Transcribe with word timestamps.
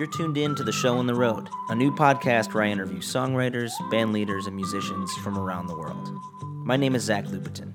You're 0.00 0.08
tuned 0.08 0.38
in 0.38 0.54
to 0.54 0.64
The 0.64 0.72
Show 0.72 0.96
on 0.96 1.06
the 1.06 1.14
Road, 1.14 1.50
a 1.68 1.74
new 1.74 1.94
podcast 1.94 2.54
where 2.54 2.62
I 2.62 2.68
interview 2.68 3.00
songwriters, 3.00 3.70
band 3.90 4.14
leaders, 4.14 4.46
and 4.46 4.56
musicians 4.56 5.14
from 5.16 5.36
around 5.36 5.66
the 5.66 5.76
world. 5.76 6.08
My 6.64 6.74
name 6.78 6.94
is 6.94 7.02
Zach 7.02 7.26
Lupetin. 7.26 7.74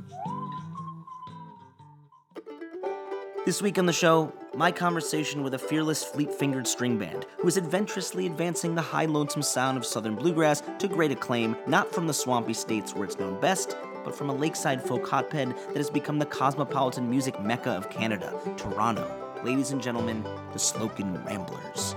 This 3.46 3.62
week 3.62 3.78
on 3.78 3.86
the 3.86 3.94
show, 3.94 4.34
my 4.56 4.72
conversation 4.72 5.44
with 5.44 5.54
a 5.54 5.60
fearless 5.60 6.04
fleet 6.04 6.34
fingered 6.34 6.66
string 6.66 6.98
band 6.98 7.28
who 7.38 7.48
is 7.48 7.58
adventurously 7.58 8.26
advancing 8.26 8.74
the 8.74 8.82
high 8.82 9.05
lonesome 9.05 9.44
sound 9.44 9.78
of 9.78 9.86
southern 9.86 10.16
bluegrass 10.16 10.64
to 10.80 10.88
great 10.88 11.12
acclaim, 11.12 11.55
not 11.68 11.94
from 11.94 12.08
the 12.08 12.14
swampy 12.16 12.55
states 12.55 12.96
where 12.96 13.05
it's 13.05 13.20
known 13.20 13.40
best, 13.40 13.78
but 14.04 14.16
from 14.16 14.32
a 14.32 14.36
lakeside 14.36 14.82
folk 14.82 15.08
hotbed 15.08 15.50
that 15.68 15.78
has 15.78 15.92
become 15.92 16.18
the 16.18 16.26
cosmopolitan 16.26 17.08
music 17.08 17.40
mecca 17.40 17.70
of 17.70 17.92
Canada, 17.92 18.34
Toronto. 18.58 19.08
Ladies 19.44 19.70
and 19.70 19.80
gentlemen, 19.80 20.24
the 20.24 20.58
Slocan 20.58 21.24
Ramblers. 21.24 21.96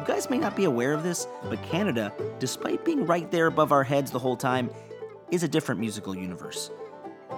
You 0.00 0.06
guys 0.06 0.30
may 0.30 0.38
not 0.38 0.56
be 0.56 0.64
aware 0.64 0.94
of 0.94 1.02
this, 1.02 1.28
but 1.50 1.62
Canada, 1.62 2.10
despite 2.38 2.86
being 2.86 3.04
right 3.04 3.30
there 3.30 3.48
above 3.48 3.70
our 3.70 3.84
heads 3.84 4.10
the 4.10 4.18
whole 4.18 4.34
time, 4.34 4.70
is 5.30 5.42
a 5.42 5.48
different 5.48 5.78
musical 5.78 6.16
universe. 6.16 6.70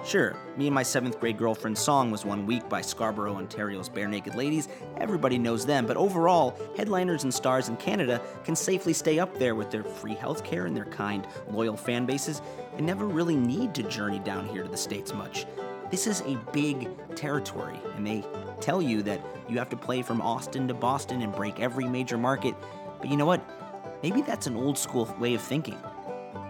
Sure, 0.05 0.37
me 0.55 0.67
and 0.67 0.73
my 0.73 0.81
seventh 0.81 1.19
grade 1.19 1.37
girlfriend's 1.37 1.81
song 1.81 2.09
was 2.09 2.23
one 2.23 2.45
week 2.45 2.69
by 2.69 2.79
Scarborough, 2.79 3.35
Ontario's 3.35 3.89
Barenaked 3.89 4.35
Ladies. 4.35 4.69
Everybody 4.95 5.37
knows 5.37 5.65
them, 5.65 5.85
but 5.85 5.97
overall, 5.97 6.57
headliners 6.77 7.25
and 7.25 7.33
stars 7.33 7.67
in 7.67 7.75
Canada 7.75 8.21
can 8.45 8.55
safely 8.55 8.93
stay 8.93 9.19
up 9.19 9.37
there 9.37 9.55
with 9.55 9.69
their 9.69 9.83
free 9.83 10.15
healthcare 10.15 10.65
and 10.65 10.75
their 10.75 10.85
kind, 10.85 11.27
loyal 11.51 11.75
fan 11.75 12.05
bases 12.05 12.41
and 12.77 12.85
never 12.85 13.05
really 13.05 13.35
need 13.35 13.75
to 13.75 13.83
journey 13.83 14.19
down 14.19 14.47
here 14.47 14.63
to 14.63 14.69
the 14.69 14.77
States 14.77 15.13
much. 15.13 15.45
This 15.93 16.07
is 16.07 16.21
a 16.21 16.37
big 16.51 16.89
territory, 17.15 17.79
and 17.95 18.07
they 18.07 18.25
tell 18.59 18.81
you 18.81 19.03
that 19.03 19.21
you 19.47 19.59
have 19.59 19.69
to 19.69 19.77
play 19.77 20.01
from 20.01 20.21
Austin 20.21 20.67
to 20.67 20.73
Boston 20.73 21.21
and 21.21 21.31
break 21.31 21.59
every 21.59 21.87
major 21.87 22.17
market. 22.17 22.55
But 22.99 23.11
you 23.11 23.15
know 23.15 23.27
what? 23.27 23.47
Maybe 24.01 24.23
that's 24.23 24.47
an 24.47 24.55
old 24.55 24.75
school 24.75 25.15
way 25.19 25.35
of 25.35 25.41
thinking. 25.43 25.77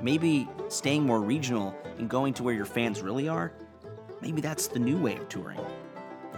Maybe 0.01 0.47
staying 0.69 1.03
more 1.03 1.19
regional 1.19 1.75
and 1.97 2.09
going 2.09 2.33
to 2.35 2.43
where 2.43 2.53
your 2.53 2.63
fans 2.63 3.01
really 3.01 3.27
are, 3.27 3.51
maybe 4.21 4.39
that's 4.39 4.67
the 4.67 4.79
new 4.79 4.97
way 4.97 5.17
of 5.17 5.27
touring. 5.27 5.59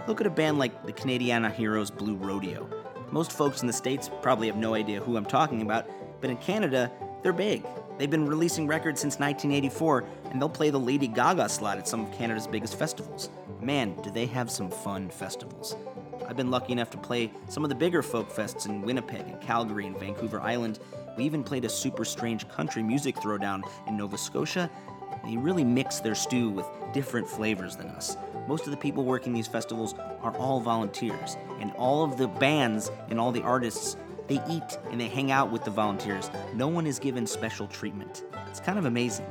Look 0.08 0.20
at 0.20 0.26
a 0.26 0.30
band 0.30 0.58
like 0.58 0.84
the 0.84 0.92
Canadiana 0.92 1.54
Heroes 1.54 1.92
Blue 1.92 2.16
Rodeo. 2.16 2.68
Most 3.12 3.30
folks 3.30 3.60
in 3.60 3.68
the 3.68 3.72
States 3.72 4.10
probably 4.20 4.48
have 4.48 4.56
no 4.56 4.74
idea 4.74 4.98
who 4.98 5.16
I'm 5.16 5.26
talking 5.26 5.62
about, 5.62 5.88
but 6.20 6.28
in 6.28 6.38
Canada, 6.38 6.90
they're 7.22 7.32
big. 7.32 7.64
They've 7.98 8.10
been 8.10 8.26
releasing 8.26 8.66
records 8.66 9.00
since 9.00 9.18
1984, 9.18 10.04
and 10.30 10.40
they'll 10.40 10.48
play 10.48 10.70
the 10.70 10.78
Lady 10.78 11.08
Gaga 11.08 11.48
slot 11.48 11.78
at 11.78 11.88
some 11.88 12.04
of 12.04 12.12
Canada's 12.12 12.46
biggest 12.46 12.78
festivals. 12.78 13.30
Man, 13.60 13.96
do 14.02 14.10
they 14.10 14.26
have 14.26 14.50
some 14.50 14.70
fun 14.70 15.08
festivals. 15.08 15.76
I've 16.28 16.36
been 16.36 16.50
lucky 16.50 16.72
enough 16.72 16.90
to 16.90 16.98
play 16.98 17.30
some 17.48 17.64
of 17.64 17.68
the 17.70 17.74
bigger 17.74 18.02
folk 18.02 18.30
fests 18.30 18.66
in 18.66 18.82
Winnipeg 18.82 19.26
and 19.26 19.40
Calgary 19.40 19.86
and 19.86 19.98
Vancouver 19.98 20.40
Island. 20.40 20.78
We 21.16 21.24
even 21.24 21.42
played 21.42 21.64
a 21.64 21.68
super 21.68 22.04
strange 22.04 22.48
country 22.48 22.82
music 22.82 23.16
throwdown 23.16 23.62
in 23.86 23.96
Nova 23.96 24.18
Scotia. 24.18 24.68
They 25.24 25.36
really 25.36 25.64
mix 25.64 26.00
their 26.00 26.14
stew 26.14 26.50
with 26.50 26.66
different 26.92 27.26
flavors 27.26 27.76
than 27.76 27.88
us. 27.88 28.16
Most 28.46 28.66
of 28.66 28.72
the 28.72 28.76
people 28.76 29.04
working 29.04 29.32
these 29.32 29.46
festivals 29.46 29.94
are 30.20 30.36
all 30.36 30.60
volunteers, 30.60 31.36
and 31.60 31.72
all 31.72 32.04
of 32.04 32.16
the 32.18 32.28
bands 32.28 32.90
and 33.08 33.18
all 33.18 33.32
the 33.32 33.42
artists 33.42 33.96
they 34.28 34.40
eat 34.48 34.78
and 34.90 35.00
they 35.00 35.08
hang 35.08 35.30
out 35.30 35.50
with 35.50 35.64
the 35.64 35.70
volunteers. 35.70 36.30
No 36.54 36.68
one 36.68 36.86
is 36.86 36.98
given 36.98 37.26
special 37.26 37.66
treatment. 37.66 38.24
It's 38.48 38.60
kind 38.60 38.78
of 38.78 38.84
amazing. 38.84 39.26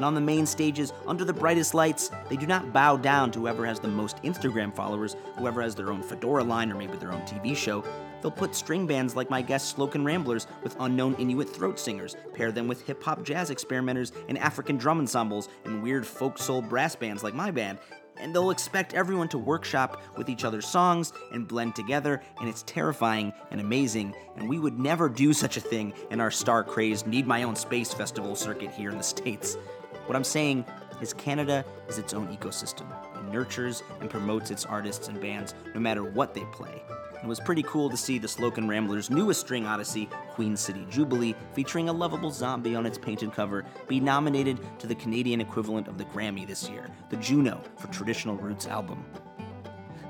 And 0.00 0.04
on 0.04 0.14
the 0.14 0.20
main 0.20 0.46
stages, 0.46 0.92
under 1.06 1.24
the 1.24 1.32
brightest 1.32 1.74
lights, 1.74 2.10
they 2.30 2.36
do 2.36 2.46
not 2.46 2.72
bow 2.72 2.96
down 2.96 3.30
to 3.32 3.40
whoever 3.40 3.66
has 3.66 3.80
the 3.80 3.88
most 3.88 4.16
Instagram 4.22 4.74
followers, 4.74 5.14
whoever 5.36 5.60
has 5.60 5.74
their 5.74 5.90
own 5.90 6.02
fedora 6.02 6.42
line 6.42 6.72
or 6.72 6.74
maybe 6.74 6.96
their 6.96 7.12
own 7.12 7.22
TV 7.22 7.54
show. 7.54 7.84
They'll 8.22 8.30
put 8.30 8.54
string 8.54 8.86
bands 8.86 9.16
like 9.16 9.30
my 9.30 9.42
guest 9.42 9.76
Slocan 9.76 10.04
Ramblers 10.04 10.46
with 10.62 10.76
unknown 10.80 11.14
Inuit 11.16 11.48
throat 11.48 11.78
singers, 11.78 12.16
pair 12.34 12.52
them 12.52 12.68
with 12.68 12.86
hip 12.86 13.02
hop 13.02 13.22
jazz 13.24 13.50
experimenters 13.50 14.12
and 14.28 14.38
African 14.38 14.76
drum 14.76 15.00
ensembles 15.00 15.48
and 15.64 15.82
weird 15.82 16.06
folk 16.06 16.38
soul 16.38 16.62
brass 16.62 16.96
bands 16.96 17.22
like 17.22 17.34
my 17.34 17.50
band, 17.50 17.78
and 18.20 18.34
they'll 18.34 18.50
expect 18.50 18.94
everyone 18.94 19.28
to 19.28 19.38
workshop 19.38 20.02
with 20.16 20.28
each 20.28 20.44
other's 20.44 20.66
songs 20.66 21.12
and 21.32 21.48
blend 21.48 21.74
together, 21.74 22.22
and 22.38 22.48
it's 22.48 22.62
terrifying 22.62 23.32
and 23.50 23.60
amazing. 23.60 24.14
And 24.36 24.48
we 24.48 24.58
would 24.58 24.78
never 24.78 25.08
do 25.08 25.32
such 25.32 25.56
a 25.56 25.60
thing 25.60 25.92
in 26.10 26.20
our 26.20 26.30
star 26.30 26.62
crazed 26.62 27.06
Need 27.06 27.26
My 27.26 27.42
Own 27.42 27.56
Space 27.56 27.92
festival 27.92 28.36
circuit 28.36 28.70
here 28.70 28.90
in 28.90 28.98
the 28.98 29.02
States. 29.02 29.56
What 30.06 30.16
I'm 30.16 30.24
saying 30.24 30.64
is, 31.00 31.14
Canada 31.14 31.64
is 31.88 31.98
its 31.98 32.14
own 32.14 32.28
ecosystem. 32.36 32.86
It 33.16 33.32
nurtures 33.32 33.82
and 34.00 34.10
promotes 34.10 34.50
its 34.50 34.66
artists 34.66 35.08
and 35.08 35.20
bands 35.20 35.54
no 35.74 35.80
matter 35.80 36.04
what 36.04 36.34
they 36.34 36.44
play. 36.52 36.82
It 37.22 37.26
was 37.26 37.38
pretty 37.38 37.62
cool 37.64 37.90
to 37.90 37.98
see 37.98 38.18
the 38.18 38.26
Slocan 38.26 38.66
Ramblers' 38.66 39.10
newest 39.10 39.40
string 39.40 39.66
odyssey, 39.66 40.08
Queen 40.30 40.56
City 40.56 40.86
Jubilee, 40.88 41.34
featuring 41.52 41.90
a 41.90 41.92
lovable 41.92 42.30
zombie 42.30 42.74
on 42.74 42.86
its 42.86 42.96
painted 42.96 43.32
cover, 43.32 43.66
be 43.88 44.00
nominated 44.00 44.58
to 44.78 44.86
the 44.86 44.94
Canadian 44.94 45.40
equivalent 45.40 45.86
of 45.86 45.98
the 45.98 46.06
Grammy 46.06 46.46
this 46.46 46.70
year, 46.70 46.88
the 47.10 47.16
Juno 47.16 47.60
for 47.76 47.88
Traditional 47.88 48.36
Roots 48.36 48.66
album. 48.66 49.04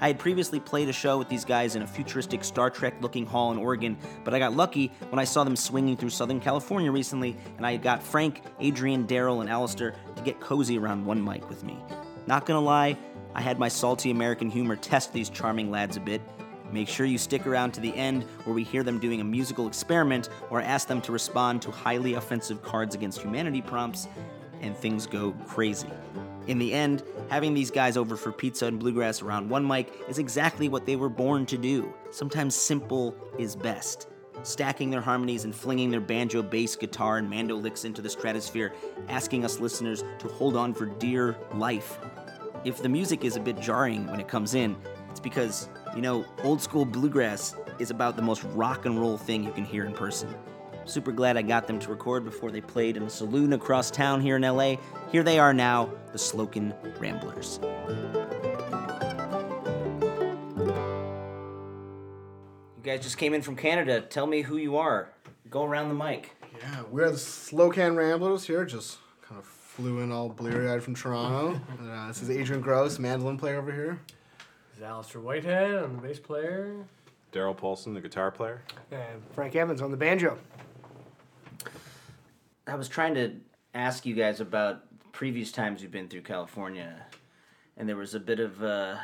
I 0.00 0.06
had 0.06 0.20
previously 0.20 0.60
played 0.60 0.88
a 0.88 0.92
show 0.92 1.18
with 1.18 1.28
these 1.28 1.44
guys 1.44 1.74
in 1.74 1.82
a 1.82 1.86
futuristic 1.86 2.44
Star 2.44 2.70
Trek 2.70 2.94
looking 3.02 3.26
hall 3.26 3.50
in 3.50 3.58
Oregon, 3.58 3.98
but 4.24 4.32
I 4.32 4.38
got 4.38 4.54
lucky 4.54 4.92
when 5.10 5.18
I 5.18 5.24
saw 5.24 5.42
them 5.42 5.56
swinging 5.56 5.96
through 5.96 6.10
Southern 6.10 6.40
California 6.40 6.92
recently, 6.92 7.36
and 7.56 7.66
I 7.66 7.76
got 7.76 8.04
Frank, 8.04 8.42
Adrian, 8.60 9.06
Daryl, 9.06 9.40
and 9.40 9.50
Alistair 9.50 9.94
to 10.14 10.22
get 10.22 10.40
cozy 10.40 10.78
around 10.78 11.04
one 11.04 11.22
mic 11.22 11.48
with 11.48 11.64
me. 11.64 11.76
Not 12.28 12.46
gonna 12.46 12.60
lie, 12.60 12.96
I 13.34 13.42
had 13.42 13.58
my 13.58 13.68
salty 13.68 14.10
American 14.10 14.48
humor 14.48 14.76
test 14.76 15.12
these 15.12 15.28
charming 15.28 15.70
lads 15.70 15.96
a 15.96 16.00
bit, 16.00 16.22
Make 16.72 16.88
sure 16.88 17.06
you 17.06 17.18
stick 17.18 17.46
around 17.46 17.72
to 17.72 17.80
the 17.80 17.94
end 17.94 18.24
where 18.44 18.54
we 18.54 18.64
hear 18.64 18.82
them 18.82 18.98
doing 18.98 19.20
a 19.20 19.24
musical 19.24 19.66
experiment 19.66 20.28
or 20.50 20.60
ask 20.60 20.86
them 20.86 21.00
to 21.02 21.12
respond 21.12 21.62
to 21.62 21.70
highly 21.70 22.14
offensive 22.14 22.62
Cards 22.62 22.94
Against 22.94 23.22
Humanity 23.22 23.60
prompts, 23.60 24.08
and 24.60 24.76
things 24.76 25.06
go 25.06 25.32
crazy. 25.46 25.90
In 26.46 26.58
the 26.58 26.72
end, 26.72 27.02
having 27.28 27.54
these 27.54 27.70
guys 27.70 27.96
over 27.96 28.16
for 28.16 28.32
pizza 28.32 28.66
and 28.66 28.78
bluegrass 28.78 29.22
around 29.22 29.48
one 29.48 29.66
mic 29.66 29.92
is 30.08 30.18
exactly 30.18 30.68
what 30.68 30.86
they 30.86 30.96
were 30.96 31.08
born 31.08 31.46
to 31.46 31.58
do. 31.58 31.92
Sometimes 32.10 32.54
simple 32.54 33.14
is 33.38 33.56
best. 33.56 34.08
Stacking 34.42 34.90
their 34.90 35.02
harmonies 35.02 35.44
and 35.44 35.54
flinging 35.54 35.90
their 35.90 36.00
banjo, 36.00 36.42
bass, 36.42 36.74
guitar, 36.74 37.18
and 37.18 37.28
mando 37.28 37.54
licks 37.56 37.84
into 37.84 38.00
the 38.00 38.08
stratosphere, 38.08 38.72
asking 39.08 39.44
us 39.44 39.60
listeners 39.60 40.02
to 40.18 40.28
hold 40.28 40.56
on 40.56 40.72
for 40.72 40.86
dear 40.86 41.36
life. 41.54 41.98
If 42.64 42.82
the 42.82 42.88
music 42.88 43.24
is 43.24 43.36
a 43.36 43.40
bit 43.40 43.60
jarring 43.60 44.06
when 44.06 44.20
it 44.20 44.28
comes 44.28 44.54
in, 44.54 44.76
it's 45.10 45.20
because 45.20 45.68
you 45.96 46.02
know, 46.02 46.24
old 46.44 46.60
school 46.60 46.84
bluegrass 46.84 47.56
is 47.78 47.90
about 47.90 48.14
the 48.14 48.22
most 48.22 48.44
rock 48.54 48.86
and 48.86 49.00
roll 49.00 49.18
thing 49.18 49.42
you 49.42 49.50
can 49.50 49.64
hear 49.64 49.84
in 49.84 49.92
person. 49.92 50.32
Super 50.84 51.12
glad 51.12 51.36
I 51.36 51.42
got 51.42 51.66
them 51.66 51.78
to 51.80 51.90
record 51.90 52.24
before 52.24 52.50
they 52.50 52.60
played 52.60 52.96
in 52.96 53.02
a 53.02 53.10
saloon 53.10 53.52
across 53.52 53.90
town 53.90 54.20
here 54.20 54.36
in 54.36 54.42
LA. 54.42 54.76
Here 55.10 55.22
they 55.22 55.38
are 55.38 55.52
now, 55.52 55.90
the 56.12 56.18
Slocan 56.18 56.74
Ramblers. 57.00 57.58
You 62.76 62.82
guys 62.82 63.02
just 63.02 63.18
came 63.18 63.34
in 63.34 63.42
from 63.42 63.56
Canada. 63.56 64.00
Tell 64.00 64.26
me 64.26 64.42
who 64.42 64.56
you 64.56 64.76
are. 64.76 65.12
Go 65.50 65.64
around 65.64 65.88
the 65.88 65.94
mic. 65.94 66.36
Yeah, 66.60 66.82
we're 66.90 67.10
the 67.10 67.16
Slocan 67.16 67.96
Ramblers 67.96 68.46
here. 68.46 68.64
Just 68.64 68.98
kind 69.22 69.38
of 69.38 69.44
flew 69.44 70.00
in 70.00 70.12
all 70.12 70.28
bleary 70.28 70.70
eyed 70.70 70.82
from 70.82 70.94
Toronto. 70.94 71.60
uh, 71.82 72.08
this 72.08 72.22
is 72.22 72.30
Adrian 72.30 72.62
Gross, 72.62 72.98
mandolin 72.98 73.36
player 73.36 73.58
over 73.58 73.72
here 73.72 74.00
is 74.80 74.84
Alistair 74.84 75.20
Whitehead 75.20 75.76
on 75.82 75.96
the 75.96 76.00
bass 76.00 76.18
player. 76.18 76.74
Daryl 77.34 77.54
Paulson, 77.54 77.92
the 77.92 78.00
guitar 78.00 78.30
player. 78.30 78.62
And 78.90 79.22
Frank 79.34 79.54
Evans 79.54 79.82
on 79.82 79.90
the 79.90 79.96
banjo. 79.96 80.38
I 82.66 82.76
was 82.76 82.88
trying 82.88 83.14
to 83.14 83.32
ask 83.74 84.06
you 84.06 84.14
guys 84.14 84.40
about 84.40 84.84
previous 85.12 85.52
times 85.52 85.82
you've 85.82 85.90
been 85.90 86.08
through 86.08 86.22
California, 86.22 87.04
and 87.76 87.86
there 87.86 87.96
was 87.96 88.14
a 88.14 88.20
bit 88.20 88.40
of 88.40 88.62
a, 88.62 88.98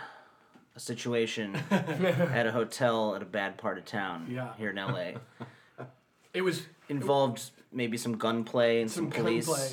a 0.74 0.80
situation 0.80 1.54
at 1.70 2.46
a 2.46 2.52
hotel 2.52 3.14
at 3.14 3.20
a 3.20 3.26
bad 3.26 3.58
part 3.58 3.76
of 3.76 3.84
town 3.84 4.28
yeah. 4.30 4.54
here 4.56 4.70
in 4.70 4.76
LA. 4.76 5.20
It 6.32 6.40
was 6.40 6.62
involved 6.88 7.38
it, 7.38 7.64
maybe 7.70 7.98
some 7.98 8.16
gunplay 8.16 8.80
and 8.80 8.90
some, 8.90 9.04
some 9.04 9.10
police. 9.10 9.46
Gunplay. 9.46 9.68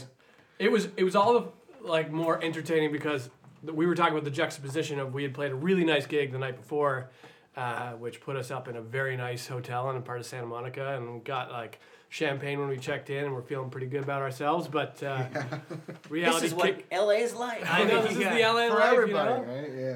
It 0.60 0.70
was 0.70 0.90
it 0.98 1.06
was 1.06 1.16
all 1.16 1.38
of, 1.38 1.52
like 1.80 2.12
more 2.12 2.44
entertaining 2.44 2.92
because 2.92 3.30
we 3.64 3.86
were 3.86 3.96
talking 3.96 4.14
about 4.14 4.24
the 4.26 4.32
juxtaposition 4.32 5.00
of 5.00 5.14
we 5.14 5.24
had 5.24 5.34
played 5.34 5.52
a 5.52 5.56
really 5.56 5.84
nice 5.86 6.06
gig 6.06 6.32
the 6.32 6.40
night 6.40 6.58
before, 6.58 7.10
uh, 7.56 7.92
which 7.94 8.20
put 8.22 8.36
us 8.36 8.52
up 8.52 8.68
in 8.68 8.76
a 8.76 8.82
very 8.82 9.16
nice 9.16 9.48
hotel 9.48 9.90
in 9.90 9.96
a 9.98 10.02
part 10.02 10.20
of 10.20 10.26
Santa 10.26 10.46
Monica, 10.48 10.96
and 10.98 11.24
got 11.24 11.52
like 11.52 11.80
champagne 12.10 12.60
when 12.60 12.70
we 12.70 12.78
checked 12.78 13.10
in, 13.10 13.26
and 13.26 13.34
we're 13.34 13.42
feeling 13.42 13.70
pretty 13.70 13.88
good 13.88 14.04
about 14.04 14.22
ourselves. 14.22 14.68
But 14.68 15.02
uh, 15.04 15.24
This 16.04 16.12
reality 16.12 16.46
is 16.48 16.54
what 16.54 16.66
kicked. 16.66 16.94
LA 16.94 17.10
is 17.12 17.34
like. 17.34 17.66
I 17.72 17.84
know 17.84 18.02
this 18.08 18.12
is 18.12 18.18
the 18.18 18.24
LA 18.26 18.68
For 18.68 18.74
life, 18.76 18.92
you 18.94 18.98
everybody, 19.02 19.30
know? 19.30 19.42
right? 19.44 19.72
Yeah. 19.76 19.96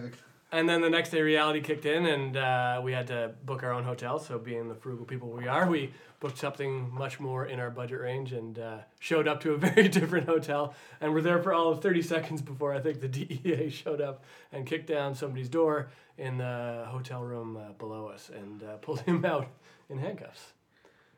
And 0.50 0.68
then 0.68 0.82
the 0.82 0.90
next 0.90 1.10
day, 1.10 1.22
reality 1.22 1.60
kicked 1.60 1.86
in, 1.86 2.06
and 2.06 2.38
uh, 2.38 2.80
we 2.82 2.94
had 2.94 3.08
to 3.08 3.32
book 3.44 3.64
our 3.64 3.74
own 3.74 3.84
hotel. 3.84 4.18
So, 4.18 4.40
being 4.40 4.70
the 4.70 4.76
frugal 4.76 5.06
people 5.06 5.30
we 5.30 5.46
are, 5.46 5.70
we 5.70 5.92
booked 6.22 6.38
something 6.38 6.90
much 6.94 7.20
more 7.20 7.46
in 7.46 7.60
our 7.60 7.70
budget 7.70 8.00
range 8.00 8.32
and 8.32 8.58
uh, 8.58 8.78
showed 9.00 9.28
up 9.28 9.42
to 9.42 9.54
a 9.54 9.58
very 9.74 9.90
different 9.90 10.26
hotel. 10.26 10.74
And 11.02 11.14
we're 11.14 11.22
there 11.22 11.44
for 11.44 11.54
all 11.54 11.70
of 11.70 11.82
30 11.82 12.02
seconds 12.02 12.42
before 12.42 12.74
I 12.74 12.80
think 12.80 13.02
the 13.02 13.08
DEA 13.10 13.70
showed 13.70 14.00
up 14.00 14.24
and 14.54 14.66
kicked 14.66 14.88
down 14.88 15.16
somebody's 15.16 15.50
door 15.50 15.90
in 16.18 16.38
the 16.38 16.86
hotel 16.88 17.22
room 17.22 17.58
uh, 17.58 17.74
below 17.74 18.08
us 18.08 18.32
and 18.34 18.64
uh, 18.64 18.78
pulled 18.78 19.02
him 19.02 19.26
out 19.26 19.48
in 19.90 19.98
handcuffs. 19.98 20.54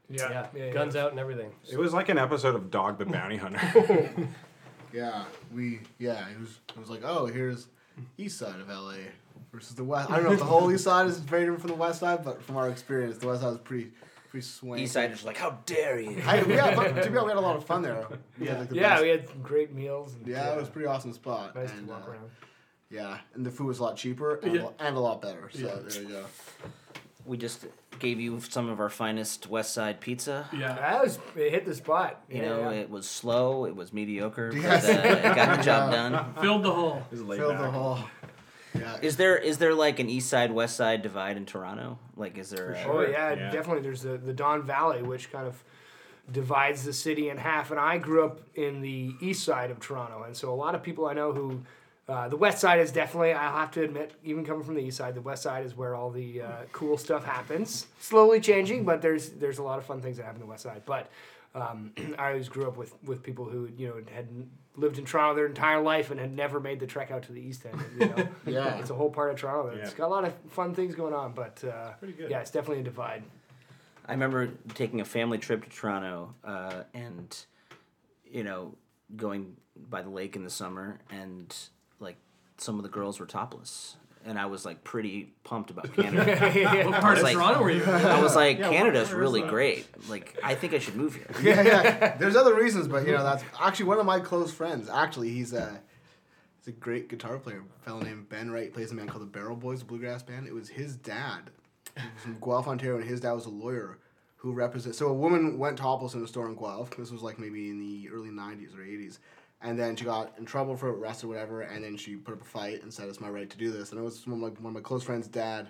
Yeah, 0.10 0.48
guns 0.74 0.96
out 0.96 1.12
and 1.12 1.20
everything. 1.20 1.52
It 1.72 1.78
was 1.78 1.94
like 1.94 2.10
an 2.10 2.18
episode 2.18 2.56
of 2.56 2.72
Dog 2.72 2.98
the 2.98 3.06
Bounty 3.06 3.38
Hunter. 3.38 4.10
Yeah, 4.92 5.26
we 5.54 5.82
yeah, 6.00 6.28
it 6.30 6.40
was 6.40 6.60
it 6.70 6.80
was 6.80 6.90
like, 6.90 7.02
oh, 7.04 7.28
here's 7.28 7.68
east 8.18 8.38
side 8.40 8.60
of 8.60 8.70
LA 8.70 8.96
versus 9.52 9.76
the 9.76 9.84
west. 9.84 10.10
I 10.10 10.16
don't 10.18 10.26
know 10.26 10.32
if 10.34 10.40
the 10.40 10.46
whole 10.46 10.72
east 10.72 10.84
side 10.84 11.08
is 11.08 11.20
very 11.20 11.44
different 11.44 11.62
from 11.62 11.70
the 11.72 11.76
west 11.76 12.00
side, 12.00 12.24
but 12.24 12.42
from 12.44 12.58
our 12.58 12.70
experience, 12.70 13.18
the 13.18 13.28
west 13.28 13.42
side 13.42 13.50
was 13.50 13.58
pretty 13.60 13.92
pretty 14.30 14.46
swanky. 14.46 14.84
East 14.84 14.94
Side 14.94 15.12
is 15.12 15.24
like, 15.26 15.38
how 15.38 15.58
dare 15.66 16.00
you? 16.00 16.22
I, 16.24 16.44
we 16.44 16.54
had, 16.54 16.76
fun- 16.76 16.94
to 16.94 17.10
be 17.10 17.18
honest, 17.18 17.24
we 17.26 17.30
had 17.30 17.38
a 17.38 17.42
lot 17.42 17.56
of 17.56 17.66
fun 17.66 17.82
there. 17.82 18.06
We 18.38 18.46
had, 18.46 18.60
like, 18.60 18.70
the 18.70 18.76
Yeah, 18.76 18.90
best- 18.90 19.02
we 19.02 19.10
had 19.10 19.28
some 19.28 19.42
great 19.42 19.74
meals. 19.74 20.14
And, 20.14 20.28
yeah, 20.28 20.54
it 20.54 20.58
was 20.60 20.68
a 20.68 20.72
pretty 20.72 20.86
awesome 20.88 21.14
spot. 21.14 21.56
nice 21.56 21.72
and, 21.72 21.88
to 21.88 21.92
walk 21.94 22.04
uh, 22.08 22.12
around. 22.12 22.30
Yeah, 22.92 23.18
and 23.34 23.44
the 23.44 23.50
food 23.50 23.66
was 23.66 23.80
a 23.80 23.84
lot 23.84 23.98
cheaper 23.98 24.36
and, 24.36 24.54
Yeah. 24.54 24.62
a, 24.62 24.64
lo- 24.66 24.74
and 24.80 24.96
a 24.96 25.00
lot 25.00 25.22
better. 25.24 25.50
So 25.52 25.60
there 25.88 26.02
you 26.04 26.10
go. 26.10 26.26
We 27.26 27.38
just 27.38 27.66
gave 28.00 28.20
you 28.20 28.40
some 28.40 28.70
of 28.70 28.80
our 28.80 28.90
finest 28.90 29.48
West 29.48 29.74
Side 29.74 30.00
pizza. 30.00 30.48
Yeah. 30.54 30.74
That 30.74 31.04
was 31.04 31.20
it 31.36 31.52
hit 31.52 31.66
the 31.66 31.76
spot. 31.76 32.22
You 32.30 32.38
yeah, 32.42 32.50
know, 32.50 32.70
yeah. 32.72 32.78
it 32.80 32.90
was 32.90 33.08
slow, 33.08 33.66
it 33.66 33.76
was 33.76 33.92
mediocre, 33.94 34.52
Yes. 34.56 34.88
but 34.88 35.06
uh, 35.06 35.30
it 35.30 35.36
got 35.36 35.58
the 35.58 35.64
job 35.64 35.92
done. 35.92 36.34
Filled 36.42 36.64
the 36.64 36.72
hole. 36.72 37.04
It 37.12 37.12
was 37.12 37.24
laid 37.24 37.40
Filled 37.40 37.56
the 37.56 37.64
back. 37.64 37.72
whole. 37.74 38.00
Yeah. 38.74 38.98
Is 39.02 39.18
there 39.18 39.38
is 39.38 39.58
there 39.58 39.74
like 39.74 40.00
an 40.00 40.10
East 40.10 40.30
Side 40.30 40.52
West 40.52 40.76
Side 40.78 41.02
divide 41.02 41.38
in 41.38 41.46
Toronto? 41.46 41.98
Like, 42.16 42.38
is 42.38 42.50
there? 42.52 42.72
a- 42.74 42.84
Oh 42.88 43.02
yeah, 43.02 43.34
Yeah. 43.34 43.52
definitely. 43.52 43.82
There's 43.84 44.02
the 44.04 44.18
the 44.18 44.34
Don 44.34 44.64
Valley, 44.64 45.02
which 45.04 45.32
kind 45.32 45.46
of 45.48 45.62
divides 46.32 46.84
the 46.84 46.94
city 46.94 47.30
in 47.30 47.38
half. 47.38 47.72
And 47.72 47.80
I 47.80 47.98
grew 47.98 48.24
up 48.24 48.42
in 48.56 48.82
the 48.82 49.14
east 49.22 49.44
side 49.44 49.72
of 49.72 49.80
Toronto, 49.80 50.24
and 50.24 50.36
so 50.38 50.54
a 50.54 50.56
lot 50.56 50.74
of 50.76 50.82
people 50.84 51.06
I 51.06 51.14
know 51.14 51.34
who. 51.34 51.62
Uh, 52.10 52.28
the 52.28 52.36
west 52.36 52.58
side 52.60 52.80
is 52.80 52.92
definitely, 52.92 53.34
I 53.34 53.60
have 53.60 53.70
to 53.72 53.84
admit, 53.84 54.14
even 54.24 54.44
coming 54.44 54.64
from 54.64 54.74
the 54.74 54.82
east 54.82 54.98
side, 54.98 55.14
the 55.14 55.22
west 55.22 55.44
side 55.44 55.64
is 55.64 55.78
where 55.78 55.94
all 55.94 56.10
the 56.10 56.42
uh, 56.42 56.48
cool 56.72 56.98
stuff 56.98 57.24
happens. 57.24 57.86
Slowly 58.00 58.40
changing, 58.42 58.84
but 58.84 59.00
there's 59.02 59.30
there's 59.30 59.60
a 59.60 59.64
lot 59.64 59.78
of 59.78 59.86
fun 59.86 60.02
things 60.02 60.18
that 60.18 60.24
happen 60.24 60.42
in 60.42 60.48
the 60.48 60.50
west 60.50 60.64
side. 60.64 60.82
But 60.88 61.12
um, 61.54 61.92
I 62.18 62.30
always 62.30 62.50
grew 62.50 62.68
up 62.68 62.78
with, 62.78 62.96
with 63.04 63.22
people 63.22 63.46
who 63.46 63.70
you 63.78 63.88
know 63.90 63.96
had 64.14 64.28
lived 64.76 64.98
in 64.98 65.06
Toronto 65.06 65.36
their 65.36 65.46
entire 65.46 65.82
life 65.82 66.10
and 66.10 66.20
had 66.20 66.34
never 66.36 66.60
made 66.60 66.80
the 66.80 66.88
trek 66.88 67.12
out 67.12 67.22
to 67.24 67.32
the 67.32 67.42
east 67.42 67.66
end. 67.66 67.80
You 68.00 68.08
know? 68.08 68.28
Yeah. 68.48 68.80
it's 68.80 68.90
a 68.90 68.96
whole 68.96 69.12
part 69.12 69.30
of 69.32 69.38
Toronto. 69.38 69.76
It's 69.76 69.92
Yeah. 69.92 69.98
got 69.98 70.08
a 70.08 70.14
lot 70.14 70.24
of 70.26 70.34
fun 70.52 70.74
things 70.74 70.96
going 70.96 71.14
on, 71.14 71.34
but 71.34 71.64
uh, 71.64 71.92
Pretty 72.00 72.14
good. 72.14 72.32
yeah, 72.32 72.40
it's 72.40 72.50
definitely 72.52 72.80
a 72.82 72.86
divide. 72.86 73.24
I 74.08 74.14
remember 74.14 74.50
taking 74.74 75.02
a 75.02 75.06
family 75.06 75.38
trip 75.38 75.64
to 75.64 75.70
Toronto, 75.70 76.34
uh, 76.44 76.84
and 76.96 77.38
you 78.26 78.44
know, 78.44 78.74
going 79.16 79.56
by 79.90 80.02
the 80.02 80.10
lake 80.10 80.36
in 80.36 80.44
the 80.44 80.50
summer, 80.50 80.98
and 81.12 81.48
like 81.50 81.60
some 82.60 82.78
of 82.78 82.84
the 82.84 82.90
girls 82.90 83.20
were 83.20 83.26
topless, 83.26 83.96
and 84.26 84.38
I 84.38 84.46
was 84.48 84.66
like 84.66 84.84
pretty 84.84 85.34
pumped 85.44 85.70
about 85.72 85.94
Canada. 85.96 86.86
What 86.90 87.02
part 87.02 87.18
of 87.18 87.24
like- 87.24 87.36
Toronto 87.36 87.62
were 87.62 87.72
you? 87.72 87.84
in? 87.84 87.90
I 87.90 88.22
was 88.22 88.36
like, 88.36 88.60
Yeah, 88.60 88.70
Canada's 88.70 89.10
where 89.10 89.18
is 89.18 89.22
really 89.22 89.42
that? 89.42 89.50
great. 89.50 89.88
Like, 90.10 90.38
I 90.44 90.56
think 90.56 90.74
I 90.74 90.80
should 90.80 90.96
move 90.96 91.16
here. 91.16 91.28
yeah, 91.42 91.62
yeah. 91.62 92.18
There's 92.20 92.36
other 92.36 92.54
reasons, 92.56 92.88
but 92.88 93.06
you 93.06 93.14
know 93.14 93.24
that's 93.24 93.44
actually 93.62 93.86
one 93.86 94.00
of 94.00 94.06
my 94.06 94.20
close 94.20 94.52
friends. 94.52 94.90
Actually, 94.90 95.30
he's 95.30 95.54
a 95.54 95.80
he's 96.60 96.68
a 96.68 96.78
great 96.78 97.08
guitar 97.10 97.38
player. 97.38 97.64
A 97.82 97.86
fellow 97.86 98.02
named 98.02 98.30
Ben 98.30 98.52
Wright 98.52 98.74
plays 98.74 98.92
in 98.92 98.98
a 98.98 99.00
band 99.00 99.10
called 99.10 99.24
the 99.24 99.28
Barrel 99.28 99.56
Boys, 99.56 99.82
a 99.82 99.86
bluegrass 99.86 100.22
band. 100.24 100.48
It 100.48 100.54
was 100.54 100.70
his 100.70 100.96
dad, 100.98 101.50
he 101.96 102.02
was 102.14 102.24
from 102.24 102.38
Guelph, 102.40 102.68
Ontario, 102.68 102.98
and 103.00 103.08
his 103.10 103.22
dad 103.22 103.32
was 103.34 103.46
a 103.46 103.50
lawyer 103.50 103.98
who 104.38 104.54
represent. 104.54 104.96
So 104.96 105.08
a 105.08 105.14
woman 105.14 105.58
went 105.58 105.78
topless 105.78 106.14
in 106.14 106.24
a 106.24 106.28
store 106.28 106.48
in 106.48 106.56
Guelph. 106.56 106.92
This 106.98 107.12
was 107.12 107.22
like 107.22 107.40
maybe 107.40 107.70
in 107.70 107.80
the 107.80 108.10
early 108.10 108.30
'90s 108.30 108.74
or 108.78 108.82
'80s. 108.82 109.20
And 109.62 109.78
then 109.78 109.96
she 109.96 110.06
got 110.06 110.34
in 110.38 110.46
trouble 110.46 110.78
for 110.78 110.90
arrest 110.90 111.24
or 111.24 111.28
whatever, 111.28 111.62
and 111.62 111.84
then 111.84 111.98
she 111.98 112.16
put 112.16 112.34
up 112.34 112.42
a 112.42 112.46
fight 112.46 112.82
and 112.82 112.94
said 112.94 113.10
it's 113.10 113.20
my 113.20 113.30
right 113.30 113.50
to 113.50 113.58
do 113.58 113.72
this. 113.72 113.92
And 113.92 114.00
it 114.00 114.04
was 114.04 114.26
one 114.26 114.36
of 114.36 114.40
my, 114.40 114.62
one 114.62 114.72
of 114.72 114.74
my 114.74 114.82
close 114.82 115.04
friends' 115.04 115.28
dad, 115.28 115.70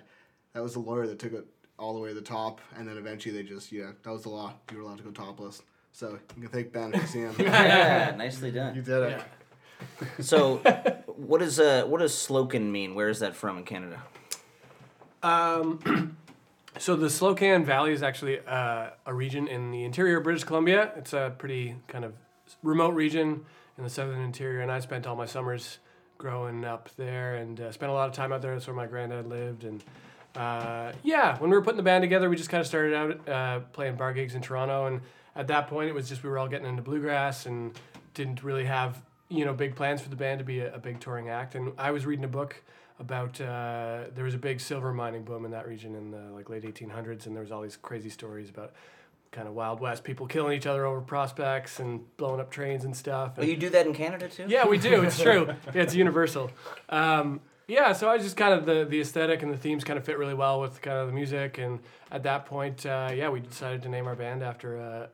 that 0.52 0.62
was 0.62 0.74
the 0.74 0.80
lawyer 0.80 1.06
that 1.06 1.18
took 1.18 1.32
it 1.32 1.44
all 1.78 1.94
the 1.94 1.98
way 1.98 2.10
to 2.10 2.14
the 2.14 2.20
top, 2.20 2.60
and 2.76 2.86
then 2.86 2.96
eventually 2.98 3.34
they 3.34 3.42
just 3.42 3.72
yeah, 3.72 3.90
that 4.02 4.10
was 4.10 4.22
the 4.22 4.28
law. 4.28 4.52
You 4.70 4.78
were 4.78 4.82
allowed 4.84 4.98
to 4.98 5.04
go 5.04 5.10
topless. 5.10 5.62
So 5.92 6.18
you 6.36 6.42
can 6.42 6.50
thank 6.50 6.72
Ben 6.72 6.92
for 6.92 7.06
seeing. 7.06 7.34
Yeah, 7.38 8.14
nicely 8.16 8.50
done. 8.52 8.74
you 8.74 8.82
did 8.82 9.02
it. 9.02 9.10
Yeah. 9.10 9.24
So, 10.20 10.58
what 11.06 11.38
does 11.38 11.58
uh, 11.58 11.84
what 11.86 11.98
does 11.98 12.12
Slocan 12.12 12.70
mean? 12.70 12.94
Where 12.94 13.08
is 13.08 13.20
that 13.20 13.34
from 13.34 13.58
in 13.58 13.64
Canada? 13.64 14.02
Um, 15.22 16.16
so 16.78 16.96
the 16.96 17.06
Slocan 17.06 17.64
Valley 17.64 17.92
is 17.92 18.02
actually 18.02 18.40
uh, 18.46 18.90
a 19.06 19.14
region 19.14 19.48
in 19.48 19.70
the 19.70 19.84
interior 19.84 20.18
of 20.18 20.24
British 20.24 20.44
Columbia. 20.44 20.92
It's 20.96 21.12
a 21.12 21.34
pretty 21.36 21.76
kind 21.88 22.04
of 22.04 22.12
remote 22.62 22.94
region 22.94 23.46
in 23.80 23.84
the 23.84 23.90
southern 23.90 24.20
interior, 24.20 24.60
and 24.60 24.70
I 24.70 24.78
spent 24.80 25.06
all 25.06 25.16
my 25.16 25.24
summers 25.24 25.78
growing 26.18 26.66
up 26.66 26.90
there 26.96 27.36
and 27.36 27.58
uh, 27.58 27.72
spent 27.72 27.90
a 27.90 27.94
lot 27.94 28.08
of 28.08 28.14
time 28.14 28.30
out 28.30 28.42
there. 28.42 28.52
That's 28.52 28.66
where 28.66 28.76
my 28.76 28.86
granddad 28.86 29.26
lived, 29.26 29.64
and 29.64 29.82
uh, 30.36 30.92
yeah, 31.02 31.38
when 31.38 31.50
we 31.50 31.56
were 31.56 31.62
putting 31.62 31.78
the 31.78 31.82
band 31.82 32.02
together, 32.02 32.28
we 32.28 32.36
just 32.36 32.50
kind 32.50 32.60
of 32.60 32.66
started 32.66 32.94
out 32.94 33.28
uh, 33.28 33.60
playing 33.72 33.96
bar 33.96 34.12
gigs 34.12 34.34
in 34.34 34.42
Toronto, 34.42 34.86
and 34.86 35.00
at 35.34 35.46
that 35.48 35.66
point, 35.66 35.88
it 35.88 35.94
was 35.94 36.08
just 36.08 36.22
we 36.22 36.28
were 36.28 36.38
all 36.38 36.46
getting 36.46 36.66
into 36.66 36.82
bluegrass 36.82 37.46
and 37.46 37.72
didn't 38.12 38.42
really 38.42 38.66
have 38.66 39.02
you 39.30 39.44
know 39.44 39.54
big 39.54 39.74
plans 39.74 40.02
for 40.02 40.10
the 40.10 40.16
band 40.16 40.40
to 40.40 40.44
be 40.44 40.60
a, 40.60 40.74
a 40.74 40.78
big 40.78 41.00
touring 41.00 41.30
act. 41.30 41.54
And 41.54 41.72
I 41.78 41.90
was 41.90 42.04
reading 42.04 42.24
a 42.26 42.28
book 42.28 42.62
about 42.98 43.40
uh, 43.40 44.02
there 44.14 44.24
was 44.24 44.34
a 44.34 44.38
big 44.38 44.60
silver 44.60 44.92
mining 44.92 45.24
boom 45.24 45.46
in 45.46 45.52
that 45.52 45.66
region 45.66 45.94
in 45.94 46.10
the 46.10 46.30
like 46.34 46.50
late 46.50 46.64
1800s, 46.64 47.24
and 47.24 47.34
there 47.34 47.42
was 47.42 47.50
all 47.50 47.62
these 47.62 47.78
crazy 47.78 48.10
stories 48.10 48.50
about 48.50 48.74
kind 49.32 49.46
of 49.46 49.54
wild 49.54 49.80
west 49.80 50.02
people 50.04 50.26
killing 50.26 50.56
each 50.56 50.66
other 50.66 50.84
over 50.84 51.00
prospects 51.00 51.78
and 51.78 52.00
blowing 52.16 52.40
up 52.40 52.50
trains 52.50 52.84
and 52.84 52.96
stuff. 52.96 53.38
And- 53.38 53.46
you 53.48 53.56
do 53.56 53.70
that 53.70 53.86
in 53.86 53.94
Canada 53.94 54.28
too? 54.28 54.46
yeah, 54.48 54.66
we 54.66 54.78
do. 54.78 55.02
It's 55.02 55.18
true. 55.22 55.46
Yeah, 55.74 55.82
it's 55.82 55.94
universal. 55.94 56.50
Um, 56.88 57.40
yeah, 57.68 57.92
so 57.92 58.08
I 58.10 58.18
just 58.18 58.36
kind 58.36 58.52
of 58.52 58.66
the 58.66 58.84
the 58.84 59.00
aesthetic 59.00 59.42
and 59.44 59.52
the 59.52 59.56
themes 59.56 59.84
kind 59.84 59.96
of 59.96 60.04
fit 60.04 60.18
really 60.18 60.34
well 60.34 60.60
with 60.60 60.82
kind 60.82 60.98
of 60.98 61.06
the 61.06 61.12
music, 61.12 61.58
and 61.58 61.78
at 62.10 62.24
that 62.24 62.44
point, 62.46 62.84
uh, 62.84 63.10
yeah, 63.14 63.28
we 63.28 63.38
decided 63.38 63.82
to 63.84 63.88
name 63.88 64.08
our 64.08 64.16
band 64.16 64.42
after 64.42 64.76
a 64.76 65.08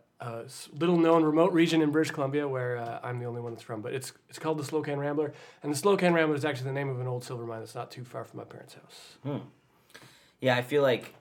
little 0.72 0.96
known 0.96 1.22
remote 1.22 1.52
region 1.52 1.82
in 1.82 1.90
British 1.90 2.10
Columbia 2.12 2.48
where 2.48 2.78
uh, 2.78 3.00
I'm 3.02 3.18
the 3.18 3.26
only 3.26 3.42
one 3.42 3.52
that's 3.52 3.62
from. 3.62 3.82
But 3.82 3.92
it's 3.92 4.14
it's 4.30 4.38
called 4.38 4.56
the 4.58 4.62
Slocan 4.64 4.96
Rambler, 4.96 5.34
and 5.62 5.70
the 5.70 5.76
Slocan 5.76 6.14
Rambler 6.14 6.34
is 6.34 6.46
actually 6.46 6.68
the 6.68 6.72
name 6.72 6.88
of 6.88 6.98
an 6.98 7.06
old 7.06 7.22
silver 7.22 7.44
mine 7.44 7.60
that's 7.60 7.74
not 7.74 7.90
too 7.90 8.04
far 8.04 8.24
from 8.24 8.38
my 8.38 8.44
parents' 8.44 8.72
house. 8.72 9.18
Hmm. 9.22 9.46
Yeah, 10.40 10.56
I 10.56 10.62
feel 10.62 10.80
like 10.80 11.14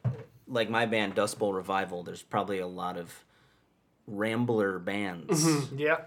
like 0.47 0.69
my 0.69 0.85
band 0.85 1.15
Dust 1.15 1.39
Bowl 1.39 1.53
Revival. 1.53 2.03
There's 2.03 2.21
probably 2.21 2.59
a 2.59 2.67
lot 2.67 2.97
of 2.97 3.13
Rambler 4.07 4.79
bands. 4.79 5.45
Yeah. 5.75 5.97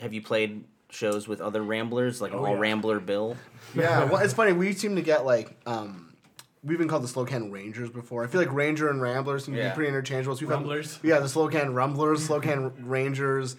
Have 0.00 0.12
you 0.12 0.22
played 0.22 0.64
shows 0.90 1.28
with 1.28 1.40
other 1.40 1.62
Ramblers, 1.62 2.20
like 2.20 2.32
Oh, 2.32 2.44
all 2.44 2.52
yeah. 2.54 2.58
Rambler 2.60 3.00
bill? 3.00 3.36
Yeah, 3.74 4.04
well, 4.10 4.22
it's 4.22 4.34
funny. 4.34 4.52
We 4.52 4.72
seem 4.72 4.96
to 4.96 5.02
get 5.02 5.24
like 5.24 5.56
um, 5.66 6.14
we've 6.62 6.78
been 6.78 6.88
called 6.88 7.02
the 7.04 7.08
Slocan 7.08 7.50
Rangers 7.52 7.90
before. 7.90 8.24
I 8.24 8.26
feel 8.26 8.40
like 8.40 8.52
Ranger 8.52 8.90
and 8.90 9.00
Ramblers 9.00 9.44
seem 9.44 9.54
to 9.54 9.60
Yeah. 9.60 9.70
be 9.70 9.74
pretty 9.76 9.88
interchangeable. 9.88 10.36
So 10.36 10.40
we've 10.42 10.50
Rumblers. 10.50 10.96
Had, 10.96 11.04
yeah, 11.04 11.18
the 11.20 11.26
Slocan 11.26 11.74
Rumblers, 11.74 12.26
Slocan 12.28 12.72
Rangers, 12.80 13.56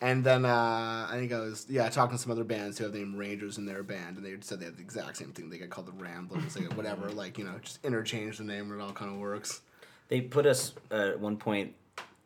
and 0.00 0.24
then 0.24 0.44
uh, 0.44 1.06
I 1.10 1.16
think 1.16 1.32
I 1.32 1.40
was 1.40 1.66
yeah 1.68 1.88
talking 1.88 2.16
to 2.16 2.22
some 2.22 2.32
other 2.32 2.44
bands 2.44 2.78
who 2.78 2.84
have 2.84 2.92
the 2.92 2.98
name 3.00 3.16
Rangers 3.16 3.58
in 3.58 3.66
their 3.66 3.82
band, 3.82 4.16
and 4.16 4.24
they 4.26 4.34
said 4.40 4.60
they 4.60 4.66
had 4.66 4.76
the 4.76 4.82
exact 4.82 5.16
same 5.16 5.32
thing. 5.32 5.50
They 5.50 5.58
get 5.58 5.70
called 5.70 5.86
the 5.86 5.92
Ramblers, 5.92 6.56
like 6.58 6.76
whatever, 6.76 7.10
like 7.10 7.38
you 7.38 7.44
know, 7.44 7.54
just 7.62 7.84
interchange 7.84 8.38
the 8.38 8.44
name 8.44 8.70
and 8.70 8.80
it 8.80 8.84
all 8.84 8.92
kind 8.92 9.10
of 9.12 9.18
works. 9.18 9.60
They 10.08 10.20
put 10.20 10.46
us 10.46 10.72
uh, 10.92 10.94
at 11.12 11.20
one 11.20 11.36
point 11.36 11.74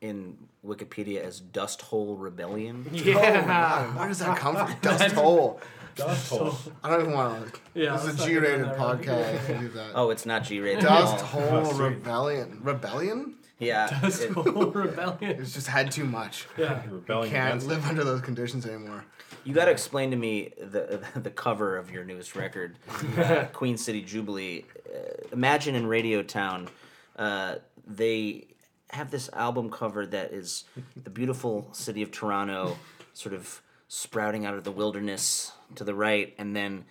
in 0.00 0.36
Wikipedia 0.66 1.20
as 1.22 1.40
Dust 1.40 1.82
Hole 1.82 2.16
Rebellion. 2.16 2.86
Yeah. 2.92 3.96
Where 3.96 4.08
does 4.08 4.18
that 4.20 4.36
come 4.36 4.56
from? 4.56 4.74
Dust 4.82 5.14
hole. 5.14 5.60
Dust 5.96 6.30
hole. 6.30 6.56
I 6.84 6.90
don't 6.90 7.00
even 7.02 7.12
want 7.12 7.52
to. 7.52 7.60
Yeah, 7.74 7.96
this 7.96 8.04
let's 8.06 8.14
is 8.14 8.18
not 8.20 8.28
a 8.28 8.30
get 8.30 8.34
G-rated 8.34 8.60
down 8.60 8.68
that 8.68 8.78
road. 8.78 9.00
podcast. 9.04 9.46
to 9.46 9.58
do 9.58 9.68
that. 9.70 9.90
Oh, 9.94 10.10
it's 10.10 10.24
not 10.26 10.44
G-rated. 10.44 10.82
Dust 10.82 11.24
at 11.24 11.34
all. 11.34 11.64
hole 11.64 11.72
rebellion. 11.74 12.60
Rebellion? 12.62 13.34
Yeah. 13.60 13.86
That's 14.02 14.18
it- 14.20 14.32
whole 14.32 14.44
rebellion. 14.72 15.40
It's 15.40 15.52
just 15.54 15.68
had 15.68 15.92
too 15.92 16.04
much. 16.04 16.46
Yeah. 16.58 16.82
Rebelling 16.90 17.30
Can't 17.30 17.64
live 17.66 17.86
under 17.86 18.02
those 18.02 18.20
conditions 18.22 18.66
anymore. 18.66 19.04
You 19.44 19.54
got 19.54 19.66
to 19.66 19.70
explain 19.70 20.10
to 20.10 20.16
me 20.16 20.50
the 20.58 21.00
the 21.16 21.30
cover 21.30 21.76
of 21.76 21.90
your 21.90 22.04
newest 22.04 22.34
record, 22.34 22.76
uh, 23.16 23.44
Queen 23.52 23.76
City 23.76 24.02
Jubilee. 24.02 24.64
Uh, 24.92 24.98
Imagine 25.32 25.74
in 25.76 25.86
Radio 25.86 26.22
Town, 26.22 26.68
uh, 27.16 27.56
they 27.86 28.48
have 28.90 29.10
this 29.12 29.30
album 29.34 29.70
cover 29.70 30.04
that 30.06 30.32
is 30.32 30.64
the 31.04 31.10
beautiful 31.10 31.68
city 31.72 32.02
of 32.02 32.10
Toronto, 32.10 32.76
sort 33.14 33.34
of 33.34 33.62
sprouting 33.88 34.44
out 34.46 34.54
of 34.54 34.64
the 34.64 34.72
wilderness 34.72 35.52
to 35.76 35.84
the 35.84 35.94
right, 35.94 36.34
and 36.38 36.56
then 36.56 36.84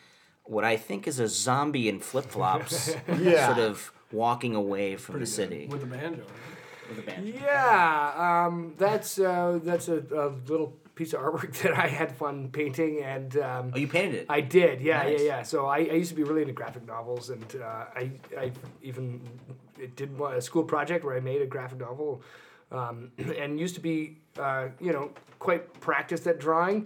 what 0.45 0.63
I 0.63 0.77
think 0.77 1.07
is 1.07 1.19
a 1.19 1.27
zombie 1.27 1.89
in 1.89 1.99
flip 1.99 2.25
flops, 2.25 2.95
Yeah. 3.19 3.47
sort 3.53 3.59
of 3.59 3.91
walking 4.11 4.55
away 4.55 4.95
from 4.95 5.19
the 5.19 5.25
city 5.25 5.67
with 5.67 5.81
the 5.81 5.87
banjo. 5.87 6.23
With 6.89 6.99
a 6.99 7.01
band. 7.03 7.27
Yeah, 7.27 8.45
um, 8.47 8.73
that's 8.77 9.19
uh, 9.19 9.59
that's 9.63 9.87
a, 9.87 9.97
a 10.13 10.29
little 10.51 10.73
piece 10.95 11.13
of 11.13 11.21
artwork 11.21 11.53
that 11.61 11.77
I 11.77 11.87
had 11.87 12.11
fun 12.15 12.49
painting, 12.49 13.01
and 13.03 13.37
um, 13.37 13.71
Oh, 13.73 13.77
you 13.77 13.87
painted 13.87 14.15
it. 14.15 14.25
I 14.29 14.41
did, 14.41 14.81
yeah, 14.81 15.03
Nice. 15.03 15.19
yeah, 15.21 15.25
yeah. 15.25 15.43
So 15.43 15.65
I, 15.67 15.77
I 15.77 15.93
used 15.93 16.09
to 16.09 16.15
be 16.15 16.23
really 16.23 16.41
into 16.41 16.53
graphic 16.53 16.85
novels, 16.85 17.29
and 17.29 17.45
uh, 17.61 17.85
I 17.95 18.11
I 18.37 18.51
even 18.81 19.21
did 19.95 20.09
a 20.19 20.41
school 20.41 20.63
project 20.63 21.05
where 21.05 21.15
I 21.15 21.21
made 21.21 21.41
a 21.41 21.45
graphic 21.45 21.79
novel, 21.79 22.21
um, 22.71 23.11
and 23.17 23.59
used 23.59 23.75
to 23.75 23.81
be 23.81 24.17
uh, 24.37 24.67
you 24.81 24.91
know 24.91 25.11
quite 25.39 25.79
practiced 25.79 26.27
at 26.27 26.37
drawing, 26.37 26.85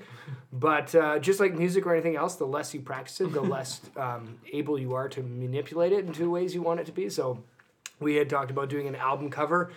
but 0.52 0.94
uh, 0.94 1.18
just 1.18 1.40
like 1.40 1.56
music 1.56 1.88
or 1.88 1.94
anything 1.94 2.16
else, 2.16 2.36
the 2.36 2.46
less 2.46 2.72
you 2.72 2.82
practice 2.82 3.20
it, 3.20 3.34
the 3.34 3.42
less 3.56 3.82
um, 3.98 4.38
able 4.52 4.78
you 4.78 4.94
are 4.94 5.10
to 5.10 5.24
manipulate 5.24 5.92
it 5.92 6.06
into 6.06 6.30
ways 6.30 6.54
you 6.54 6.62
want 6.62 6.80
it 6.80 6.86
to 6.86 6.92
be. 6.92 7.10
So 7.10 7.42
we 8.00 8.14
had 8.14 8.30
talked 8.30 8.52
about 8.52 8.70
doing 8.70 8.88
an 8.88 8.96
album 8.96 9.32
cover 9.32 9.72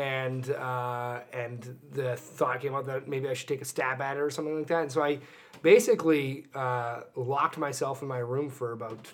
and 0.00 0.50
uh, 0.52 1.20
and 1.34 1.78
the 1.92 2.16
thought 2.16 2.60
came 2.60 2.74
up 2.74 2.86
that 2.86 3.06
maybe 3.06 3.28
I 3.28 3.34
should 3.34 3.48
take 3.48 3.60
a 3.60 3.66
stab 3.66 4.00
at 4.00 4.16
it 4.16 4.20
or 4.20 4.30
something 4.30 4.56
like 4.56 4.66
that. 4.68 4.82
And 4.82 4.92
so 4.92 5.02
I 5.02 5.18
basically 5.60 6.46
uh, 6.54 7.02
locked 7.14 7.58
myself 7.58 8.00
in 8.00 8.08
my 8.08 8.18
room 8.18 8.48
for 8.48 8.72
about 8.72 9.06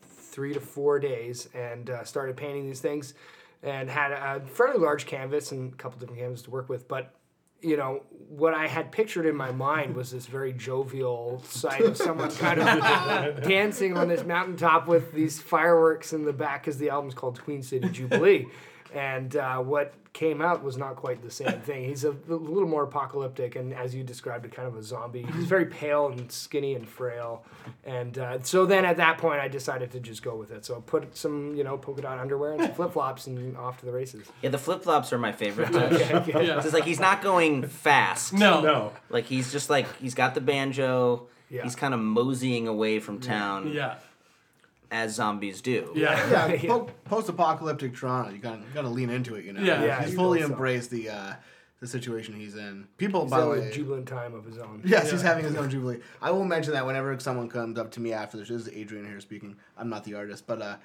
three 0.00 0.54
to 0.54 0.60
four 0.60 1.00
days 1.00 1.48
and 1.54 1.90
uh, 1.90 2.04
started 2.04 2.36
painting 2.36 2.66
these 2.66 2.80
things 2.80 3.14
and 3.64 3.90
had 3.90 4.12
a 4.12 4.40
fairly 4.46 4.78
large 4.78 5.06
canvas 5.06 5.50
and 5.50 5.72
a 5.72 5.76
couple 5.76 5.98
different 5.98 6.20
canvases 6.20 6.44
to 6.44 6.50
work 6.50 6.68
with. 6.68 6.86
But 6.86 7.12
you 7.60 7.76
know 7.76 8.04
what 8.28 8.54
I 8.54 8.68
had 8.68 8.92
pictured 8.92 9.26
in 9.26 9.34
my 9.34 9.50
mind 9.50 9.96
was 9.96 10.12
this 10.12 10.26
very 10.26 10.52
jovial 10.52 11.42
sight 11.44 11.80
of 11.80 11.96
someone 11.96 12.30
kind 12.30 12.60
of 12.60 13.42
dancing 13.48 13.96
on 13.96 14.06
this 14.06 14.22
mountaintop 14.22 14.86
with 14.86 15.12
these 15.12 15.40
fireworks 15.40 16.12
in 16.12 16.24
the 16.24 16.32
back, 16.32 16.62
because 16.62 16.78
the 16.78 16.90
album's 16.90 17.14
called 17.14 17.42
Queen 17.42 17.64
City 17.64 17.88
Jubilee. 17.88 18.46
And 18.94 19.36
uh, 19.36 19.58
what 19.58 19.92
came 20.14 20.40
out 20.42 20.64
was 20.64 20.76
not 20.76 20.96
quite 20.96 21.22
the 21.22 21.30
same 21.30 21.60
thing. 21.60 21.84
He's 21.84 22.02
a, 22.04 22.10
a 22.10 22.34
little 22.34 22.66
more 22.68 22.82
apocalyptic, 22.82 23.54
and 23.54 23.72
as 23.72 23.94
you 23.94 24.02
described 24.02 24.44
it, 24.44 24.52
kind 24.52 24.66
of 24.66 24.76
a 24.76 24.82
zombie. 24.82 25.26
He's 25.34 25.44
very 25.44 25.66
pale 25.80 26.08
and 26.08 26.30
skinny 26.32 26.74
and 26.74 26.88
frail. 26.88 27.44
And 27.84 28.18
uh, 28.18 28.42
so 28.42 28.66
then 28.66 28.84
at 28.84 28.96
that 28.96 29.18
point, 29.18 29.40
I 29.40 29.48
decided 29.48 29.92
to 29.92 30.00
just 30.00 30.22
go 30.22 30.34
with 30.34 30.50
it. 30.50 30.64
So 30.64 30.76
I 30.76 30.80
put 30.80 31.16
some, 31.16 31.54
you 31.54 31.62
know, 31.64 31.76
polka 31.78 32.02
dot 32.02 32.18
underwear 32.18 32.52
and 32.54 32.62
some 32.62 32.72
flip 32.74 32.92
flops 32.92 33.26
and 33.26 33.56
off 33.56 33.78
to 33.80 33.86
the 33.86 33.92
races. 33.92 34.26
Yeah, 34.42 34.50
the 34.50 34.58
flip 34.58 34.82
flops 34.82 35.12
are 35.12 35.18
my 35.18 35.32
favorite. 35.32 35.72
touch. 35.72 36.00
Yeah. 36.00 36.58
It's 36.58 36.72
like 36.72 36.84
he's 36.84 37.00
not 37.00 37.22
going 37.22 37.66
fast. 37.68 38.32
No. 38.32 38.60
No. 38.60 38.92
Like 39.10 39.26
he's 39.26 39.52
just 39.52 39.70
like 39.70 39.86
he's 39.98 40.14
got 40.14 40.34
the 40.34 40.40
banjo. 40.40 41.28
Yeah. 41.50 41.62
He's 41.62 41.76
kind 41.76 41.94
of 41.94 42.00
moseying 42.00 42.68
away 42.68 43.00
from 43.00 43.20
town 43.20 43.72
Yeah. 43.72 43.94
As 44.90 45.14
zombies 45.14 45.60
do. 45.60 45.92
Yeah. 45.96 46.50
Yeah, 46.50 46.66
po- 46.68 46.88
post-apocalyptic 47.04 47.94
Toronto. 47.96 48.30
You 48.32 48.38
gotta 48.38 48.58
you 48.58 48.64
gotta 48.74 48.88
lean 48.88 49.10
into 49.10 49.34
it. 49.34 49.44
You 49.44 49.52
know. 49.52 49.60
Yeah. 49.62 49.84
Yeah, 49.84 50.00
he's 50.02 50.10
you 50.12 50.16
fully 50.16 50.40
will, 50.40 50.48
so. 50.48 50.52
embraced 50.54 50.90
the 50.90 51.10
uh, 51.10 51.32
the 51.80 51.86
situation 51.86 52.34
he's 52.34 52.56
in. 52.56 52.88
People, 52.96 53.22
He's 53.22 53.30
by 53.30 53.40
the 53.40 53.48
way, 53.48 53.68
a 53.68 53.72
jubilant 53.72 54.08
time 54.08 54.34
of 54.34 54.44
his 54.44 54.58
own. 54.58 54.82
Yes, 54.84 55.10
he's 55.10 55.22
having 55.22 55.44
his 55.44 55.54
own 55.54 55.70
jubilee. 55.70 56.00
I 56.20 56.30
will 56.32 56.44
mention 56.44 56.72
that 56.72 56.84
whenever 56.84 57.18
someone 57.20 57.48
comes 57.48 57.78
up 57.78 57.92
to 57.92 58.00
me 58.00 58.12
after 58.12 58.36
this, 58.36 58.48
this 58.48 58.62
is 58.62 58.68
Adrian 58.70 59.06
here 59.06 59.20
speaking. 59.20 59.56
I'm 59.76 59.88
not 59.88 60.02
the 60.04 60.14
artist, 60.14 60.46
but 60.46 60.60
uh, 60.60 60.76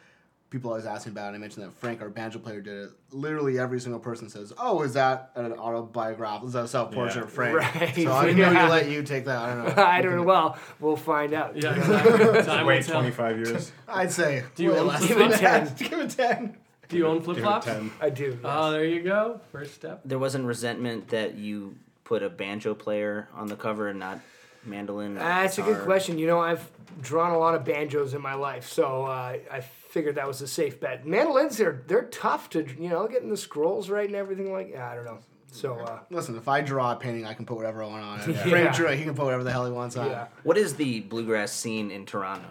people 0.54 0.70
always 0.70 0.86
ask 0.86 1.06
me 1.08 1.12
about 1.12 1.34
it. 1.34 1.36
I 1.36 1.40
mentioned 1.40 1.66
that 1.66 1.74
Frank, 1.74 2.00
our 2.02 2.10
banjo 2.10 2.38
player, 2.40 2.62
did 2.62 2.86
it. 2.86 2.90
Literally 3.12 3.60
every 3.60 3.80
single 3.82 4.00
person 4.00 4.30
says, 4.30 4.54
"Oh, 4.58 4.84
is 4.84 4.94
that 4.94 5.32
an 5.36 5.52
autobiographical? 5.54 6.48
Is 6.48 6.54
that 6.54 6.66
a 6.66 6.68
self 6.68 6.92
portrait 6.92 7.16
Yeah. 7.18 7.24
of 7.24 7.32
Frank?" 7.34 7.58
Right, 7.58 7.96
So 7.96 8.12
I'm 8.14 8.38
yeah. 8.38 8.54
going 8.54 8.66
to 8.66 8.70
let 8.72 8.90
you 8.90 9.04
take 9.04 9.26
that. 9.26 9.38
I 9.40 9.54
don't 9.56 9.76
know. 9.76 9.84
I 9.98 10.02
don't 10.02 10.16
know. 10.16 10.24
Well, 10.24 10.58
we'll 10.80 10.96
find 10.96 11.34
out. 11.34 11.58
Yeah. 11.62 11.74
Exactly. 11.84 12.44
Time 12.44 12.66
Wait 12.68 12.86
25 12.86 13.38
years. 13.38 13.72
I'd 13.88 14.12
say. 14.12 14.44
Do 14.56 14.64
you 14.64 14.72
way 14.72 14.80
own 14.80 14.88
less 14.88 15.06
Give 15.06 15.18
than 15.18 15.32
it 15.32 15.42
that. 15.42 15.76
10. 15.78 15.90
Give 15.90 16.00
it 16.00 16.10
ten. 16.12 16.58
Do 16.88 16.98
you 16.98 17.08
own 17.08 17.22
flip 17.22 17.38
Give 17.38 17.44
it 17.44 17.48
flops? 17.48 17.66
10. 17.66 17.92
I 18.00 18.10
do. 18.12 18.38
Oh, 18.44 18.72
there 18.72 18.86
you 18.86 19.02
go. 19.02 19.42
First 19.52 19.74
step. 19.74 20.02
There 20.06 20.20
wasn't 20.20 20.46
resentment 20.46 21.08
that 21.10 21.34
you 21.36 21.76
put 22.04 22.22
a 22.22 22.30
banjo 22.30 22.76
player 22.76 23.28
on 23.34 23.48
the 23.48 23.56
cover 23.56 23.88
and 23.88 23.98
not 24.00 24.20
mandolin. 24.64 25.16
or 25.18 25.20
That's 25.20 25.58
a 25.58 25.64
good 25.64 25.84
question. 25.84 26.20
You 26.20 26.28
know, 26.28 26.40
I've 26.40 26.70
drawn 27.02 27.32
a 27.32 27.40
lot 27.40 27.56
of 27.56 27.66
banjos 27.66 28.14
in 28.14 28.22
my 28.22 28.36
life, 28.36 28.68
so 28.68 29.06
uh, 29.06 29.38
I 29.52 29.64
figured 29.94 30.16
that 30.16 30.28
was 30.28 30.42
a 30.42 30.48
safe 30.48 30.80
bet. 30.80 31.06
Mandolins, 31.06 31.58
they're 31.58 31.84
they're 31.88 32.06
tough 32.06 32.50
to 32.50 32.66
you 32.80 32.90
know 32.90 33.08
getting 33.08 33.30
the 33.30 33.38
scrolls 33.38 33.90
right 33.90 34.08
and 34.08 34.16
everything 34.16 34.52
like. 34.52 34.72
Yeah, 34.72 34.90
I 34.90 34.96
don't 34.96 35.06
know. 35.06 35.20
So 35.52 35.76
uh, 35.76 36.00
Listen, 36.10 36.36
if 36.36 36.48
I 36.48 36.62
draw 36.62 36.94
a 36.94 36.96
painting, 36.96 37.28
I 37.28 37.36
can 37.36 37.46
put 37.46 37.58
whatever 37.58 37.84
I 37.84 37.88
want 37.88 38.04
on 38.04 38.20
it. 38.22 38.28
Yeah. 38.36 38.44
Frank 38.50 38.76
Drew—he 38.76 39.04
can 39.04 39.14
put 39.14 39.26
whatever 39.26 39.44
the 39.44 39.52
hell 39.52 39.66
he 39.66 39.72
wants 39.72 39.96
on 39.96 40.10
yeah, 40.10 40.24
it. 40.24 40.30
What 40.42 40.58
is 40.58 40.74
the 40.74 41.02
bluegrass 41.02 41.52
scene 41.54 41.92
in 41.92 42.08
Toronto? 42.08 42.48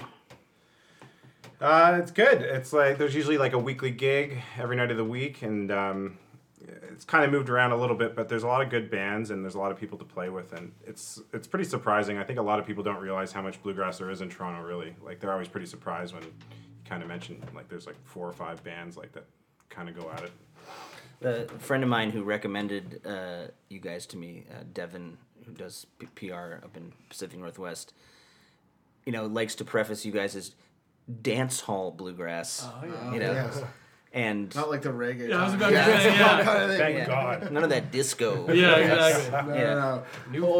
Uh, 1.60 1.98
it's 2.00 2.12
good. 2.12 2.42
It's 2.42 2.72
like 2.72 2.98
there's 2.98 3.14
usually 3.14 3.38
like 3.38 3.52
a 3.52 3.58
weekly 3.58 3.90
gig 3.90 4.38
every 4.56 4.76
night 4.76 4.92
of 4.92 4.96
the 4.96 5.04
week, 5.04 5.42
and 5.42 5.72
um, 5.72 6.18
it's 6.92 7.04
kind 7.04 7.24
of 7.24 7.32
moved 7.32 7.50
around 7.50 7.72
a 7.72 7.76
little 7.76 7.96
bit. 7.96 8.14
But 8.14 8.28
there's 8.28 8.44
a 8.44 8.48
lot 8.48 8.62
of 8.62 8.70
good 8.70 8.88
bands, 8.88 9.30
and 9.30 9.44
there's 9.44 9.56
a 9.56 9.58
lot 9.58 9.72
of 9.72 9.80
people 9.80 9.98
to 9.98 10.04
play 10.04 10.28
with, 10.28 10.52
and 10.52 10.70
it's 10.86 11.20
it's 11.32 11.48
pretty 11.48 11.64
surprising. 11.64 12.18
I 12.18 12.24
think 12.24 12.38
a 12.38 12.42
lot 12.42 12.60
of 12.60 12.66
people 12.66 12.84
don't 12.84 13.00
realize 13.00 13.32
how 13.32 13.42
much 13.42 13.60
bluegrass 13.64 13.98
there 13.98 14.10
is 14.10 14.20
in 14.20 14.28
Toronto. 14.30 14.62
Really, 14.62 14.94
like 15.02 15.18
they're 15.18 15.32
always 15.32 15.48
pretty 15.48 15.66
surprised 15.66 16.14
when 16.14 16.22
you 16.22 16.32
kind 16.88 17.02
of 17.02 17.08
mentioned 17.08 17.42
like 17.54 17.68
there's 17.68 17.86
like 17.86 17.96
four 18.04 18.28
or 18.28 18.32
five 18.32 18.62
bands 18.64 18.96
like 18.96 19.12
that 19.12 19.24
kind 19.70 19.88
of 19.88 19.96
go 19.96 20.10
at 20.10 20.24
it. 20.24 20.32
A 21.24 21.58
friend 21.58 21.82
of 21.84 21.88
mine 21.88 22.10
who 22.10 22.24
recommended 22.24 23.00
uh, 23.06 23.44
you 23.68 23.78
guys 23.78 24.06
to 24.06 24.16
me, 24.16 24.44
uh, 24.50 24.64
Devin, 24.72 25.16
who 25.46 25.52
does 25.52 25.86
P- 25.98 26.28
PR 26.28 26.54
up 26.64 26.76
in 26.76 26.92
Pacific 27.08 27.38
Northwest, 27.38 27.94
you 29.06 29.12
know, 29.12 29.26
likes 29.26 29.54
to 29.56 29.64
preface 29.64 30.04
you 30.04 30.10
guys 30.10 30.34
as 30.34 30.54
dance 31.22 31.60
hall 31.60 31.92
bluegrass. 31.92 32.66
Oh, 32.68 32.84
yeah. 32.84 33.12
You 33.14 33.20
know, 33.20 33.32
Yes. 33.32 33.62
and 34.12 34.52
Not 34.54 34.68
like 34.68 34.82
the 34.82 34.88
reggae. 34.90 35.28
Yeah, 35.28 35.38
I 35.38 35.44
was 35.44 35.52
time. 35.52 35.62
about 35.62 35.70
to 35.70 36.00
say, 36.02 36.18
yeah. 36.18 36.42
kind 36.44 36.62
of 36.64 36.68
thing. 36.70 36.78
Thank 36.78 36.96
Yeah. 36.98 37.06
God. 37.06 37.52
none 37.52 37.62
of 37.64 37.70
that 37.70 37.92
disco. 37.92 38.46
Yeah, 38.52 38.74
exactly. 38.76 39.30
No, 39.52 39.54
Yeah. 39.54 39.74
no, 39.74 39.78
no. 39.78 40.02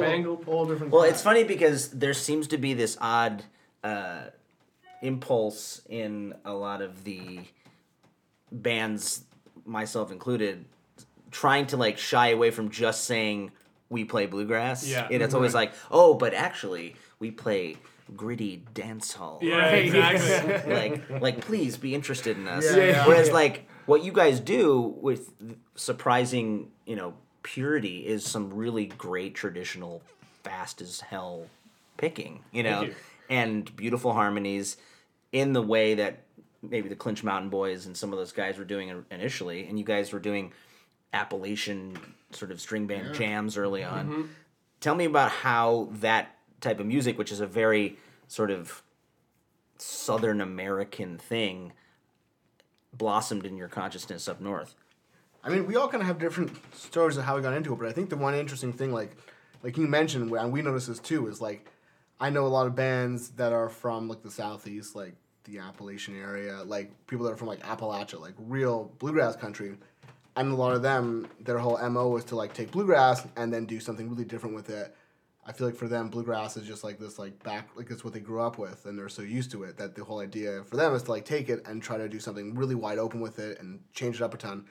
Newfangled. 0.00 0.44
Whole, 0.44 0.54
whole 0.58 0.66
different. 0.66 0.92
Well, 0.92 1.02
class. 1.02 1.14
it's 1.14 1.22
funny 1.22 1.42
because 1.44 1.90
there 1.90 2.14
seems 2.14 2.46
to 2.48 2.56
be 2.58 2.72
this 2.72 2.96
odd 3.00 3.42
uh, 3.82 4.26
impulse 5.02 5.82
in 5.88 6.34
a 6.44 6.54
lot 6.54 6.80
of 6.80 7.04
the 7.04 7.40
bands, 8.50 9.24
myself 9.64 10.10
included, 10.10 10.64
trying 11.30 11.66
to 11.66 11.76
like 11.76 11.98
shy 11.98 12.28
away 12.28 12.50
from 12.50 12.70
just 12.70 13.04
saying 13.04 13.50
we 13.88 14.04
play 14.04 14.26
bluegrass. 14.26 14.86
Yeah. 14.86 15.08
And 15.10 15.22
it's 15.22 15.34
always 15.34 15.50
mm-hmm. 15.50 15.56
like, 15.56 15.72
oh, 15.90 16.14
but 16.14 16.34
actually 16.34 16.96
we 17.18 17.30
play 17.30 17.76
gritty 18.16 18.64
dance 18.74 19.12
hall. 19.12 19.38
Yeah, 19.42 19.58
Right. 19.58 19.84
exactly. 19.86 20.74
like 21.10 21.20
like 21.20 21.40
please 21.40 21.76
be 21.76 21.94
interested 21.94 22.36
in 22.36 22.48
us. 22.48 22.64
Yeah, 22.64 22.84
yeah. 22.84 23.06
Whereas 23.06 23.30
like 23.30 23.68
what 23.86 24.04
you 24.04 24.12
guys 24.12 24.40
do 24.40 24.94
with 25.00 25.32
surprising, 25.74 26.70
you 26.86 26.96
know, 26.96 27.14
purity 27.42 28.06
is 28.06 28.24
some 28.24 28.52
really 28.52 28.86
great 28.86 29.34
traditional 29.34 30.02
fast 30.42 30.80
as 30.80 31.00
hell 31.00 31.46
picking, 31.96 32.40
you 32.52 32.62
know, 32.62 32.82
you. 32.82 32.94
and 33.28 33.74
beautiful 33.76 34.12
harmonies 34.12 34.76
in 35.32 35.52
the 35.52 35.62
way 35.62 35.94
that 35.94 36.24
maybe 36.62 36.88
the 36.88 36.96
Clinch 36.96 37.24
Mountain 37.24 37.50
Boys 37.50 37.86
and 37.86 37.96
some 37.96 38.12
of 38.12 38.18
those 38.18 38.32
guys 38.32 38.58
were 38.58 38.64
doing 38.64 39.04
initially, 39.10 39.66
and 39.66 39.78
you 39.78 39.84
guys 39.84 40.12
were 40.12 40.20
doing 40.20 40.52
Appalachian 41.12 41.98
sort 42.30 42.50
of 42.50 42.60
string 42.60 42.86
band 42.86 43.14
jams 43.14 43.56
early 43.56 43.80
mm-hmm. 43.80 44.12
on. 44.12 44.30
Tell 44.80 44.94
me 44.94 45.04
about 45.04 45.30
how 45.30 45.88
that 45.94 46.36
type 46.60 46.80
of 46.80 46.86
music, 46.86 47.18
which 47.18 47.32
is 47.32 47.40
a 47.40 47.46
very 47.46 47.98
sort 48.28 48.50
of 48.50 48.82
Southern 49.78 50.40
American 50.40 51.18
thing, 51.18 51.72
blossomed 52.92 53.44
in 53.44 53.56
your 53.56 53.68
consciousness 53.68 54.28
up 54.28 54.40
north. 54.40 54.74
I 55.44 55.48
mean, 55.48 55.66
we 55.66 55.74
all 55.74 55.88
kind 55.88 56.00
of 56.02 56.06
have 56.06 56.18
different 56.18 56.56
stories 56.74 57.16
of 57.16 57.24
how 57.24 57.34
we 57.34 57.42
got 57.42 57.54
into 57.54 57.72
it, 57.72 57.78
but 57.78 57.88
I 57.88 57.92
think 57.92 58.10
the 58.10 58.16
one 58.16 58.34
interesting 58.34 58.72
thing, 58.72 58.92
like, 58.92 59.16
like 59.62 59.76
you 59.76 59.88
mentioned, 59.88 60.30
and 60.30 60.52
we 60.52 60.62
noticed 60.62 60.86
this 60.86 61.00
too, 61.00 61.26
is 61.26 61.40
like, 61.40 61.68
I 62.20 62.30
know 62.30 62.46
a 62.46 62.48
lot 62.48 62.68
of 62.68 62.76
bands 62.76 63.30
that 63.30 63.52
are 63.52 63.68
from 63.68 64.08
like 64.08 64.22
the 64.22 64.30
southeast, 64.30 64.94
like 64.94 65.14
the 65.44 65.58
Appalachian 65.58 66.20
area, 66.20 66.62
like 66.64 66.90
people 67.06 67.24
that 67.26 67.32
are 67.32 67.36
from 67.36 67.48
like 67.48 67.60
Appalachia, 67.60 68.20
like 68.20 68.34
real 68.38 68.92
bluegrass 68.98 69.36
country, 69.36 69.76
and 70.36 70.52
a 70.52 70.54
lot 70.54 70.74
of 70.74 70.82
them, 70.82 71.28
their 71.40 71.58
whole 71.58 71.78
mo 71.90 72.08
was 72.08 72.24
to 72.26 72.36
like 72.36 72.54
take 72.54 72.70
bluegrass 72.70 73.26
and 73.36 73.52
then 73.52 73.66
do 73.66 73.80
something 73.80 74.08
really 74.08 74.24
different 74.24 74.54
with 74.54 74.70
it. 74.70 74.94
I 75.44 75.52
feel 75.52 75.66
like 75.66 75.76
for 75.76 75.88
them, 75.88 76.08
bluegrass 76.08 76.56
is 76.56 76.66
just 76.66 76.84
like 76.84 76.98
this, 76.98 77.18
like 77.18 77.42
back, 77.42 77.68
like 77.74 77.90
it's 77.90 78.04
what 78.04 78.14
they 78.14 78.20
grew 78.20 78.40
up 78.40 78.58
with, 78.58 78.86
and 78.86 78.98
they're 78.98 79.08
so 79.08 79.22
used 79.22 79.50
to 79.50 79.64
it 79.64 79.76
that 79.76 79.94
the 79.94 80.04
whole 80.04 80.20
idea 80.20 80.62
for 80.64 80.76
them 80.76 80.94
is 80.94 81.02
to 81.04 81.10
like 81.10 81.24
take 81.24 81.48
it 81.48 81.66
and 81.66 81.82
try 81.82 81.98
to 81.98 82.08
do 82.08 82.20
something 82.20 82.54
really 82.54 82.76
wide 82.76 82.98
open 82.98 83.20
with 83.20 83.38
it 83.38 83.60
and 83.60 83.80
change 83.92 84.16
it 84.16 84.22
up 84.22 84.34
a 84.34 84.36
ton. 84.36 84.64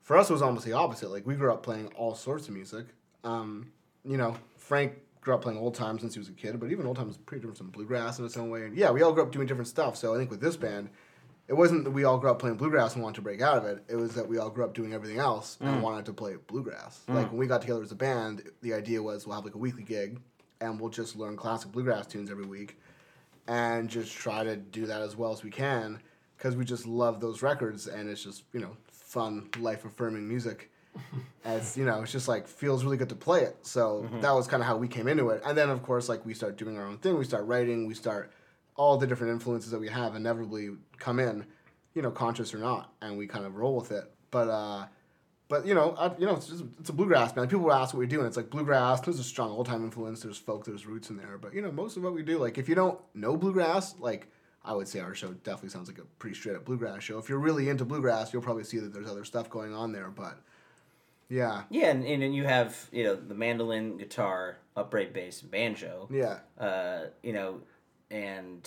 For 0.00 0.16
us 0.16 0.30
it 0.30 0.32
was 0.32 0.42
almost 0.42 0.64
the 0.64 0.72
opposite. 0.72 1.10
Like 1.10 1.26
we 1.26 1.34
grew 1.34 1.52
up 1.52 1.62
playing 1.62 1.92
all 1.96 2.14
sorts 2.14 2.48
of 2.48 2.54
music. 2.54 2.86
Um, 3.22 3.70
you 4.04 4.16
know 4.16 4.36
frank 4.56 4.94
grew 5.20 5.34
up 5.34 5.42
playing 5.42 5.58
old 5.58 5.74
time 5.74 5.98
since 5.98 6.14
he 6.14 6.18
was 6.18 6.28
a 6.28 6.32
kid 6.32 6.58
but 6.58 6.70
even 6.70 6.86
old 6.86 6.96
time 6.96 7.08
is 7.08 7.18
pretty 7.18 7.40
different 7.40 7.58
from 7.58 7.70
bluegrass 7.70 8.18
in 8.18 8.24
its 8.24 8.36
own 8.36 8.50
way. 8.50 8.64
And 8.64 8.76
yeah 8.76 8.90
we 8.90 9.02
all 9.02 9.12
grew 9.12 9.22
up 9.22 9.32
doing 9.32 9.46
different 9.46 9.68
stuff. 9.68 9.96
So 9.96 10.14
i 10.14 10.18
think 10.18 10.30
with 10.30 10.40
this 10.40 10.56
band 10.56 10.90
it 11.48 11.54
wasn't 11.54 11.82
that 11.84 11.90
we 11.90 12.04
all 12.04 12.18
grew 12.18 12.30
up 12.30 12.38
playing 12.38 12.56
bluegrass 12.56 12.94
and 12.94 13.02
wanted 13.02 13.16
to 13.16 13.22
break 13.22 13.42
out 13.42 13.58
of 13.58 13.64
it. 13.64 13.82
It 13.88 13.96
was 13.96 14.14
that 14.14 14.28
we 14.28 14.38
all 14.38 14.50
grew 14.50 14.64
up 14.64 14.72
doing 14.72 14.94
everything 14.94 15.18
else 15.18 15.58
and 15.60 15.78
mm. 15.78 15.80
wanted 15.80 16.06
to 16.06 16.12
play 16.12 16.36
bluegrass. 16.46 17.00
Mm. 17.08 17.14
Like 17.14 17.30
when 17.30 17.38
we 17.38 17.48
got 17.48 17.60
together 17.60 17.82
as 17.82 17.92
a 17.92 17.96
band 17.96 18.48
the 18.62 18.74
idea 18.74 19.02
was 19.02 19.26
we'll 19.26 19.36
have 19.36 19.44
like 19.44 19.54
a 19.54 19.58
weekly 19.58 19.82
gig 19.82 20.20
and 20.60 20.80
we'll 20.80 20.90
just 20.90 21.16
learn 21.16 21.36
classic 21.36 21.72
bluegrass 21.72 22.06
tunes 22.06 22.30
every 22.30 22.44
week 22.44 22.78
and 23.48 23.88
just 23.88 24.14
try 24.14 24.44
to 24.44 24.56
do 24.56 24.86
that 24.86 25.02
as 25.02 25.16
well 25.16 25.32
as 25.32 25.42
we 25.42 25.50
can 25.50 26.00
because 26.40 26.56
we 26.56 26.64
just 26.64 26.86
love 26.86 27.20
those 27.20 27.42
records, 27.42 27.86
and 27.86 28.08
it's 28.08 28.22
just 28.22 28.44
you 28.52 28.60
know 28.60 28.74
fun, 28.90 29.48
life 29.58 29.84
affirming 29.84 30.26
music. 30.26 30.69
As 31.44 31.76
you 31.76 31.84
know, 31.84 32.02
it's 32.02 32.12
just 32.12 32.28
like 32.28 32.46
feels 32.46 32.84
really 32.84 32.96
good 32.96 33.08
to 33.08 33.14
play 33.14 33.42
it. 33.42 33.56
So 33.62 34.08
that 34.20 34.32
was 34.32 34.46
kind 34.46 34.62
of 34.62 34.66
how 34.66 34.76
we 34.76 34.88
came 34.88 35.08
into 35.08 35.30
it, 35.30 35.42
and 35.44 35.56
then 35.56 35.70
of 35.70 35.82
course 35.82 36.08
like 36.08 36.24
we 36.26 36.34
start 36.34 36.56
doing 36.56 36.76
our 36.76 36.86
own 36.86 36.98
thing. 36.98 37.16
We 37.18 37.24
start 37.24 37.46
writing. 37.46 37.86
We 37.86 37.94
start 37.94 38.32
all 38.76 38.96
the 38.96 39.06
different 39.06 39.32
influences 39.32 39.70
that 39.70 39.80
we 39.80 39.88
have 39.88 40.14
inevitably 40.14 40.70
come 40.98 41.18
in, 41.18 41.44
you 41.94 42.02
know, 42.02 42.10
conscious 42.10 42.54
or 42.54 42.58
not, 42.58 42.92
and 43.02 43.18
we 43.18 43.26
kind 43.26 43.44
of 43.44 43.56
roll 43.56 43.76
with 43.76 43.92
it. 43.92 44.04
But 44.30 44.48
uh, 44.48 44.86
but 45.48 45.66
you 45.66 45.74
know, 45.74 45.94
I, 45.98 46.16
you 46.16 46.26
know, 46.26 46.36
it's 46.36 46.46
just 46.46 46.64
it's 46.78 46.90
a 46.90 46.92
bluegrass 46.92 47.32
band. 47.32 47.50
People 47.50 47.72
ask 47.72 47.92
what 47.92 48.00
we 48.00 48.06
do, 48.06 48.18
and 48.18 48.26
it's 48.26 48.36
like 48.36 48.50
bluegrass. 48.50 49.00
There's 49.00 49.18
a 49.18 49.24
strong 49.24 49.50
old 49.50 49.66
time 49.66 49.84
influence. 49.84 50.22
There's 50.22 50.38
folk. 50.38 50.64
There's 50.64 50.86
roots 50.86 51.10
in 51.10 51.16
there. 51.16 51.38
But 51.38 51.54
you 51.54 51.60
know, 51.60 51.72
most 51.72 51.96
of 51.96 52.04
what 52.04 52.14
we 52.14 52.22
do, 52.22 52.38
like 52.38 52.56
if 52.56 52.68
you 52.68 52.74
don't 52.74 52.98
know 53.14 53.36
bluegrass, 53.36 53.96
like 53.98 54.28
I 54.64 54.74
would 54.74 54.86
say 54.86 55.00
our 55.00 55.14
show 55.14 55.32
definitely 55.32 55.70
sounds 55.70 55.88
like 55.88 55.98
a 55.98 56.04
pretty 56.18 56.36
straight 56.36 56.54
up 56.54 56.64
bluegrass 56.64 57.02
show. 57.02 57.18
If 57.18 57.28
you're 57.28 57.38
really 57.38 57.68
into 57.68 57.84
bluegrass, 57.84 58.32
you'll 58.32 58.42
probably 58.42 58.64
see 58.64 58.78
that 58.78 58.92
there's 58.92 59.08
other 59.10 59.24
stuff 59.24 59.50
going 59.50 59.74
on 59.74 59.92
there. 59.92 60.08
But 60.08 60.38
yeah, 61.30 61.62
Yeah, 61.70 61.90
and, 61.90 62.04
and 62.04 62.22
then 62.22 62.32
you 62.34 62.44
have 62.44 62.88
you 62.92 63.04
know 63.04 63.14
the 63.16 63.34
mandolin, 63.34 63.96
guitar, 63.96 64.58
upright 64.76 65.12
bass, 65.14 65.40
banjo. 65.40 66.08
yeah. 66.12 66.40
Uh, 66.58 67.06
you 67.22 67.32
know, 67.32 67.60
and 68.10 68.62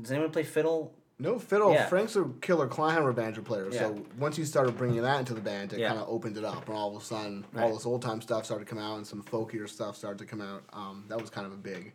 does 0.00 0.10
anyone 0.12 0.30
play 0.30 0.42
fiddle? 0.42 0.92
No 1.18 1.38
fiddle. 1.38 1.72
Yeah. 1.72 1.86
Frank's 1.86 2.16
a 2.16 2.24
killer 2.40 2.66
clawhammer 2.66 3.12
banjo 3.12 3.40
player. 3.42 3.68
Yeah. 3.70 3.78
So 3.80 4.04
once 4.18 4.36
you 4.36 4.44
started 4.44 4.76
bringing 4.76 5.02
that 5.02 5.20
into 5.20 5.32
the 5.32 5.40
band, 5.40 5.72
it 5.72 5.78
Yeah. 5.78 5.88
kind 5.88 6.00
of 6.00 6.08
opened 6.08 6.36
it 6.36 6.44
up, 6.44 6.68
and 6.68 6.76
all 6.76 6.94
of 6.96 7.00
a 7.00 7.04
sudden, 7.04 7.44
Right. 7.52 7.62
all 7.64 7.72
this 7.74 7.86
old 7.86 8.02
time 8.02 8.20
stuff 8.20 8.44
started 8.44 8.66
to 8.66 8.74
come 8.74 8.82
out, 8.82 8.96
and 8.96 9.06
some 9.06 9.22
folkier 9.22 9.68
stuff 9.68 9.96
started 9.96 10.18
to 10.18 10.26
come 10.26 10.40
out. 10.40 10.64
Um, 10.72 11.04
that 11.08 11.20
was 11.20 11.30
kind 11.30 11.46
of 11.46 11.52
a 11.52 11.56
big. 11.56 11.92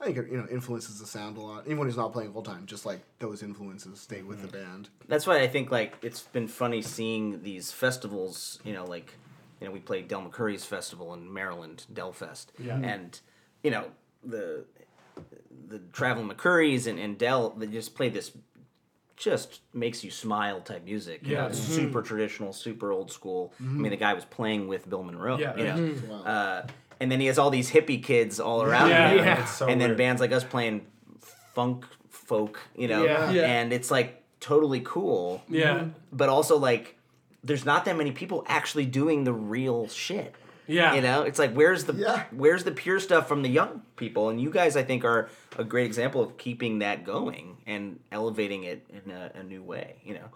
I 0.00 0.04
think 0.06 0.18
it 0.18 0.28
you 0.30 0.36
know 0.36 0.46
influences 0.50 0.98
the 0.98 1.06
sound 1.06 1.38
a 1.38 1.40
lot. 1.40 1.64
Even 1.66 1.78
when 1.78 1.88
he's 1.88 1.96
not 1.96 2.12
playing 2.12 2.32
old 2.34 2.44
time, 2.44 2.66
just 2.66 2.84
like 2.84 3.00
those 3.20 3.42
influences 3.42 4.00
stay 4.00 4.22
with 4.22 4.38
Mm-hmm. 4.38 4.46
the 4.48 4.52
band. 4.52 4.88
That's 5.08 5.26
why 5.26 5.40
I 5.40 5.46
think 5.46 5.70
like 5.70 5.94
it's 6.02 6.22
been 6.22 6.48
funny 6.48 6.82
seeing 6.82 7.42
these 7.44 7.70
festivals. 7.72 8.58
You 8.64 8.72
know, 8.74 8.84
like 8.84 9.14
you 9.60 9.66
know 9.66 9.72
we 9.72 9.80
played 9.80 10.08
Del 10.08 10.22
McCoury's 10.22 10.64
festival 10.64 11.14
in 11.14 11.32
Maryland, 11.32 11.84
Delfest, 11.92 12.46
Yeah. 12.58 12.74
Mm-hmm. 12.74 12.84
and 12.84 13.20
you 13.62 13.70
know 13.70 13.84
the 14.24 14.64
the 15.68 15.78
traveling 15.92 16.28
McCourys 16.28 16.86
and, 16.86 16.98
and 16.98 17.18
Del 17.18 17.50
they 17.50 17.66
just 17.66 17.94
play 17.94 18.08
this 18.08 18.32
just 19.16 19.60
makes 19.72 20.04
you 20.04 20.10
smile 20.10 20.60
type 20.60 20.84
music. 20.84 21.26
You 21.26 21.36
know, 21.36 21.42
Yeah. 21.42 21.48
it's 21.48 21.60
mm-hmm. 21.60 21.72
super 21.72 22.02
traditional, 22.02 22.52
super 22.52 22.92
old 22.92 23.10
school. 23.10 23.54
I 23.58 23.62
mean, 23.62 23.72
mm-hmm. 23.72 23.88
the 23.88 23.96
guy 23.96 24.12
was 24.12 24.26
playing 24.26 24.68
with 24.68 24.88
Bill 24.88 25.02
Monroe. 25.02 25.38
Yeah. 25.38 25.56
You 25.56 25.64
know? 25.64 25.94
Wow. 26.10 26.22
uh, 26.24 26.66
and 27.00 27.10
then 27.10 27.20
he 27.20 27.26
has 27.26 27.38
all 27.38 27.48
these 27.50 27.70
hippie 27.70 28.02
kids 28.02 28.38
all 28.40 28.62
around 28.62 28.90
Yeah. 28.90 29.08
him. 29.10 29.18
Yeah. 29.18 29.42
It's 29.42 29.52
so 29.56 29.68
and 29.68 29.80
then 29.80 29.96
bands 29.96 30.20
like 30.20 30.32
us 30.32 30.44
playing 30.44 30.86
funk 31.54 31.86
folk, 32.10 32.60
you 32.76 32.88
know, 32.88 33.04
Yeah. 33.04 33.30
Yeah. 33.30 33.46
and 33.46 33.72
it's 33.72 33.90
like 33.90 34.22
totally 34.40 34.80
cool. 34.84 35.42
Yeah. 35.48 35.86
But 36.12 36.28
also 36.28 36.58
like 36.58 36.95
there's 37.46 37.64
not 37.64 37.84
that 37.86 37.96
many 37.96 38.12
people 38.12 38.44
actually 38.48 38.86
doing 38.86 39.24
the 39.24 39.32
real 39.32 39.88
shit. 39.88 40.34
Yeah. 40.68 40.94
You 40.94 41.00
know, 41.00 41.22
it's 41.22 41.38
like 41.38 41.52
where's 41.54 41.84
the 41.84 41.94
Yeah. 41.94 42.24
where's 42.32 42.64
the 42.64 42.72
pure 42.72 42.98
stuff 42.98 43.28
from 43.28 43.42
the 43.42 43.48
young 43.48 43.82
people? 43.96 44.28
And 44.30 44.40
you 44.40 44.50
guys, 44.50 44.76
I 44.76 44.82
think, 44.82 45.04
are 45.04 45.28
a 45.56 45.64
great 45.64 45.86
example 45.86 46.20
of 46.20 46.36
keeping 46.36 46.80
that 46.80 47.04
going 47.04 47.56
and 47.66 48.00
elevating 48.10 48.64
it 48.64 48.84
in 49.04 49.10
a, 49.12 49.30
a 49.36 49.42
new 49.44 49.62
way. 49.62 49.96
You 50.04 50.14
know, 50.14 50.28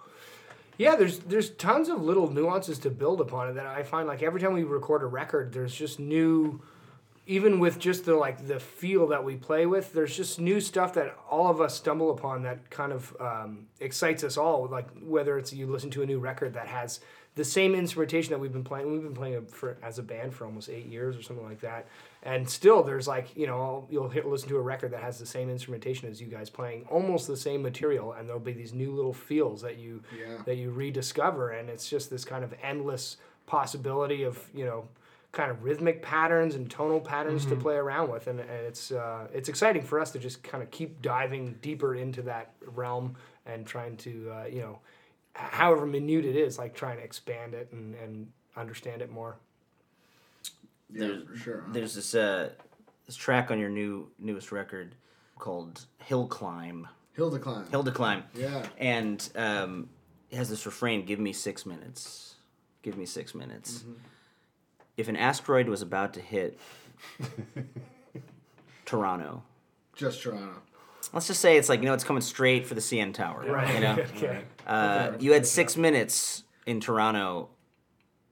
Yeah, 0.78 0.94
there's 0.96 1.18
there's 1.18 1.50
tons 1.50 1.88
of 1.88 2.00
little 2.00 2.30
nuances 2.30 2.78
to 2.80 2.90
build 2.90 3.20
upon 3.20 3.48
it 3.50 3.52
that 3.54 3.66
I 3.66 3.82
find 3.82 4.06
like 4.06 4.22
every 4.22 4.40
time 4.40 4.52
we 4.52 4.62
record 4.62 5.02
a 5.02 5.06
record, 5.06 5.52
there's 5.52 5.74
just 5.74 5.98
new 5.98 6.60
even 7.26 7.60
with 7.60 7.78
just 7.78 8.04
the 8.06 8.14
like 8.16 8.46
the 8.48 8.58
feel 8.58 9.06
that 9.08 9.22
we 9.24 9.36
play 9.36 9.66
with, 9.66 9.92
there's 9.92 10.16
just 10.16 10.40
new 10.40 10.60
stuff 10.60 10.94
that 10.94 11.16
all 11.30 11.48
of 11.48 11.60
us 11.60 11.76
stumble 11.76 12.10
upon 12.10 12.42
that 12.42 12.70
kind 12.70 12.92
of 12.92 13.16
um, 13.20 13.66
excites 13.80 14.24
us 14.24 14.36
all. 14.36 14.66
Like 14.66 14.88
whether 15.02 15.38
it's 15.38 15.52
you 15.52 15.66
listen 15.66 15.90
to 15.90 16.02
a 16.02 16.06
new 16.06 16.18
record 16.18 16.54
that 16.54 16.66
has 16.66 17.00
the 17.36 17.44
same 17.44 17.76
instrumentation 17.76 18.32
that 18.32 18.38
we've 18.40 18.52
been 18.52 18.64
playing. 18.64 18.90
We've 18.90 19.02
been 19.02 19.14
playing 19.14 19.46
for 19.46 19.76
as 19.82 19.98
a 19.98 20.02
band 20.02 20.34
for 20.34 20.44
almost 20.46 20.68
eight 20.68 20.86
years 20.86 21.16
or 21.16 21.22
something 21.22 21.44
like 21.44 21.60
that, 21.60 21.86
and 22.24 22.48
still 22.48 22.82
there's 22.82 23.06
like 23.06 23.36
you 23.36 23.46
know 23.46 23.86
you'll 23.88 24.08
hit, 24.08 24.26
listen 24.26 24.48
to 24.48 24.56
a 24.56 24.60
record 24.60 24.90
that 24.92 25.00
has 25.02 25.18
the 25.20 25.26
same 25.26 25.48
instrumentation 25.48 26.08
as 26.08 26.20
you 26.20 26.26
guys 26.26 26.50
playing 26.50 26.84
almost 26.90 27.28
the 27.28 27.36
same 27.36 27.62
material, 27.62 28.12
and 28.14 28.26
there'll 28.26 28.40
be 28.40 28.52
these 28.52 28.74
new 28.74 28.90
little 28.92 29.12
feels 29.12 29.62
that 29.62 29.78
you 29.78 30.02
Yeah. 30.18 30.38
that 30.46 30.56
you 30.56 30.70
rediscover, 30.72 31.50
and 31.50 31.68
it's 31.70 31.88
just 31.88 32.10
this 32.10 32.24
kind 32.24 32.42
of 32.42 32.52
endless 32.62 33.18
possibility 33.46 34.24
of 34.24 34.38
you 34.52 34.64
know 34.64 34.88
kind 35.32 35.50
of 35.50 35.62
rhythmic 35.62 36.02
patterns 36.02 36.54
and 36.56 36.68
tonal 36.70 37.00
patterns 37.00 37.46
to 37.46 37.54
play 37.56 37.76
around 37.76 38.10
with, 38.10 38.26
and, 38.26 38.40
and 38.40 38.50
it's 38.50 38.90
uh, 38.90 39.28
it's 39.32 39.48
exciting 39.48 39.82
for 39.82 40.00
us 40.00 40.10
to 40.12 40.18
just 40.18 40.42
kind 40.42 40.62
of 40.62 40.70
keep 40.70 41.00
diving 41.02 41.54
deeper 41.62 41.94
into 41.94 42.22
that 42.22 42.52
realm 42.66 43.14
and 43.46 43.66
trying 43.66 43.96
to 43.98 44.30
uh, 44.32 44.44
you 44.46 44.60
know 44.60 44.78
however 45.34 45.86
minute 45.86 46.24
it 46.24 46.34
is, 46.36 46.58
like 46.58 46.74
trying 46.74 46.96
to 46.98 47.04
expand 47.04 47.54
it 47.54 47.68
and, 47.72 47.94
and 47.94 48.26
understand 48.56 49.00
it 49.02 49.10
more. 49.10 49.36
Yeah, 50.92 51.06
There's- 51.06 51.22
for 51.28 51.36
sure. 51.36 51.60
huh? 51.66 51.72
there's 51.72 51.94
this 51.94 52.14
uh 52.14 52.50
this 53.06 53.14
track 53.16 53.50
on 53.50 53.58
your 53.60 53.70
new 53.70 54.08
newest 54.18 54.50
record 54.52 54.94
called 55.38 55.86
Hill 55.98 56.26
Climb. 56.26 56.88
Hill 57.14 57.30
decline. 57.30 57.66
Hill 57.70 57.82
to 57.84 57.90
Climb. 57.92 58.22
Yeah. 58.34 58.64
And 58.78 59.28
um, 59.36 59.88
it 60.30 60.36
has 60.36 60.48
this 60.48 60.64
refrain: 60.66 61.04
"Give 61.04 61.18
me 61.20 61.32
six 61.32 61.64
minutes. 61.66 62.34
Give 62.82 62.96
me 62.96 63.04
six 63.06 63.34
minutes." 63.34 63.84
If 64.96 65.08
an 65.08 65.16
asteroid 65.16 65.68
was 65.68 65.82
about 65.82 66.14
to 66.14 66.20
hit 66.20 66.58
Toronto, 68.84 69.42
Just 69.94 70.22
Toronto. 70.22 70.60
let's 71.12 71.26
just 71.26 71.40
say 71.40 71.56
it's 71.56 71.68
like 71.68 71.80
you 71.80 71.86
know 71.86 71.94
it's 71.94 72.04
coming 72.04 72.20
straight 72.22 72.66
for 72.66 72.74
the 72.74 72.80
CN 72.80 73.14
Tower. 73.14 73.44
You 73.74 73.80
know, 73.80 73.92
okay. 74.16 74.42
uh, 74.66 75.12
you 75.18 75.32
had 75.32 75.46
six 75.46 75.76
minutes 75.76 76.44
in 76.66 76.80
Toronto. 76.80 77.48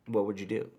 What 0.07 0.27
would 0.27 0.41
you 0.41 0.47
do? 0.47 0.71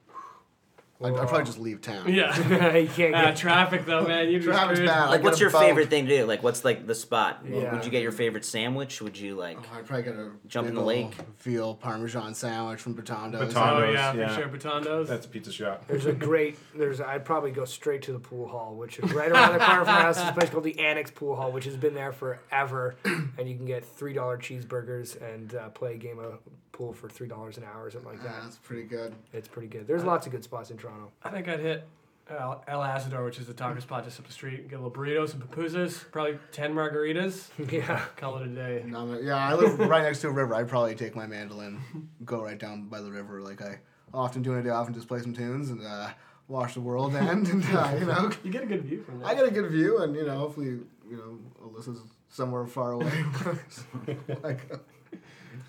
I'd, 1.01 1.13
I'd 1.13 1.27
probably 1.29 1.45
just 1.45 1.59
leave 1.59 1.79
town. 1.79 2.13
Yeah. 2.13 2.35
you 2.75 2.87
can't 2.89 3.15
Uh, 3.15 3.25
get 3.25 3.37
traffic 3.37 3.85
though, 3.85 4.05
man. 4.05 4.29
You'd 4.29 4.39
be 4.41 4.45
Traffic's 4.47 4.79
screwed. 4.79 4.89
bad. 4.89 4.99
I'd 5.03 5.09
Like, 5.09 5.21
get 5.21 5.23
what's 5.25 5.37
a 5.37 5.41
your 5.41 5.49
boat. 5.49 5.61
favorite 5.61 5.89
thing 5.89 6.07
to 6.07 6.17
do? 6.17 6.25
Like, 6.25 6.43
what's 6.43 6.65
like 6.65 6.85
the 6.87 6.95
spot? 6.95 7.39
Yeah. 7.47 7.73
Would 7.73 7.85
you 7.85 7.91
get 7.91 8.01
your 8.03 8.11
favorite 8.11 8.43
sandwich? 8.43 9.01
Would 9.01 9.17
you 9.17 9.35
like? 9.35 9.57
Oh, 9.57 9.77
I'd 9.77 9.85
probably 9.85 10.03
get 10.03 10.15
a 10.15 10.31
Jump 10.47 10.67
in 10.67 10.73
big 10.73 10.79
the 10.81 10.85
lake. 10.85 11.05
ol' 11.19 11.25
veal 11.37 11.75
parmesan 11.75 12.33
sandwich 12.35 12.81
from 12.81 12.95
Bitondo's. 12.95 13.53
Baton- 13.53 13.83
Oh 13.83 13.89
yeah, 13.89 14.13
Yeah. 14.13 14.27
for 14.35 14.41
sure. 14.41 14.49
Bitondos. 14.49 15.07
That's 15.07 15.25
a 15.25 15.29
pizza 15.29 15.53
shop. 15.53 15.87
There's 15.87 16.05
a 16.05 16.11
great. 16.27 16.57
There's. 16.77 16.99
I'd 16.99 17.23
probably 17.23 17.51
go 17.51 17.63
straight 17.63 18.01
to 18.03 18.11
the 18.11 18.19
pool 18.19 18.49
hall, 18.49 18.75
which 18.75 18.99
is 18.99 19.13
right 19.13 19.31
around 19.31 19.53
the 19.53 19.59
corner 19.59 19.85
from 19.85 19.93
our 19.95 20.01
house. 20.01 20.17
There's 20.17 20.29
a 20.29 20.33
place 20.33 20.49
called 20.49 20.65
the 20.65 20.79
Annex 20.79 21.11
Pool 21.11 21.35
Hall, 21.37 21.51
which 21.53 21.63
has 21.65 21.77
been 21.77 21.93
there 21.93 22.11
forever, 22.11 22.95
and 23.05 23.47
you 23.49 23.55
can 23.55 23.65
get 23.65 23.85
three 23.85 24.11
dollar 24.13 24.37
cheeseburgers 24.37 25.15
and 25.21 25.55
uh, 25.55 25.69
play 25.69 25.93
a 25.93 25.97
game 25.97 26.19
of 26.19 26.39
pool 26.79 26.93
for 26.93 27.09
three 27.09 27.27
dollars 27.27 27.57
an 27.57 27.65
hour 27.65 27.83
or 27.83 27.91
something 27.91 28.09
like 28.09 28.23
Yeah, 28.23 28.31
that. 28.31 28.43
that's 28.43 28.57
pretty 28.57 28.83
good. 28.83 29.13
It's 29.33 29.49
pretty 29.49 29.67
good. 29.67 29.85
There's 29.85 30.05
lots 30.05 30.25
of 30.25 30.31
good 30.31 30.45
spots 30.45 30.71
in 30.71 30.77
Toronto. 30.77 31.11
I 31.21 31.29
think 31.29 31.49
I'd 31.49 31.59
hit 31.59 31.85
El, 32.29 32.63
El 32.69 32.79
Asador, 32.79 33.25
which 33.25 33.37
is 33.37 33.47
the 33.47 33.53
taco 33.53 33.79
spot 33.81 34.05
just 34.05 34.17
up 34.17 34.25
the 34.27 34.31
street. 34.31 34.69
Get 34.69 34.79
a 34.79 34.81
little 34.81 34.91
burrito, 34.91 35.27
some 35.27 35.41
pupusas, 35.41 36.09
probably 36.11 36.39
ten 36.53 36.73
margaritas. 36.73 37.49
Yeah. 37.71 37.99
Call 38.15 38.37
it 38.37 38.47
a 38.47 38.49
day. 38.49 38.83
No, 38.87 38.99
I'm- 38.99 39.19
yeah, 39.25 39.35
I 39.35 39.55
live 39.55 39.77
right 39.77 40.03
next 40.03 40.21
to 40.21 40.29
a 40.29 40.31
river. 40.31 40.55
I'd 40.55 40.69
probably 40.69 40.95
take 40.95 41.17
my 41.17 41.27
mandolin, 41.27 41.81
go 42.23 42.41
right 42.41 42.57
down 42.57 42.87
by 42.87 43.01
the 43.01 43.11
river, 43.11 43.41
like 43.41 43.61
I 43.61 43.79
often 44.13 44.41
do 44.41 44.53
in 44.53 44.59
a 44.59 44.63
day 44.63 44.69
off, 44.69 44.85
and 44.87 44.95
just 44.95 45.09
play 45.09 45.19
some 45.19 45.33
tunes 45.33 45.69
and 45.69 45.85
uh, 45.85 46.11
watch 46.47 46.75
the 46.75 46.81
world 46.81 47.13
end. 47.33 47.47
And 47.49 47.63
uh, 47.75 47.93
you 47.99 48.05
know, 48.05 48.31
You 48.45 48.51
get 48.51 48.63
a 48.63 48.67
good 48.67 48.83
view 48.85 49.03
from 49.03 49.19
there. 49.19 49.27
I 49.27 49.35
get 49.35 49.45
a 49.45 49.51
good 49.51 49.69
view, 49.69 49.97
and 49.97 50.15
you 50.15 50.25
know, 50.25 50.37
hopefully, 50.37 50.67
you 51.09 51.17
know, 51.17 51.39
Alyssa's 51.67 51.99
somewhere 52.29 52.65
far 52.67 52.91
away. 52.93 53.11
like, 54.43 54.61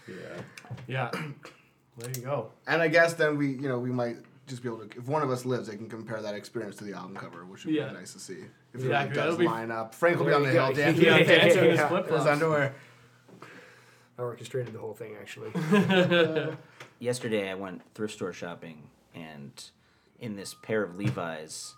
Yeah. 0.07 0.43
Yeah. 0.87 1.11
There 1.99 2.11
you 2.17 2.23
go. 2.23 2.51
and 2.67 2.81
I 2.81 2.89
guess 2.89 3.15
then 3.15 3.37
we, 3.37 3.49
you 3.49 3.69
know, 3.69 3.79
we 3.79 3.91
might 3.91 4.17
just 4.47 4.63
be 4.63 4.69
able 4.69 4.87
to, 4.87 4.99
if 4.99 5.07
one 5.07 5.23
of 5.23 5.31
us 5.31 5.45
lives, 5.45 5.69
they 5.69 5.77
can 5.77 5.89
compare 5.89 6.21
that 6.23 6.35
experience 6.35 6.77
to 6.77 6.85
the 6.85 6.93
album 6.95 7.15
cover, 7.15 7.45
which 7.45 7.65
would 7.65 7.75
Yeah. 7.75 7.89
be 7.89 7.95
nice 7.95 8.13
to 8.15 8.19
see. 8.21 8.45
If 8.73 8.81
Yeah, 8.83 9.01
it 9.03 9.05
really 9.05 9.09
that'll 9.15 9.31
does 9.33 9.39
be- 9.39 9.45
line 9.47 9.71
up. 9.71 9.95
Frank 9.95 10.19
will 10.19 10.27
be 10.27 10.33
on 10.33 10.43
the 10.43 10.49
you 10.49 10.55
go. 10.55 10.65
hill 10.67 10.75
dancing 10.75 11.05
Yeah, 11.05 11.17
Yeah, 11.19 11.25
dancing 11.25 11.65
in 11.65 11.71
his 11.71 11.79
yeah. 11.81 11.89
flip 11.89 12.07
in 12.09 12.13
his 12.15 12.23
flops. 12.23 12.31
underwear. 12.33 12.75
I 14.19 14.23
orchestrated 14.23 14.75
the 14.75 14.79
whole 14.79 14.95
thing 14.95 15.15
actually. 15.21 15.51
Yesterday, 16.99 17.51
I 17.51 17.55
went 17.55 17.83
thrift 17.95 18.15
store 18.15 18.33
shopping, 18.33 18.91
and 19.15 19.53
in 20.19 20.37
this 20.37 20.55
pair 20.63 20.83
of 20.83 20.97
Levi's, 20.97 21.75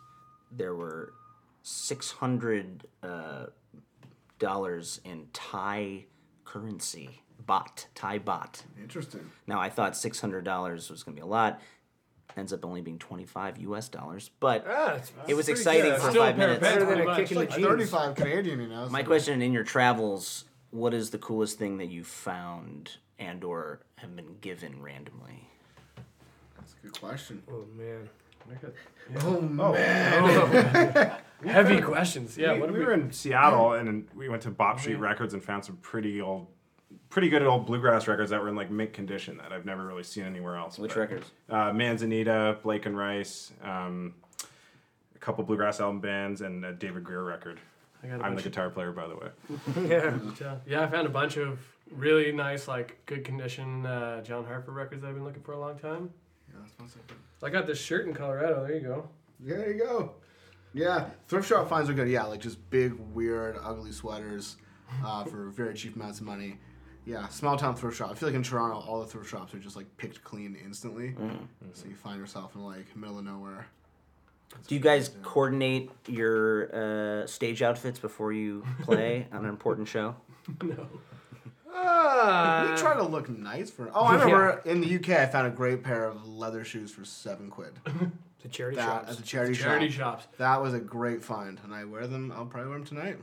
there 0.50 0.74
were 0.74 1.12
six 1.62 2.10
hundred 2.10 2.86
uh, 3.02 3.46
dollars 4.40 5.00
in 5.04 5.28
Thai 5.32 6.06
currency, 6.44 7.22
baht, 7.46 7.86
Thai 7.94 8.18
baht. 8.18 8.62
Interesting. 8.80 9.30
Now 9.46 9.60
I 9.60 9.68
thought 9.68 9.96
six 9.96 10.20
hundred 10.20 10.44
dollars 10.44 10.90
was 10.90 11.02
gonna 11.02 11.14
be 11.16 11.20
a 11.22 11.26
lot. 11.26 11.60
Ends 12.36 12.52
up 12.52 12.64
only 12.64 12.80
being 12.80 12.98
twenty 12.98 13.26
five 13.26 13.58
U.S. 13.58 13.88
dollars, 13.90 14.30
but 14.40 14.64
Ah, 14.66 14.94
it's 14.94 15.12
it 15.28 15.34
was 15.34 15.48
exciting 15.50 15.90
good. 15.90 16.00
for 16.00 16.10
Still 16.10 16.22
five 16.24 16.38
minutes. 16.38 16.60
better 16.60 16.84
than 16.86 17.00
a 17.06 17.14
kick 17.16 17.30
in 17.30 17.38
the 17.38 17.44
bucks. 17.44 17.56
jeans. 17.56 17.66
35 17.68 18.14
Canadian, 18.14 18.60
you 18.60 18.68
know. 18.68 18.88
My 18.88 19.02
question 19.02 19.42
in 19.42 19.52
your 19.52 19.64
travels: 19.64 20.46
What 20.70 20.94
is 20.94 21.10
the 21.10 21.18
coolest 21.18 21.58
thing 21.58 21.76
that 21.76 21.88
you 21.88 22.04
found 22.04 22.96
and/or 23.18 23.80
have 23.96 24.16
been 24.16 24.36
given 24.40 24.80
randomly? 24.82 25.46
That's 26.56 26.72
a 26.72 26.86
good 26.86 26.98
question. 26.98 27.42
Oh 27.50 27.66
man. 27.76 28.08
Oh, 29.24 29.50
Oh, 29.58 31.16
Heavy 31.46 31.80
questions. 31.80 32.38
Yeah. 32.38 32.54
we, 32.54 32.60
what 32.60 32.72
we 32.72 32.78
we? 32.78 32.84
were 32.84 32.92
in 32.92 33.12
Seattle 33.12 33.72
and 33.74 34.06
we 34.14 34.28
went 34.28 34.42
to 34.42 34.50
Bop 34.50 34.80
Street 34.80 34.96
Records 34.96 35.34
and 35.34 35.42
found 35.42 35.64
some 35.64 35.76
pretty 35.76 36.20
old 36.20 36.46
pretty 37.12 37.28
good 37.28 37.42
old 37.42 37.66
bluegrass 37.66 38.08
records 38.08 38.30
that 38.30 38.40
were 38.40 38.48
in 38.48 38.56
like 38.56 38.70
mint 38.70 38.94
condition 38.94 39.36
that 39.36 39.52
I've 39.52 39.66
never 39.66 39.86
really 39.86 40.02
seen 40.02 40.24
anywhere 40.24 40.56
else. 40.56 40.78
Which 40.78 40.94
But, 40.94 41.00
records? 41.00 41.30
Uh, 41.48 41.70
Manzanita, 41.72 42.56
Blake 42.62 42.86
and 42.86 42.96
Rice, 42.96 43.52
um, 43.62 44.14
a 45.14 45.18
couple 45.18 45.44
bluegrass 45.44 45.78
album 45.78 46.00
bands, 46.00 46.40
and 46.40 46.64
a 46.64 46.72
David 46.72 47.04
Grier 47.04 47.22
record. 47.22 47.60
I 48.02 48.06
got 48.06 48.14
a 48.14 48.24
I'm 48.24 48.32
bunch 48.32 48.42
the 48.42 48.48
of- 48.48 48.52
guitar 48.54 48.70
player, 48.70 48.92
by 48.92 49.06
the 49.08 49.14
way. 49.16 49.28
yeah. 49.88 50.18
Yeah, 50.40 50.56
yeah, 50.66 50.82
I 50.84 50.86
found 50.88 51.06
a 51.06 51.10
bunch 51.10 51.36
of 51.36 51.60
really 51.90 52.32
nice, 52.32 52.66
like 52.66 52.98
good 53.04 53.24
condition 53.26 53.84
uh, 53.84 54.22
John 54.22 54.46
Harper 54.46 54.72
records 54.72 55.02
that 55.02 55.08
I've 55.08 55.14
been 55.14 55.24
looking 55.24 55.42
for 55.42 55.52
a 55.52 55.60
long 55.60 55.78
time. 55.78 56.08
Yeah, 56.48 56.60
that's 56.62 56.78
one 56.78 56.88
second. 56.88 57.16
So 57.40 57.46
I 57.46 57.50
got 57.50 57.66
this 57.66 57.78
shirt 57.78 58.06
in 58.06 58.14
Colorado. 58.14 58.66
There 58.66 58.74
you 58.74 58.80
go. 58.80 59.08
There 59.38 59.70
you 59.70 59.78
go. 59.84 60.12
Yeah, 60.72 61.10
thrift 61.28 61.46
shop 61.46 61.68
finds 61.68 61.90
are 61.90 61.92
good. 61.94 62.08
Yeah, 62.08 62.24
like 62.24 62.40
just 62.40 62.70
big, 62.70 62.94
weird, 63.12 63.58
ugly 63.62 63.92
sweaters 63.92 64.56
uh, 65.04 65.24
for 65.24 65.50
very 65.50 65.74
cheap 65.74 65.94
amounts 65.94 66.18
of 66.20 66.24
money. 66.26 66.56
Yeah, 67.04 67.26
small 67.28 67.56
town 67.56 67.74
thrift 67.74 67.96
shop. 67.96 68.10
I 68.10 68.14
feel 68.14 68.28
like 68.28 68.36
in 68.36 68.42
Toronto, 68.42 68.76
all 68.76 69.00
the 69.00 69.06
thrift 69.06 69.28
shops 69.28 69.52
are 69.54 69.58
just 69.58 69.74
like 69.76 69.86
picked 69.96 70.22
clean 70.22 70.56
instantly. 70.64 71.14
So 71.72 71.86
you 71.88 71.96
find 71.96 72.18
yourself 72.20 72.54
in 72.54 72.62
like 72.64 72.94
middle 72.96 73.18
of 73.18 73.24
nowhere. 73.24 73.66
Do 74.68 74.74
you 74.74 74.80
guys 74.80 75.10
coordinate 75.22 75.90
your 76.06 77.22
uh, 77.22 77.26
stage 77.26 77.62
outfits 77.62 77.98
before 77.98 78.32
you 78.32 78.64
play 78.82 79.26
on 79.32 79.44
an 79.44 79.48
important 79.50 79.88
show? 79.88 80.14
no. 80.62 80.86
Uh, 81.74 82.68
we 82.70 82.76
try 82.76 82.94
to 82.94 83.02
look 83.02 83.28
nice 83.30 83.70
for. 83.70 83.90
Oh, 83.94 84.04
I 84.04 84.12
remember 84.14 84.60
in 84.66 84.80
the 84.80 84.94
UK, 84.96 85.08
I 85.20 85.26
found 85.26 85.46
a 85.46 85.50
great 85.50 85.82
pair 85.82 86.04
of 86.04 86.28
leather 86.28 86.64
shoes 86.64 86.92
for 86.92 87.04
seven 87.04 87.48
quid. 87.48 87.72
the 88.42 88.48
charity 88.48 88.76
That 88.76 88.84
shops. 88.84 89.10
at 89.12 89.16
the 89.16 89.22
charity, 89.22 89.54
Charity 89.54 89.88
shop. 89.90 90.20
shops. 90.20 90.36
That 90.36 90.60
was 90.60 90.74
a 90.74 90.80
great 90.80 91.24
find, 91.24 91.58
and 91.64 91.72
I 91.74 91.84
wear 91.84 92.06
them. 92.06 92.30
I'll 92.36 92.44
probably 92.44 92.68
wear 92.70 92.78
them 92.78 92.86
tonight. 92.86 93.16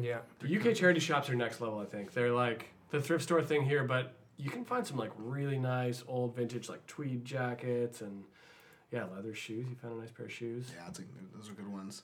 Yeah. 0.00 0.18
The 0.40 0.56
UK 0.56 0.74
charity 0.76 1.00
shops 1.00 1.28
are 1.30 1.34
next 1.34 1.60
level. 1.60 1.80
I 1.80 1.84
think 1.84 2.12
they're 2.12 2.30
like 2.32 2.68
the 2.90 3.00
thrift 3.00 3.24
store 3.24 3.42
thing 3.42 3.64
here, 3.64 3.84
but 3.84 4.14
you 4.36 4.50
can 4.50 4.64
find 4.64 4.86
some 4.86 4.96
like 4.96 5.12
really 5.16 5.58
nice 5.58 6.04
old 6.06 6.36
vintage 6.36 6.68
like 6.68 6.86
tweed 6.86 7.24
jackets 7.24 8.00
and 8.00 8.24
yeah, 8.92 9.04
leather 9.04 9.34
shoes. 9.34 9.66
You 9.68 9.76
found 9.76 9.94
a 9.98 10.00
nice 10.00 10.10
pair 10.10 10.26
of 10.26 10.32
shoes. 10.32 10.70
Yeah, 10.74 10.88
it's 10.88 10.98
a, 10.98 11.02
those 11.34 11.50
are 11.50 11.54
good 11.54 11.72
ones. 11.72 12.02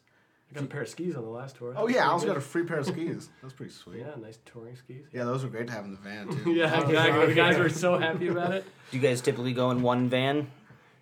I 0.51 0.55
got 0.55 0.65
a 0.65 0.67
pair 0.67 0.83
of 0.83 0.89
skis 0.89 1.17
on 1.17 1.23
the 1.23 1.31
last 1.31 1.57
tour. 1.57 1.75
Oh 1.77 1.89
yeah, 1.89 2.07
I 2.07 2.11
also 2.11 2.27
got 2.27 2.37
a 2.37 2.41
free 2.41 2.65
pair 2.65 2.79
of 2.79 2.87
skis. 2.87 3.31
That's 3.41 3.55
pretty 3.55 3.73
sweet. 3.73 4.01
yeah, 4.01 4.15
nice 4.21 4.39
touring 4.45 4.77
skis. 4.77 5.07
Yeah, 5.13 5.25
those 5.25 5.45
were 5.45 5.49
great 5.49 5.69
to 5.69 5.73
have 5.73 5.85
in 5.85 5.93
the 5.93 5.97
van 5.99 6.29
too. 6.29 6.53
Yeah, 6.55 6.83
exactly. 6.83 7.27
The 7.27 7.35
guys 7.35 7.59
were 7.59 7.69
so 7.71 7.99
happy 7.99 8.29
about 8.29 8.53
it. 8.53 8.65
Do 8.91 8.97
you 8.97 9.03
guys 9.03 9.21
typically 9.21 9.53
go 9.53 9.71
in 9.71 9.83
one 9.83 10.09
van? 10.09 10.51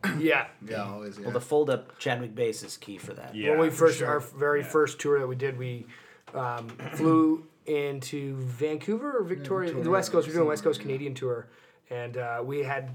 Yeah. 0.18 0.46
Yeah, 0.66 0.84
always. 0.84 1.18
Yeah. 1.18 1.24
Well, 1.24 1.32
the 1.34 1.42
fold-up 1.42 1.98
Chadwick 1.98 2.34
bass 2.34 2.62
is 2.62 2.78
key 2.78 2.96
for 2.96 3.12
that. 3.12 3.34
Yeah, 3.34 3.50
when 3.50 3.58
we 3.58 3.70
first 3.70 3.98
sure. 3.98 4.08
our 4.08 4.20
very 4.20 4.62
first 4.62 4.98
tour 4.98 5.18
that 5.18 5.26
we 5.26 5.36
did, 5.36 5.58
we 5.58 5.84
um, 6.32 6.68
flew 6.94 7.44
into 7.66 8.36
Vancouver 8.36 9.18
or 9.18 9.22
Victoria, 9.22 9.72
the 9.72 9.90
West 9.90 10.12
Coast. 10.12 10.26
We 10.26 10.32
are 10.32 10.36
doing 10.36 10.46
a 10.46 10.48
West 10.48 10.64
Coast 10.64 10.80
Canadian 10.80 11.14
tour, 11.14 11.48
and 11.90 12.16
uh, 12.16 12.42
we 12.44 12.60
had 12.60 12.90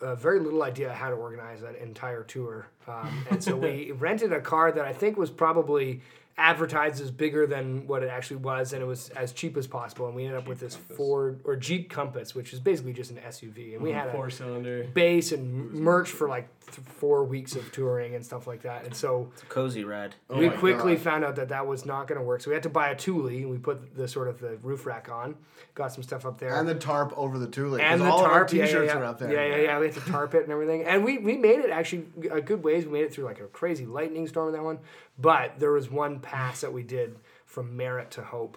uh, 0.00 0.14
very 0.14 0.40
little 0.40 0.62
idea 0.62 0.92
how 0.92 1.10
to 1.10 1.16
organize 1.16 1.60
that 1.60 1.76
entire 1.76 2.24
tour. 2.24 2.68
Um, 2.88 3.26
and 3.30 3.42
so 3.42 3.56
we 3.56 3.92
rented 3.98 4.32
a 4.32 4.40
car 4.40 4.72
that 4.72 4.84
I 4.84 4.92
think 4.92 5.16
was 5.16 5.30
probably 5.30 6.00
advertised 6.40 7.00
as 7.02 7.10
bigger 7.10 7.46
than 7.46 7.86
what 7.86 8.02
it 8.02 8.08
actually 8.08 8.38
was, 8.38 8.72
and 8.72 8.82
it 8.82 8.86
was 8.86 9.10
as 9.10 9.32
cheap 9.32 9.56
as 9.56 9.66
possible. 9.66 10.06
And 10.06 10.16
we 10.16 10.24
ended 10.24 10.38
up 10.38 10.48
with 10.48 10.58
this 10.58 10.74
Ford 10.74 11.40
or 11.44 11.54
Jeep 11.54 11.90
Compass, 11.90 12.34
which 12.34 12.52
is 12.52 12.60
basically 12.60 12.92
just 12.94 13.10
an 13.10 13.18
SUV, 13.18 13.74
and 13.74 13.82
we 13.82 13.92
had 13.92 14.08
a 14.08 14.12
Four 14.12 14.30
cylinder. 14.30 14.84
base 14.94 15.32
and 15.32 15.70
merch 15.72 16.08
for 16.10 16.28
like 16.28 16.48
th- 16.66 16.78
four 16.98 17.24
weeks 17.24 17.54
of 17.56 17.70
touring 17.72 18.14
and 18.14 18.24
stuff 18.24 18.46
like 18.46 18.62
that. 18.62 18.84
And 18.84 18.94
so 18.94 19.28
it's 19.34 19.42
a 19.42 19.46
Cozy 19.46 19.84
ride. 19.84 20.14
Oh 20.30 20.38
we 20.38 20.48
my 20.48 20.56
quickly 20.56 20.94
God. 20.94 21.02
found 21.04 21.24
out 21.24 21.36
that 21.36 21.50
that 21.50 21.66
was 21.66 21.84
not 21.84 22.08
going 22.08 22.18
to 22.18 22.24
work. 22.24 22.40
So 22.40 22.50
we 22.50 22.54
had 22.54 22.62
to 22.64 22.70
buy 22.70 22.88
a 22.88 22.96
Thule, 22.96 23.26
and 23.28 23.50
we 23.50 23.58
put 23.58 23.94
the 23.94 24.08
sort 24.08 24.28
of 24.28 24.40
the 24.40 24.56
roof 24.62 24.86
rack 24.86 25.08
on, 25.10 25.36
got 25.74 25.92
some 25.92 26.02
stuff 26.02 26.24
up 26.24 26.38
there, 26.38 26.54
and 26.58 26.66
the 26.66 26.74
tarp 26.74 27.12
over 27.16 27.38
the 27.38 27.46
tulip. 27.46 27.80
and 27.82 28.00
'cause 28.00 28.06
the 28.08 28.12
all 28.12 28.20
of 28.24 28.30
our 28.30 28.38
tarp. 28.40 28.52
Yeah, 28.54 28.64
T-shirts 28.64 28.86
yeah, 28.88 28.94
yeah. 28.94 28.98
were 28.98 29.04
up 29.04 29.18
there. 29.18 29.32
Yeah, 29.32 29.56
yeah, 29.56 29.62
yeah. 29.62 29.78
We 29.78 29.86
had 29.86 29.94
to 29.96 30.00
tarp 30.10 30.34
it 30.34 30.44
and 30.44 30.52
everything, 30.52 30.84
and 30.84 31.04
we 31.04 31.18
we 31.18 31.36
made 31.36 31.60
it 31.60 31.70
actually 31.70 32.06
a 32.30 32.40
good 32.40 32.62
ways. 32.64 32.86
We 32.86 32.92
made 32.92 33.04
it 33.04 33.12
through 33.12 33.24
like 33.24 33.40
a 33.40 33.46
crazy 33.46 33.84
lightning 33.84 34.26
storm 34.26 34.48
in 34.48 34.54
that 34.54 34.62
one, 34.64 34.78
but 35.20 35.58
there 35.58 35.72
was 35.72 35.90
one 35.90 36.20
pass 36.20 36.60
that 36.62 36.72
we 36.72 36.82
did 36.82 37.16
from 37.46 37.76
Merritt 37.76 38.10
to 38.12 38.22
Hope, 38.22 38.56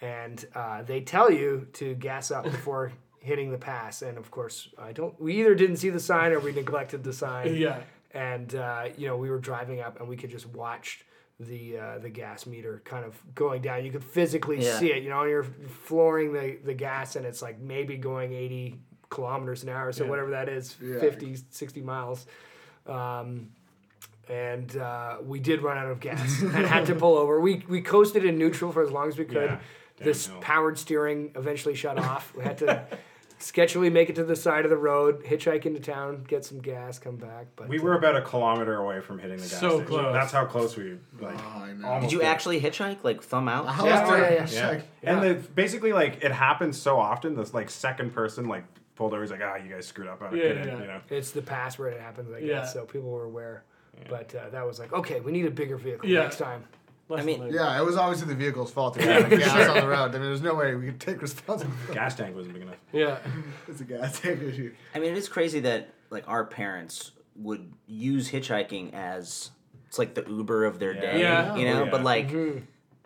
and 0.00 0.44
uh, 0.54 0.82
they 0.82 1.00
tell 1.00 1.30
you 1.30 1.66
to 1.74 1.94
gas 1.94 2.30
up 2.30 2.44
before. 2.44 2.92
Hitting 3.24 3.52
the 3.52 3.58
pass, 3.58 4.02
and 4.02 4.18
of 4.18 4.32
course, 4.32 4.68
I 4.76 4.90
don't. 4.90 5.14
We 5.20 5.38
either 5.38 5.54
didn't 5.54 5.76
see 5.76 5.90
the 5.90 6.00
sign 6.00 6.32
or 6.32 6.40
we 6.40 6.50
neglected 6.50 7.04
the 7.04 7.12
sign 7.12 7.54
Yeah. 7.66 7.82
and 8.12 8.52
uh, 8.52 8.88
you 8.96 9.06
know 9.06 9.16
we 9.16 9.30
were 9.30 9.38
driving 9.38 9.80
up 9.80 10.00
and 10.00 10.08
we 10.08 10.16
could 10.16 10.30
just 10.30 10.46
watch 10.48 11.04
the 11.38 11.78
uh, 11.78 11.98
the 12.00 12.10
gas 12.10 12.46
meter 12.46 12.82
kind 12.84 13.04
of 13.04 13.16
going 13.36 13.62
down. 13.62 13.84
You 13.84 13.92
could 13.92 14.02
physically 14.02 14.60
Yeah. 14.60 14.76
see 14.76 14.90
it. 14.90 15.04
You 15.04 15.10
know, 15.10 15.22
you're 15.22 15.44
flooring 15.84 16.32
the 16.32 16.58
the 16.64 16.74
gas 16.74 17.14
and 17.14 17.24
it's 17.24 17.40
like 17.42 17.60
maybe 17.60 17.96
going 17.96 18.32
80 18.32 18.80
kilometers 19.08 19.62
an 19.62 19.68
hour, 19.68 19.92
so 19.92 20.02
Yeah. 20.02 20.10
whatever 20.10 20.30
that 20.30 20.48
is, 20.48 20.76
Yeah. 20.82 20.98
50, 20.98 21.36
60 21.50 21.80
miles. 21.80 22.26
Um, 22.88 23.50
and 24.32 24.76
uh, 24.76 25.18
we 25.22 25.38
did 25.40 25.62
run 25.62 25.76
out 25.76 25.88
of 25.90 26.00
gas 26.00 26.40
and 26.42 26.52
had 26.66 26.86
to 26.86 26.94
pull 26.94 27.16
over. 27.16 27.40
We 27.40 27.64
we 27.68 27.82
coasted 27.82 28.24
in 28.24 28.38
neutral 28.38 28.72
for 28.72 28.82
as 28.82 28.90
long 28.90 29.08
as 29.08 29.18
we 29.18 29.24
could. 29.24 29.50
Yeah, 29.50 29.58
this 29.98 30.26
downhill. 30.26 30.42
powered 30.42 30.78
steering 30.78 31.32
eventually 31.36 31.74
shut 31.74 31.98
off. 31.98 32.34
We 32.34 32.42
had 32.42 32.58
to 32.58 32.86
sketchily 33.38 33.90
make 33.92 34.08
it 34.08 34.14
to 34.16 34.24
the 34.24 34.36
side 34.36 34.64
of 34.64 34.70
the 34.70 34.76
road, 34.76 35.24
hitchhike 35.24 35.66
into 35.66 35.80
town, 35.80 36.24
get 36.28 36.44
some 36.44 36.60
gas, 36.60 36.98
come 36.98 37.16
back. 37.16 37.46
But 37.56 37.68
We 37.68 37.78
uh, 37.78 37.82
were 37.82 37.94
about 37.94 38.16
a 38.16 38.22
kilometer 38.22 38.76
away 38.76 39.00
from 39.00 39.18
hitting 39.18 39.36
the 39.38 39.42
gas 39.42 39.58
So 39.60 39.68
station. 39.70 39.86
close. 39.86 40.12
That's 40.12 40.32
how 40.32 40.44
close 40.46 40.76
we 40.76 40.96
like. 41.20 41.36
Oh, 41.38 41.62
I 41.62 41.72
know. 41.72 41.88
almost 41.88 42.02
Did 42.02 42.12
you 42.12 42.18
there. 42.20 42.28
actually 42.30 42.60
hitchhike, 42.60 43.02
like 43.04 43.22
thumb 43.22 43.48
out? 43.48 43.66
How 43.68 43.84
Yeah, 43.84 44.04
oh, 44.06 44.14
yeah, 44.16 44.30
yeah. 44.30 44.46
Yeah. 44.52 44.80
And 45.02 45.22
the, 45.22 45.34
basically, 45.34 45.92
like, 45.92 46.22
it 46.22 46.30
happens 46.32 46.80
so 46.80 46.98
often. 46.98 47.34
This, 47.34 47.52
like, 47.52 47.68
second 47.68 48.14
person, 48.14 48.46
like, 48.48 48.64
pulled 48.94 49.12
over. 49.12 49.22
He's 49.22 49.30
like, 49.32 49.40
ah, 49.42 49.56
you 49.56 49.68
guys 49.70 49.86
screwed 49.86 50.06
up 50.08 50.22
on. 50.22 50.36
Yeah, 50.36 50.52
Get 50.54 50.66
yeah. 50.66 50.78
You 50.78 50.86
know? 50.86 51.00
It's 51.10 51.32
the 51.32 51.42
pass 51.42 51.78
where 51.78 51.88
it 51.88 52.00
happens, 52.00 52.32
I 52.32 52.40
guess. 52.40 52.48
Yeah. 52.48 52.64
So 52.64 52.84
people 52.86 53.10
were 53.10 53.24
aware. 53.24 53.64
But 54.08 54.34
uh, 54.34 54.48
that 54.50 54.66
was 54.66 54.78
like, 54.78 54.92
okay, 54.92 55.20
we 55.20 55.32
need 55.32 55.46
a 55.46 55.50
bigger 55.50 55.76
vehicle 55.76 56.08
Yeah. 56.08 56.22
next 56.22 56.38
time. 56.38 56.64
Less 57.08 57.24
mean- 57.24 57.48
Yeah, 57.52 57.78
it 57.78 57.84
was 57.84 57.96
obviously 57.96 58.28
the 58.28 58.34
vehicle's 58.34 58.70
fault. 58.70 58.94
They 58.94 59.02
had 59.06 59.28
gas 59.30 59.68
on 59.68 59.76
the 59.80 59.86
road. 59.88 60.10
I 60.10 60.12
mean, 60.12 60.22
there's 60.22 60.40
no 60.42 60.54
way 60.54 60.74
we 60.74 60.86
could 60.86 61.00
take 61.00 61.20
responsibility. 61.20 61.92
Gas 61.92 62.14
tank 62.14 62.34
wasn't 62.34 62.54
big 62.54 62.62
enough. 62.62 62.76
yeah. 62.92 63.18
It's 63.68 63.80
a 63.80 63.84
gas 63.84 64.18
tank 64.20 64.40
issue. 64.42 64.72
I 64.94 64.98
mean, 64.98 65.12
it 65.12 65.18
is 65.18 65.28
crazy 65.28 65.60
that 65.60 65.90
like 66.10 66.24
our 66.28 66.44
parents 66.44 67.12
would 67.36 67.72
use 67.86 68.30
hitchhiking 68.30 68.92
as 68.94 69.50
it's 69.88 69.98
like 69.98 70.14
the 70.14 70.24
Uber 70.26 70.64
of 70.64 70.78
their 70.78 70.94
Yeah. 70.94 71.00
day, 71.00 71.20
Yeah. 71.20 71.56
you 71.56 71.64
know. 71.66 71.84
Yeah. 71.84 71.90
But 71.90 72.02
like 72.02 72.30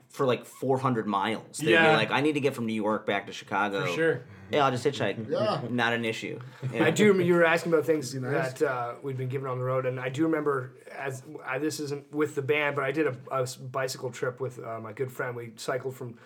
for 0.09 0.25
like 0.25 0.45
400 0.47 1.07
miles, 1.07 1.59
they'd 1.59 1.71
Yeah. 1.73 1.91
be 1.91 1.97
like, 1.97 2.11
"I 2.11 2.21
need 2.21 2.33
to 2.35 2.41
get 2.41 2.55
from 2.55 2.67
New 2.67 2.75
York 2.75 3.07
back 3.07 3.27
to 3.27 3.33
Chicago." 3.33 3.87
For 3.87 3.93
sure. 3.93 4.21
Yeah, 4.51 4.65
I'll 4.65 4.71
just 4.71 4.87
hitchhike. 4.87 5.31
Yeah. 5.31 5.61
Not 5.71 5.93
an 5.93 6.05
issue. 6.05 6.39
You 6.73 6.79
know? 6.81 6.87
I 6.87 6.91
do 6.91 7.05
remember 7.05 7.25
you 7.25 7.35
were 7.35 7.45
asking 7.45 7.73
about 7.73 7.85
things 7.85 8.15
nice. 8.15 8.53
that 8.55 8.71
uh, 8.71 8.95
we'd 9.03 9.17
been 9.17 9.29
given 9.29 9.49
on 9.49 9.59
the 9.59 9.65
road, 9.65 9.87
and 9.87 9.99
I 9.99 10.09
do 10.09 10.25
remember 10.25 10.73
as 10.97 11.23
I, 11.45 11.59
this 11.59 11.81
isn't 11.81 12.13
with 12.13 12.35
the 12.35 12.43
band, 12.43 12.77
but 12.77 12.85
I 12.85 12.93
did 12.93 13.07
a 13.07 13.47
bicycle 13.71 14.11
trip 14.11 14.41
with 14.41 14.63
uh, 14.65 14.81
my 14.81 14.93
good 14.93 15.11
friend. 15.11 15.37
We 15.37 15.53
cycled 15.57 15.95
from 15.97 16.19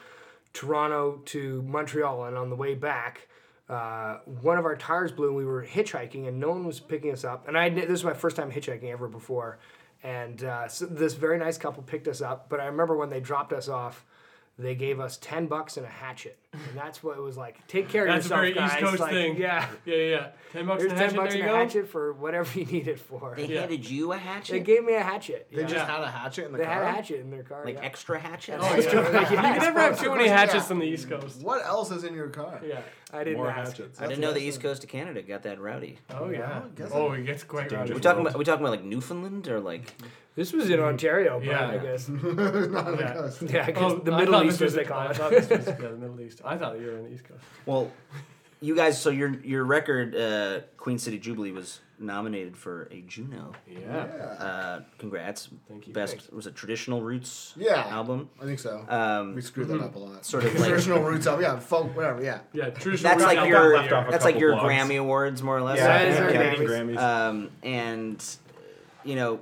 Toronto 0.52 1.20
to 1.26 1.62
Montreal, 1.62 2.24
and 2.24 2.36
on 2.36 2.50
the 2.50 2.56
way 2.56 2.74
back, 2.74 3.28
uh, 3.68 4.18
one 4.40 4.58
of 4.58 4.64
our 4.64 4.76
tires 4.76 5.12
blew, 5.12 5.28
and 5.28 5.36
we 5.36 5.44
were 5.44 5.64
hitchhiking, 5.64 6.26
and 6.26 6.40
no 6.40 6.50
one 6.50 6.66
was 6.66 6.80
picking 6.80 7.12
us 7.12 7.24
up. 7.24 7.46
And 7.46 7.56
I 7.56 7.68
this 7.70 7.88
was 7.88 8.04
my 8.04 8.14
first 8.14 8.36
time 8.36 8.50
hitchhiking 8.50 8.90
ever 8.90 9.08
before, 9.08 9.58
and 10.02 10.42
uh, 10.42 10.68
so 10.68 10.86
this 10.86 11.14
very 11.14 11.38
nice 11.38 11.56
couple 11.56 11.82
picked 11.82 12.08
us 12.08 12.20
up. 12.20 12.48
But 12.48 12.60
I 12.60 12.66
remember 12.66 12.96
when 12.96 13.10
they 13.10 13.20
dropped 13.20 13.52
us 13.52 13.68
off. 13.68 14.04
They 14.58 14.74
gave 14.74 15.00
us 15.00 15.16
ten 15.16 15.46
bucks 15.46 15.76
and 15.78 15.86
a 15.86 15.88
hatchet, 15.88 16.38
and 16.52 16.60
that's 16.74 17.00
what 17.02 17.16
it 17.16 17.20
was 17.20 17.36
like. 17.36 17.64
Take 17.68 17.88
care 17.88 18.06
of 18.06 18.12
That's 18.12 18.26
a 18.26 18.30
very 18.30 18.52
guys. 18.52 18.72
East 18.72 18.80
Coast 18.80 18.98
Like, 19.00 19.12
thing. 19.12 19.36
Yeah, 19.36 19.68
Yeah, 19.84 19.94
yeah, 19.94 20.02
yeah. 20.10 20.26
Ten 20.52 20.66
bucks 20.66 20.82
Here's 20.82 20.92
and 20.92 21.00
a 21.00 21.04
ten 21.04 21.10
hatchet. 21.10 21.16
bucks 21.16 21.32
there 21.34 21.42
and 21.42 21.48
you 21.48 21.54
a 21.54 21.58
go. 21.58 21.64
hatchet 21.64 21.88
for 21.88 22.12
whatever 22.14 22.58
you 22.58 22.64
need 22.66 22.88
it 22.88 22.98
for. 22.98 23.34
They 23.36 23.46
They, 23.46 23.54
handed 23.56 23.88
you 23.88 24.10
a 24.12 24.16
hatchet, 24.18 24.52
They 24.52 24.60
gave 24.60 24.82
me 24.84 24.94
a 24.94 25.02
hatchet. 25.02 25.46
They 25.52 25.60
yeah. 25.60 25.66
just 25.68 25.86
had 25.86 26.02
a 26.02 26.10
hatchet 26.10 26.46
in 26.46 26.52
the 26.52 26.58
They 26.58 26.64
car. 26.64 26.74
had 26.74 26.82
a 26.82 26.90
hatchet 26.90 27.20
in 27.20 27.30
their 27.30 27.44
car. 27.44 27.64
like 27.64 27.74
yeah. 27.76 27.80
extra 27.82 28.18
hatchet. 28.18 28.58
Oh, 28.60 28.74
You 28.74 28.82
yeah. 28.82 29.24
can 29.26 29.58
never 29.62 29.78
have 29.80 30.00
too 30.00 30.10
many 30.10 30.24
Yeah. 30.26 30.36
hatchets 30.38 30.70
on 30.72 30.80
the 30.80 30.86
East 30.86 31.08
Coast. 31.08 31.40
What 31.42 31.64
else 31.64 31.92
is 31.92 32.02
in 32.02 32.14
your 32.14 32.28
car? 32.30 32.60
Yeah. 32.66 32.80
I 33.12 33.24
didn't 33.24 33.38
More 33.38 33.50
ask. 33.50 33.72
hatchets. 33.76 34.00
I 34.00 34.06
didn't 34.06 34.20
know 34.20 34.32
the 34.32 34.40
East 34.40 34.60
Coast 34.60 34.82
of 34.84 34.88
Canada 34.90 35.22
got 35.22 35.42
that 35.44 35.60
rowdy. 35.60 35.98
Oh 36.10 36.30
yeah. 36.30 36.62
guess 36.76 36.90
Oh, 36.92 37.12
it 37.12 37.26
gets 37.26 37.44
quite 37.44 37.70
rowdy. 37.70 37.92
We 37.92 38.00
talking 38.00 38.22
about 38.26 38.36
we 38.38 38.44
talking 38.44 38.64
about 38.64 38.70
like 38.72 38.84
Newfoundland 38.84 39.46
or 39.48 39.60
like 39.60 39.94
This 40.36 40.52
was 40.52 40.70
in 40.70 40.78
Ontario, 40.78 41.38
but 41.40 41.46
Yeah. 41.46 41.68
I 41.70 41.78
guess. 41.78 42.08
Not 42.08 42.22
on 42.24 42.96
the 42.96 43.02
Yeah. 43.02 43.12
coast. 43.14 43.42
Yeah, 43.42 43.64
I 43.66 43.70
guess 43.72 43.82
Oh, 43.82 43.96
the 43.96 44.12
Middle 44.16 44.34
thought 44.34 44.46
East, 44.46 44.58
this 44.60 44.66
as 44.68 44.74
they 44.74 44.82
was- 44.82 44.88
call 44.88 44.98
I 45.00 45.10
it. 45.10 45.16
thought 45.16 45.30
this 45.32 45.48
was 45.50 45.66
yeah, 45.66 45.74
the 45.74 45.90
Middle 45.96 46.20
East. 46.20 46.39
I 46.44 46.56
thought 46.56 46.78
you 46.80 46.86
were 46.86 46.98
on 46.98 47.04
the 47.04 47.12
East 47.12 47.24
Coast. 47.24 47.42
well, 47.66 47.90
you 48.60 48.74
guys. 48.74 49.00
So 49.00 49.10
your 49.10 49.30
your 49.44 49.64
record, 49.64 50.14
uh, 50.16 50.60
Queen 50.76 50.98
City 50.98 51.18
Jubilee, 51.18 51.52
was 51.52 51.80
nominated 52.02 52.56
for 52.56 52.88
a 52.90 53.02
Juno. 53.02 53.52
Yeah. 53.68 53.88
Uh, 53.88 54.80
congrats. 54.98 55.50
Thank 55.68 55.86
you. 55.86 55.92
Best 55.92 56.12
Thanks. 56.14 56.30
was 56.30 56.46
it 56.46 56.54
traditional 56.56 57.02
roots 57.02 57.52
Yeah. 57.58 57.84
album. 57.88 58.30
I 58.40 58.46
think 58.46 58.58
so. 58.58 58.86
Um, 58.88 59.34
we 59.34 59.42
screwed 59.42 59.68
that 59.68 59.82
up 59.82 59.94
a 59.94 59.98
lot. 59.98 60.24
sort 60.24 60.44
of 60.44 60.54
like- 60.58 60.68
traditional 60.70 61.02
roots 61.02 61.26
album. 61.26 61.42
Yeah, 61.44 61.58
folk, 61.58 61.94
whatever. 61.94 62.22
Yeah. 62.24 62.38
Yeah. 62.54 62.70
Traditional. 62.70 63.10
that's 63.10 63.22
rock 63.22 63.28
like 63.28 63.36
album 63.38 63.50
your 63.52 63.74
of 63.74 63.92
off 63.92 64.08
a 64.08 64.10
that's 64.12 64.24
like 64.24 64.34
couple 64.36 64.48
your 64.48 64.56
blogs. 64.56 64.62
Grammy 64.88 64.98
awards 64.98 65.42
more 65.42 65.58
or 65.58 65.62
less. 65.62 65.76
Yeah, 65.76 65.88
That 65.88 66.08
is 66.08 66.16
yeah, 66.16 66.22
our 66.24 66.30
Canadian 66.30 66.66
Grammys. 66.66 66.94
Grammys. 66.96 67.28
Um, 67.28 67.50
and 67.62 68.24
you 69.04 69.16
know, 69.16 69.40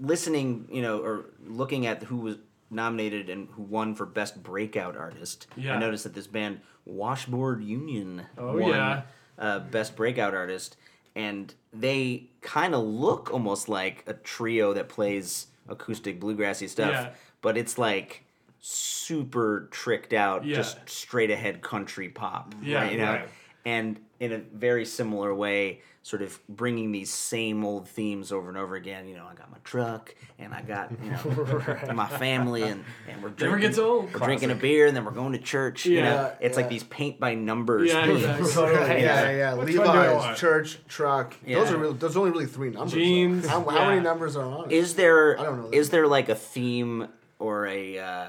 listening, 0.00 0.68
you 0.70 0.82
know, 0.82 0.98
or 0.98 1.26
looking 1.46 1.86
at 1.86 2.02
who 2.02 2.16
was 2.16 2.36
nominated 2.70 3.28
and 3.30 3.48
who 3.52 3.62
won 3.62 3.94
for 3.94 4.06
best 4.06 4.42
breakout 4.42 4.96
artist, 4.96 5.46
I 5.58 5.76
noticed 5.78 6.04
that 6.04 6.14
this 6.14 6.26
band 6.26 6.60
Washboard 6.84 7.62
Union 7.62 8.26
Oh, 8.38 8.58
won 8.58 8.70
yeah. 8.70 9.02
uh, 9.38 9.58
Best 9.60 9.96
Breakout 9.96 10.34
Artist, 10.34 10.76
and 11.14 11.52
they 11.72 12.24
kind 12.42 12.74
of 12.74 12.84
look 12.84 13.32
almost 13.32 13.68
like 13.68 14.04
a 14.06 14.14
trio 14.14 14.72
that 14.74 14.88
plays 14.88 15.48
acoustic 15.68 16.20
bluegrassy 16.20 16.68
stuff, 16.68 16.90
Yeah. 16.92 17.10
but 17.42 17.56
it's 17.56 17.76
like 17.78 18.22
super 18.60 19.68
tricked 19.70 20.12
out, 20.12 20.44
Yeah. 20.44 20.56
just 20.56 20.78
straight 20.88 21.30
ahead 21.30 21.62
country 21.62 22.08
pop. 22.08 22.54
Yeah, 22.62 22.82
right, 22.82 22.92
you 22.92 22.98
know, 22.98 23.12
right. 23.12 23.28
and 23.64 23.98
in 24.20 24.32
a 24.32 24.38
very 24.38 24.84
similar 24.84 25.34
way. 25.34 25.82
Sort 26.06 26.22
of 26.22 26.38
bringing 26.48 26.92
these 26.92 27.12
same 27.12 27.64
old 27.64 27.88
themes 27.88 28.30
over 28.30 28.48
and 28.48 28.56
over 28.56 28.76
again. 28.76 29.08
You 29.08 29.16
know, 29.16 29.26
I 29.28 29.34
got 29.34 29.50
my 29.50 29.56
truck 29.64 30.14
and 30.38 30.54
I 30.54 30.62
got 30.62 30.92
you 31.02 31.10
know 31.10 31.78
my 31.94 32.06
family 32.06 32.62
and, 32.62 32.84
and 33.10 33.20
we're 33.24 33.30
drinking, 33.30 33.46
Never 33.46 33.58
gets 33.58 33.78
old. 33.78 34.14
we're 34.14 34.20
drinking 34.20 34.52
a 34.52 34.54
beer 34.54 34.86
and 34.86 34.96
then 34.96 35.04
we're 35.04 35.10
going 35.10 35.32
to 35.32 35.40
church. 35.40 35.84
You 35.84 36.02
know, 36.02 36.14
Yeah, 36.14 36.34
it's 36.38 36.56
like 36.56 36.68
these 36.68 36.84
paint 36.84 37.18
by 37.18 37.34
numbers. 37.34 37.90
Yeah, 37.92 38.06
themes. 38.06 38.22
exactly. 38.22 38.72
yeah, 39.02 39.22
yeah, 39.22 39.30
yeah. 39.36 39.54
Which 39.54 39.76
one 39.76 39.84
do 39.84 39.92
I 39.92 40.12
Levi's, 40.16 40.38
church, 40.38 40.78
truck. 40.86 41.34
Those 41.44 41.72
are 41.72 41.76
really, 41.76 41.96
those 41.96 42.14
are 42.14 42.20
only 42.20 42.30
really 42.30 42.46
three 42.46 42.70
numbers. 42.70 42.92
Jeans, 42.92 43.44
How, 43.48 43.64
how 43.64 43.74
yeah. 43.76 43.88
many 43.88 44.00
numbers 44.00 44.36
are 44.36 44.44
on 44.44 44.70
it? 44.70 44.74
Is 44.76 44.94
there 44.94 45.36
I 45.40 45.42
don't 45.42 45.60
know 45.60 45.70
is 45.72 45.90
there 45.90 46.06
like 46.06 46.28
a 46.28 46.36
theme 46.36 47.08
or 47.40 47.66
a 47.66 47.98
uh, 47.98 48.26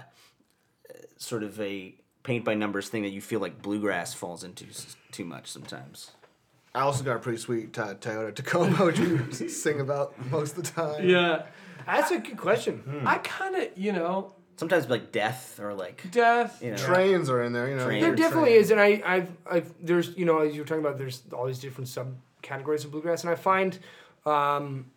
sort 1.17 1.43
of 1.43 1.61
a 1.61 1.93
paint 2.23 2.43
by 2.43 2.55
numbers 2.55 2.89
thing 2.89 3.03
that 3.03 3.11
you 3.11 3.21
feel 3.21 3.39
like 3.39 3.61
bluegrass 3.61 4.15
falls 4.15 4.43
into 4.43 4.65
too 5.11 5.25
much 5.25 5.51
sometimes? 5.51 6.09
I 6.75 6.81
also 6.81 7.03
got 7.03 7.15
a 7.15 7.19
pretty 7.19 7.39
sweet 7.39 7.77
uh, 7.77 7.95
Toyota 7.95 8.35
Tacoma, 8.35 8.85
which 8.85 8.99
we 8.99 9.31
sing 9.49 9.79
about 9.79 10.13
most 10.29 10.57
of 10.57 10.63
the 10.63 10.71
time. 10.71 11.07
Yeah. 11.07 11.43
That's 11.85 12.11
a 12.11 12.19
good 12.19 12.37
question. 12.37 12.79
Hmm. 12.79 13.07
I 13.07 13.17
kind 13.19 13.55
of, 13.55 13.69
you 13.77 13.93
know, 13.93 14.33
Sometimes 14.57 14.89
like 14.89 15.11
death 15.11 15.59
or 15.59 15.75
like 15.75 16.09
death. 16.11 16.63
you 16.63 16.71
know. 16.71 16.77
Trains 16.77 17.29
are 17.29 17.43
in 17.43 17.53
there, 17.53 17.69
you 17.69 17.75
know. 17.75 17.85
Train. 17.85 18.01
There 18.01 18.15
definitely 18.15 18.49
train. 18.49 18.61
is, 18.61 18.71
and 18.71 18.81
I, 18.81 19.01
I've, 19.05 19.31
I've, 19.49 19.73
there's, 19.79 20.17
you 20.17 20.25
know, 20.25 20.39
as 20.39 20.55
you 20.55 20.61
were 20.61 20.67
talking 20.67 20.83
about, 20.83 20.97
there's 20.97 21.21
all 21.31 21.45
these 21.45 21.59
different 21.59 21.87
subcategories 21.87 22.83
of 22.83 22.89
bluegrass, 22.89 23.21
and 23.23 23.29
I 23.29 23.35
find, 23.35 23.77
um, 24.25 24.87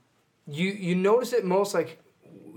you, 0.46 0.70
you 0.70 0.94
notice 0.94 1.34
it 1.34 1.44
most 1.44 1.74
like 1.74 2.00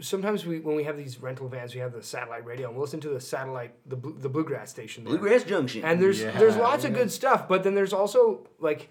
sometimes 0.04 0.46
we 0.46 0.60
when 0.60 0.76
we 0.76 0.84
have 0.84 0.98
these 0.98 1.22
rental 1.22 1.48
vans, 1.48 1.74
we 1.74 1.80
have 1.82 1.94
the 1.94 2.04
satellite 2.04 2.46
radio, 2.46 2.68
and 2.68 2.76
we'll 2.76 2.84
listen 2.86 3.00
to 3.02 3.10
the 3.10 3.20
satellite, 3.22 3.74
the 3.90 3.96
blue, 3.96 4.16
the 4.20 4.30
bluegrass 4.30 4.70
station. 4.70 5.04
there. 5.04 5.18
Bluegrass 5.18 5.44
Junction. 5.44 5.84
and 5.84 6.02
there's 6.02 6.22
there's 6.22 6.56
lots 6.58 6.84
of 6.86 6.94
good 6.94 7.12
stuff 7.12 7.48
but 7.48 7.64
then 7.64 7.74
there's 7.76 7.94
also 7.94 8.48
like 8.60 8.90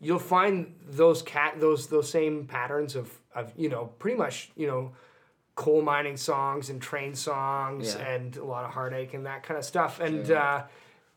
you'll 0.00 0.18
find 0.18 0.74
those 0.88 1.22
cat 1.22 1.58
those 1.60 1.86
those 1.88 2.08
same 2.10 2.46
patterns 2.46 2.94
of 2.94 3.10
of 3.34 3.52
you 3.56 3.68
know 3.68 3.86
pretty 3.98 4.16
much 4.16 4.50
you 4.56 4.66
know 4.66 4.92
coal 5.54 5.82
mining 5.82 6.16
songs 6.16 6.70
and 6.70 6.80
train 6.80 7.14
songs 7.14 7.94
Yeah. 7.94 8.06
and 8.06 8.36
a 8.36 8.44
lot 8.44 8.64
of 8.64 8.70
heartache 8.70 9.14
and 9.14 9.26
that 9.26 9.42
kind 9.42 9.58
of 9.58 9.64
stuff 9.64 9.98
and 10.00 10.30
uh 10.30 10.62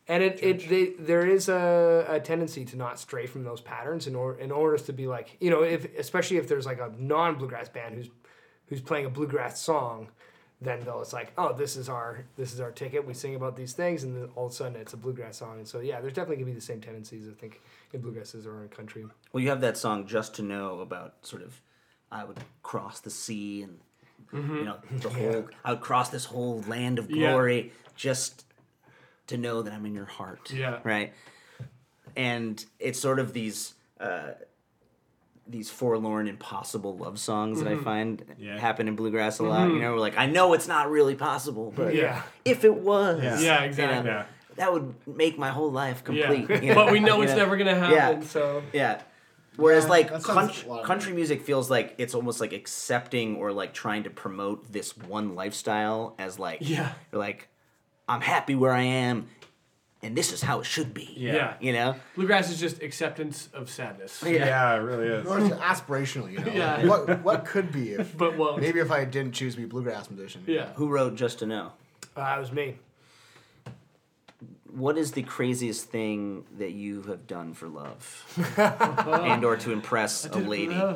and 0.08 0.20
it, 0.20 0.42
it 0.42 0.68
they, 0.68 0.84
there 0.98 1.24
is 1.24 1.48
a, 1.48 2.04
a 2.08 2.18
tendency 2.18 2.64
to 2.64 2.76
not 2.76 2.98
stray 2.98 3.26
from 3.28 3.44
those 3.44 3.60
patterns 3.60 4.08
in 4.08 4.16
order 4.16 4.36
in 4.40 4.50
order 4.50 4.76
to 4.78 4.92
be 4.92 5.06
like 5.06 5.36
you 5.40 5.48
know 5.48 5.62
if 5.62 5.86
especially 5.96 6.38
if 6.38 6.48
there's 6.48 6.66
like 6.66 6.80
a 6.80 6.90
non 6.98 7.36
bluegrass 7.38 7.68
band 7.68 7.94
who's 7.94 8.10
who's 8.72 8.80
playing 8.80 9.04
a 9.04 9.10
bluegrass 9.10 9.60
song 9.60 10.08
then 10.62 10.80
though 10.84 11.02
it's 11.02 11.12
like 11.12 11.30
oh 11.36 11.52
this 11.52 11.76
is 11.76 11.90
our 11.90 12.24
this 12.38 12.54
is 12.54 12.60
our 12.60 12.70
ticket 12.70 13.06
we 13.06 13.12
sing 13.12 13.34
about 13.34 13.54
these 13.54 13.74
things 13.74 14.02
and 14.02 14.16
then 14.16 14.28
all 14.34 14.46
of 14.46 14.52
a 14.52 14.54
sudden 14.54 14.76
it's 14.80 14.94
a 14.94 14.96
bluegrass 14.96 15.36
song 15.36 15.58
and 15.58 15.68
so 15.68 15.80
yeah 15.80 16.00
there's 16.00 16.14
definitely 16.14 16.36
gonna 16.36 16.46
be 16.46 16.52
the 16.54 16.60
same 16.60 16.80
tendencies 16.80 17.28
i 17.28 17.32
think 17.38 17.60
in 17.92 18.00
bluegrass 18.00 18.34
as 18.34 18.44
there 18.44 18.52
are 18.54 18.62
in 18.62 18.68
country 18.70 19.04
well, 19.32 19.42
you 19.42 19.50
have 19.50 19.60
that 19.60 19.76
song 19.76 20.06
"Just 20.06 20.34
to 20.36 20.42
Know" 20.42 20.80
about 20.80 21.14
sort 21.22 21.42
of 21.42 21.60
I 22.10 22.24
would 22.24 22.38
cross 22.62 23.00
the 23.00 23.10
sea 23.10 23.62
and 23.62 23.78
you 24.32 24.64
know 24.64 24.78
the 24.90 25.10
whole 25.10 25.48
I 25.64 25.72
would 25.72 25.82
cross 25.82 26.08
this 26.08 26.24
whole 26.26 26.62
land 26.66 26.98
of 26.98 27.10
Yeah. 27.10 27.32
glory 27.32 27.72
just 27.96 28.46
to 29.26 29.36
know 29.36 29.60
that 29.62 29.72
I'm 29.74 29.84
in 29.84 29.94
your 29.94 30.06
heart. 30.06 30.50
Yeah. 30.52 30.80
Right. 30.84 31.12
And 32.16 32.64
it's 32.78 32.98
sort 32.98 33.18
of 33.18 33.32
these 33.32 33.74
uh, 34.00 34.32
these 35.46 35.70
forlorn, 35.70 36.28
impossible 36.28 36.96
love 36.96 37.18
songs 37.18 37.60
that 37.60 37.68
I 37.68 37.72
mm-hmm. 37.74 37.84
find 37.84 38.24
Yeah. 38.38 38.58
happen 38.58 38.88
in 38.88 38.96
bluegrass 38.96 39.38
a 39.38 39.42
lot. 39.42 39.64
You 39.66 39.72
mm-hmm. 39.74 39.82
know, 39.82 39.92
we're 39.92 39.98
like, 40.00 40.16
I 40.16 40.26
know 40.26 40.52
it's 40.52 40.68
not 40.68 40.90
really 40.90 41.14
possible, 41.14 41.72
but 41.74 41.94
Yeah. 41.94 42.22
if 42.44 42.64
it 42.64 42.74
was, 42.74 43.22
Yeah. 43.22 43.38
Yeah, 43.40 43.60
you 43.60 43.66
exactly. 43.66 44.04
know, 44.04 44.10
Yeah. 44.10 44.24
that 44.56 44.72
would 44.72 44.94
make 45.06 45.38
my 45.38 45.50
whole 45.50 45.70
life 45.70 46.02
Yeah. 46.08 46.26
complete. 46.28 46.62
you 46.62 46.74
But 46.74 46.92
we 46.92 47.00
know 47.00 47.16
you 47.16 47.22
it's 47.24 47.34
never 47.34 47.56
going 47.56 47.74
to 47.74 47.80
Yeah. 47.80 48.00
happen, 48.00 48.22
so. 48.22 48.62
Yeah. 48.72 49.02
Whereas 49.56 49.84
Yeah, 49.84 49.90
like 49.90 50.22
country, 50.22 50.66
a 50.66 50.70
lot 50.70 50.80
of 50.80 50.86
country 50.86 51.12
music 51.12 51.42
feels 51.42 51.70
like 51.70 51.94
it's 51.98 52.14
almost 52.14 52.40
like 52.40 52.52
accepting 52.52 53.36
or 53.36 53.52
like 53.52 53.74
trying 53.74 54.04
to 54.04 54.10
promote 54.10 54.72
this 54.72 54.96
one 54.96 55.34
lifestyle 55.34 56.14
as 56.18 56.38
like 56.38 56.58
Yeah. 56.62 56.92
you're 57.10 57.20
like 57.20 57.48
I'm 58.08 58.20
happy 58.22 58.54
where 58.54 58.72
I 58.72 58.82
am 58.82 59.28
and 60.02 60.16
this 60.16 60.32
is 60.32 60.42
how 60.42 60.60
it 60.60 60.64
should 60.64 60.92
be. 60.92 61.12
Yeah. 61.16 61.54
You 61.60 61.72
know? 61.72 61.94
Bluegrass 62.16 62.50
is 62.50 62.58
just 62.58 62.82
acceptance 62.82 63.48
of 63.54 63.70
sadness. 63.70 64.22
Yeah, 64.26 64.74
it 64.74 64.78
really 64.78 65.06
is. 65.06 65.26
Or 65.26 65.38
it's 65.38 65.54
aspirational, 65.56 66.30
you 66.30 66.38
know. 66.40 66.52
Yeah. 66.52 66.76
Like, 66.82 66.86
what 67.06 67.22
what 67.24 67.44
could 67.44 67.70
be 67.72 67.92
if 67.92 68.16
But 68.18 68.36
won't. 68.36 68.60
maybe 68.60 68.80
if 68.80 68.90
I 68.90 69.04
didn't 69.04 69.32
choose 69.32 69.54
to 69.54 69.58
be 69.60 69.64
a 69.64 69.68
bluegrass 69.68 70.10
musician. 70.10 70.42
Yeah. 70.46 70.72
Who 70.74 70.88
wrote 70.88 71.14
Just 71.14 71.38
to 71.40 71.46
Know? 71.46 71.72
uh, 72.16 72.34
it 72.36 72.40
was 72.40 72.52
me 72.52 72.76
What 74.74 74.98
is 74.98 75.12
the 75.12 75.22
craziest 75.22 75.88
thing 75.90 76.44
that 76.58 76.72
you 76.72 77.02
have 77.02 77.26
done 77.26 77.54
for 77.54 77.68
love? 77.68 78.54
and 78.58 79.44
or 79.44 79.56
to 79.58 79.70
impress 79.72 80.26
a 80.26 80.38
lady? 80.38 80.74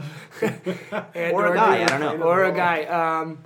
And- 0.43 1.33
Or 1.33 1.53
a 1.53 1.55
guy, 1.55 1.83
I 1.85 1.87
don't 1.87 2.19
know. 2.21 2.27
or 2.27 2.45
a 2.45 2.53
guy 2.53 2.85
um 2.85 3.39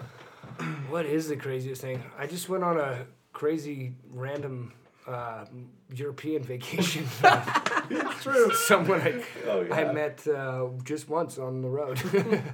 what 0.89 1.07
is 1.07 1.29
the 1.29 1.37
craziest 1.37 1.81
thing 1.81 2.03
i 2.19 2.27
just 2.27 2.49
went 2.51 2.63
on 2.63 2.77
a 2.79 3.07
crazy 3.33 3.95
random 4.13 4.73
uh, 5.11 5.45
European 5.95 6.43
vacation. 6.43 7.05
it's 7.91 8.23
True. 8.23 8.53
Someone 8.55 9.01
I, 9.01 9.69
I 9.73 9.93
met 9.93 10.27
uh, 10.29 10.69
just 10.85 11.09
once 11.09 11.39
on 11.39 11.63
the 11.63 11.69
road. 11.69 12.01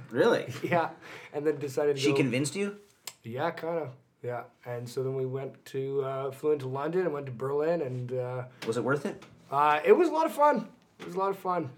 Really? 0.11 0.45
yeah, 0.63 0.89
and 1.33 1.45
then 1.45 1.57
decided 1.59 1.95
to 1.97 2.01
She 2.01 2.11
go. 2.11 2.15
convinced 2.17 2.55
you? 2.55 2.77
Yeah, 3.23 3.51
kind 3.51 3.79
of. 3.79 3.89
Yeah, 4.23 4.43
and 4.65 4.89
so 4.89 5.03
then 5.03 5.15
we 5.15 5.25
went 5.25 5.63
to 5.65 6.01
uh, 6.03 6.31
flew 6.31 6.51
into 6.53 6.67
London 6.67 7.01
and 7.01 7.13
went 7.13 7.27
to 7.27 7.31
Berlin, 7.31 7.81
and 7.81 8.11
uh, 8.13 8.43
Was 8.65 8.77
it 8.77 8.83
worth 8.83 9.05
it? 9.05 9.23
uh, 9.51 9.79
it 9.85 9.91
was 9.93 10.09
a 10.09 10.11
lot 10.11 10.25
of 10.25 10.33
fun. 10.33 10.67
It 10.99 11.05
was 11.05 11.15
a 11.15 11.19
lot 11.19 11.29
of 11.29 11.37
fun. 11.37 11.69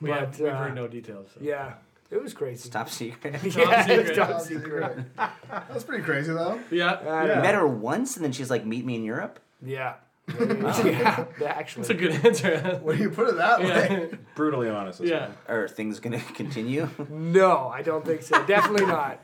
We 0.00 0.10
have, 0.10 0.30
But, 0.32 0.40
we've 0.40 0.52
uh, 0.52 0.56
heard 0.56 0.74
no 0.74 0.86
details. 0.88 1.28
So. 1.34 1.40
Yeah, 1.42 1.74
it 2.10 2.22
was 2.22 2.34
crazy. 2.34 2.70
Top 2.70 2.88
secret. 2.88 3.34
yeah, 3.56 3.84
secret. 3.86 4.14
top 4.16 4.28
Top 4.30 4.40
secret. 4.42 4.94
secret. 4.96 5.30
That's 5.68 5.84
pretty 5.84 6.04
crazy 6.04 6.32
though. 6.32 6.60
Yeah. 6.70 6.92
Uh, 6.92 7.22
You 7.36 7.42
met 7.42 7.54
her 7.54 7.66
once 7.66 8.16
and 8.16 8.24
then 8.24 8.32
she's 8.32 8.50
like, 8.50 8.64
meet 8.64 8.84
me 8.84 8.94
in 8.96 9.04
Europe? 9.04 9.40
Yeah. 9.62 9.94
yeah, 10.38 11.24
actually. 11.44 11.82
That's 11.82 11.90
a 11.90 11.94
good 11.94 12.12
answer. 12.24 12.78
When 12.82 12.98
you 12.98 13.10
put 13.10 13.28
it 13.28 13.36
that 13.36 13.60
way. 13.60 14.08
yeah. 14.10 14.16
Brutally 14.36 14.68
honest. 14.68 15.00
yeah. 15.00 15.28
one. 15.28 15.36
Are 15.48 15.68
things 15.68 15.98
gonna 16.00 16.20
continue? 16.34 16.88
No, 17.08 17.68
I 17.68 17.82
don't 17.82 18.04
think 18.04 18.22
so. 18.22 18.44
Definitely 18.46 18.86
not. 18.86 19.20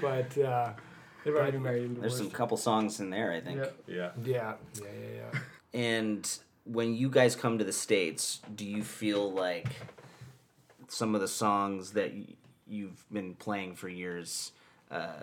But 0.00 0.36
uh, 0.38 0.72
They've 1.24 1.34
already 1.34 1.52
been 1.52 1.62
married 1.62 1.82
and 1.84 1.96
There's 2.02 2.16
some 2.16 2.30
couple 2.30 2.56
songs 2.56 3.00
in 3.00 3.10
there, 3.10 3.32
I 3.32 3.40
think. 3.40 3.58
Yeah. 3.58 3.66
Yeah. 3.86 4.10
yeah, 4.24 4.54
yeah, 4.74 4.82
yeah, 4.84 5.30
yeah. 5.32 5.40
And 5.80 6.38
when 6.64 6.94
you 6.94 7.08
guys 7.08 7.34
come 7.36 7.58
to 7.58 7.64
the 7.64 7.72
States, 7.72 8.40
do 8.54 8.64
you 8.66 8.82
feel 8.82 9.32
like 9.32 9.68
some 10.88 11.14
of 11.14 11.20
the 11.20 11.28
songs 11.28 11.92
that 11.92 12.12
y- 12.12 12.26
you've 12.66 13.04
been 13.10 13.34
playing 13.34 13.76
for 13.76 13.88
years 13.88 14.52
uh, 14.90 15.22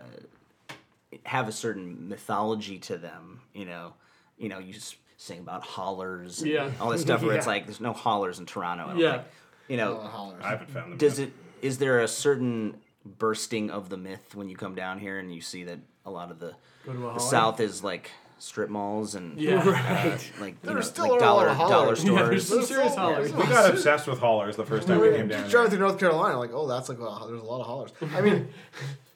have 1.23 1.47
a 1.47 1.51
certain 1.51 2.09
mythology 2.09 2.79
to 2.79 2.97
them? 2.97 3.41
You 3.53 3.65
know, 3.65 3.93
you 4.39 4.49
know, 4.49 4.57
you 4.59 4.73
just 4.73 4.95
sing 5.17 5.39
about 5.39 5.61
hollers 5.63 6.41
and 6.41 6.49
Yeah. 6.51 6.71
all 6.79 6.89
this 6.89 7.01
stuff 7.01 7.21
where 7.21 7.35
it's 7.35 7.45
like 7.53 7.65
there's 7.65 7.81
no 7.81 7.93
hollers 7.93 8.39
in 8.39 8.45
Toronto. 8.45 8.85
I 8.87 8.93
Yeah. 8.95 9.11
think. 9.17 9.27
You 9.67 9.77
know, 9.77 9.99
hollers. 9.99 10.41
I 10.43 10.49
haven't 10.51 10.69
found 10.71 10.91
them. 10.93 10.97
does 10.97 11.19
yet. 11.19 11.27
it 11.27 11.33
is 11.61 11.77
there 11.77 11.99
a 11.99 12.07
certain 12.07 12.77
bursting 13.05 13.69
of 13.69 13.89
the 13.89 13.97
myth 13.97 14.33
when 14.33 14.49
you 14.49 14.55
come 14.55 14.75
down 14.75 14.97
here 14.99 15.19
and 15.19 15.33
you 15.33 15.41
see 15.41 15.63
that 15.65 15.79
a 16.05 16.09
lot 16.11 16.31
of 16.31 16.39
the, 16.39 16.55
Go 16.85 16.93
to 16.93 17.09
a 17.09 17.13
the? 17.13 17.19
South 17.19 17.59
is 17.59 17.83
like 17.83 18.09
strip 18.39 18.69
malls 18.69 19.13
and 19.15 19.39
Yeah. 19.39 19.59
uh, 19.59 20.17
like 20.41 20.53
you 20.53 20.57
There 20.63 20.73
know, 20.75 20.81
still 20.81 21.09
like 21.09 21.19
dollar 21.19 21.47
lot 21.47 21.57
dollar 21.57 21.69
hollers. 21.95 22.03
Yeah, 22.05 22.23
there's 22.23 22.47
stores. 22.47 22.67
serious 22.67 22.95
hollers. 22.95 23.33
We 23.33 23.43
got 23.43 23.69
obsessed 23.73 24.07
with 24.07 24.19
hollers 24.19 24.55
the 24.55 24.65
first 24.65 24.87
time 24.87 25.01
we 25.01 25.11
came 25.11 25.27
down. 25.27 25.49
Driving 25.49 25.69
through 25.71 25.79
North 25.79 25.99
Carolina, 25.99 26.39
like, 26.39 26.51
oh, 26.53 26.65
that's 26.67 26.87
like, 26.89 26.99
well, 26.99 27.25
there's 27.27 27.41
a 27.41 27.45
lot 27.45 27.59
of 27.59 27.67
hollers. 27.67 27.91
I 28.15 28.21
mean, 28.21 28.47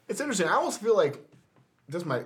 it's 0.09 0.19
interesting. 0.19 0.47
I 0.49 0.53
almost 0.55 0.81
feel 0.81 0.95
like 0.97 1.17
this 1.87 2.03
might, 2.05 2.25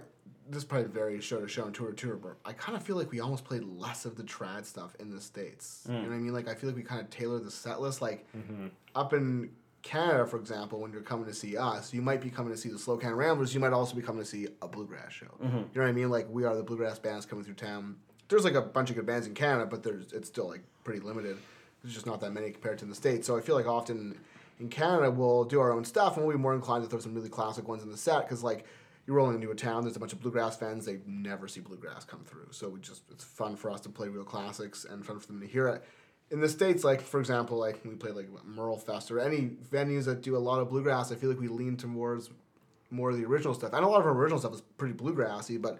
this 0.50 0.60
is 0.60 0.66
probably 0.66 0.88
varies 0.88 1.24
show 1.24 1.40
to 1.40 1.48
show 1.48 1.66
and 1.66 1.74
tour 1.74 1.92
to 1.92 1.96
tour, 1.96 2.16
but 2.16 2.38
I 2.46 2.54
kind 2.54 2.78
of 2.78 2.84
feel 2.84 2.96
like 2.96 3.12
we 3.12 3.20
almost 3.20 3.44
played 3.44 3.64
less 3.64 4.06
of 4.06 4.16
the 4.16 4.24
trad 4.24 4.66
stuff 4.66 4.96
in 5.00 5.10
the 5.10 5.22
states. 5.22 5.84
You 5.88 5.94
mm. 5.94 6.04
know 6.04 6.10
what 6.10 6.16
I 6.16 6.20
mean? 6.20 6.34
Like, 6.34 6.48
I 6.48 6.56
feel 6.56 6.70
like 6.70 6.78
we 6.78 6.84
kind 6.84 7.02
of 7.02 7.10
tailor 7.10 7.40
the 7.40 7.52
set 7.52 7.82
list. 7.82 8.02
Like, 8.02 8.26
mm-hmm. 8.36 8.68
up 8.96 9.14
in 9.14 9.50
Canada, 9.84 10.26
for 10.26 10.38
example, 10.38 10.80
when 10.80 10.92
you're 10.92 11.02
coming 11.02 11.26
to 11.26 11.34
see 11.34 11.58
us, 11.58 11.94
you 11.94 12.02
might 12.02 12.22
be 12.22 12.30
coming 12.30 12.52
to 12.52 12.58
see 12.58 12.70
the 12.70 12.78
Slocan 12.78 13.16
Ramblers. 13.16 13.54
You 13.54 13.60
might 13.60 13.74
also 13.74 13.96
be 13.96 14.02
coming 14.02 14.22
to 14.22 14.28
see 14.28 14.48
a 14.62 14.68
bluegrass 14.68 15.12
show. 15.12 15.28
Mm-hmm. 15.44 15.58
You 15.58 15.64
know 15.76 15.82
what 15.82 15.88
I 15.88 15.92
mean? 15.92 16.10
Like, 16.10 16.28
we 16.30 16.46
are 16.46 16.56
the 16.56 16.64
bluegrass 16.64 17.00
bands 17.00 17.26
coming 17.26 17.44
through 17.44 17.56
town. 17.56 17.98
There's 18.30 18.44
like 18.44 18.56
a 18.56 18.62
bunch 18.62 18.90
of 18.90 18.96
good 18.96 19.06
bands 19.06 19.28
in 19.28 19.34
Canada, 19.34 19.66
but 19.66 19.84
there's 19.84 20.12
it's 20.12 20.28
still 20.28 20.50
like 20.50 20.62
pretty 20.84 21.00
limited. 21.00 21.38
There's 21.82 21.94
just 21.94 22.06
not 22.06 22.20
that 22.22 22.32
many 22.32 22.52
compared 22.52 22.78
to 22.80 22.86
the 22.86 22.96
states. 22.96 23.26
So 23.26 23.38
I 23.38 23.42
feel 23.42 23.56
like 23.56 23.68
often 23.68 24.18
in 24.60 24.70
Canada 24.70 25.10
we'll 25.12 25.46
do 25.46 25.60
our 25.60 25.72
own 25.72 25.86
stuff 25.86 26.18
and 26.18 26.26
we'll 26.26 26.36
be 26.36 26.42
more 26.42 26.56
inclined 26.56 26.84
to 26.84 26.90
throw 26.90 27.00
some 27.00 27.14
really 27.14 27.30
classic 27.30 27.68
ones 27.68 27.84
in 27.84 27.92
the 27.92 27.98
set 27.98 28.24
because 28.24 28.44
like 28.44 28.66
you 29.08 29.14
roll 29.14 29.30
into 29.30 29.50
a 29.50 29.56
town, 29.56 29.84
there's 29.84 29.96
a 29.96 30.00
bunch 30.00 30.14
of 30.14 30.20
bluegrass 30.20 30.58
fans, 30.58 30.86
they 30.86 31.00
never 31.08 31.48
see 31.48 31.62
bluegrass 31.62 32.04
come 32.04 32.24
through. 32.26 32.48
So 32.52 32.68
we 32.68 32.82
just 32.82 33.04
it's 33.10 33.24
fun 33.24 33.56
for 33.56 33.72
us 33.72 33.82
to 33.82 33.90
play 33.90 34.10
real 34.10 34.26
classics 34.26 34.86
and 34.86 35.06
fun 35.06 35.20
for 35.20 35.28
them 35.28 35.40
to 35.40 35.48
hear 35.48 35.68
it. 35.70 35.84
In 36.30 36.42
the 36.42 36.50
states, 36.50 36.84
like 36.84 37.02
for 37.02 37.20
example, 37.22 37.58
like 37.58 37.80
we 37.86 37.96
play 37.96 38.12
like 38.12 38.28
Merle 38.46 38.78
Fest 38.78 39.10
or 39.10 39.20
any 39.20 39.52
venues 39.72 40.06
that 40.06 40.22
do 40.22 40.36
a 40.36 40.40
lot 40.40 40.60
of 40.60 40.70
bluegrass, 40.70 41.12
I 41.12 41.16
feel 41.16 41.30
like 41.30 41.40
we 41.40 41.48
lean 41.48 41.78
towards 41.78 42.30
more 42.90 43.12
of 43.12 43.18
the 43.18 43.26
original 43.26 43.54
stuff. 43.54 43.72
And 43.74 43.84
a 43.84 43.88
lot 43.88 44.02
of 44.02 44.06
our 44.06 44.14
original 44.14 44.40
stuff 44.40 44.54
is 44.54 44.62
pretty 44.78 44.94
bluegrassy, 44.94 45.62
but 45.62 45.80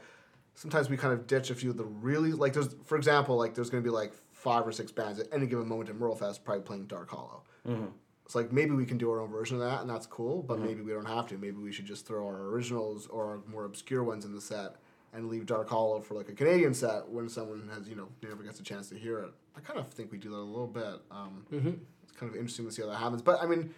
sometimes 0.56 0.90
we 0.90 0.96
kind 0.96 1.14
of 1.14 1.28
ditch 1.28 1.50
a 1.50 1.56
few 1.56 1.70
of 1.70 1.78
the 1.78 1.86
really 1.86 2.32
like 2.32 2.54
there's 2.54 2.76
for 2.86 2.98
example 2.98 3.38
like 3.38 3.54
there's 3.54 3.70
going 3.70 3.84
to 3.84 3.88
be 3.88 3.94
like 3.94 4.14
five 4.32 4.66
or 4.66 4.72
six 4.72 4.92
bands 4.92 5.20
at 5.20 5.28
any 5.34 5.48
given 5.48 5.68
moment 5.68 5.90
at 5.90 5.96
Merle 5.96 6.16
Fest 6.16 6.46
probably 6.46 6.64
playing 6.64 6.86
Dark 6.86 7.10
Hollow. 7.10 7.44
Mm-hmm. 7.68 7.88
It's 8.28 8.36
like 8.36 8.52
maybe 8.52 8.72
we 8.72 8.86
can 8.86 8.98
do 8.98 9.10
our 9.10 9.22
own 9.22 9.32
version 9.32 9.56
of 9.56 9.62
that 9.62 9.80
and 9.80 9.90
that's 9.90 10.06
cool, 10.06 10.44
but 10.44 10.58
mm-hmm. 10.58 10.68
maybe 10.68 10.82
we 10.82 10.92
don't 10.92 11.08
have 11.08 11.28
to. 11.28 11.38
Maybe 11.38 11.62
we 11.64 11.72
should 11.72 11.86
just 11.86 12.06
throw 12.06 12.26
our 12.26 12.48
originals 12.48 13.08
or 13.08 13.26
our 13.26 13.40
more 13.48 13.64
obscure 13.64 14.04
ones 14.04 14.26
in 14.26 14.36
the 14.36 14.42
set 14.42 14.76
and 15.14 15.30
leave 15.30 15.46
Dark 15.46 15.70
Hollow 15.70 16.02
for 16.02 16.14
like 16.14 16.28
a 16.28 16.34
Canadian 16.34 16.74
set 16.74 17.08
when 17.08 17.30
someone 17.30 17.70
has 17.74 17.88
you 17.88 17.96
know 17.96 18.10
never 18.22 18.44
gets 18.44 18.60
a 18.60 18.64
chance 18.64 18.90
to 18.90 18.96
hear 18.96 19.20
it. 19.20 19.32
I 19.56 19.62
kind 19.62 19.80
of 19.80 19.88
think 19.88 20.12
we 20.12 20.18
do 20.18 20.30
that 20.32 20.36
a 20.36 20.40
little 20.40 20.68
bit. 20.68 21.00
Um, 21.10 21.46
mm-hmm. 21.50 21.72
It's 22.04 22.12
kind 22.20 22.30
of 22.30 22.36
interesting 22.36 22.66
to 22.66 22.72
see 22.72 22.82
how 22.82 22.90
that 22.90 22.98
happens. 22.98 23.22
But 23.22 23.42
I 23.42 23.46
mean, 23.46 23.74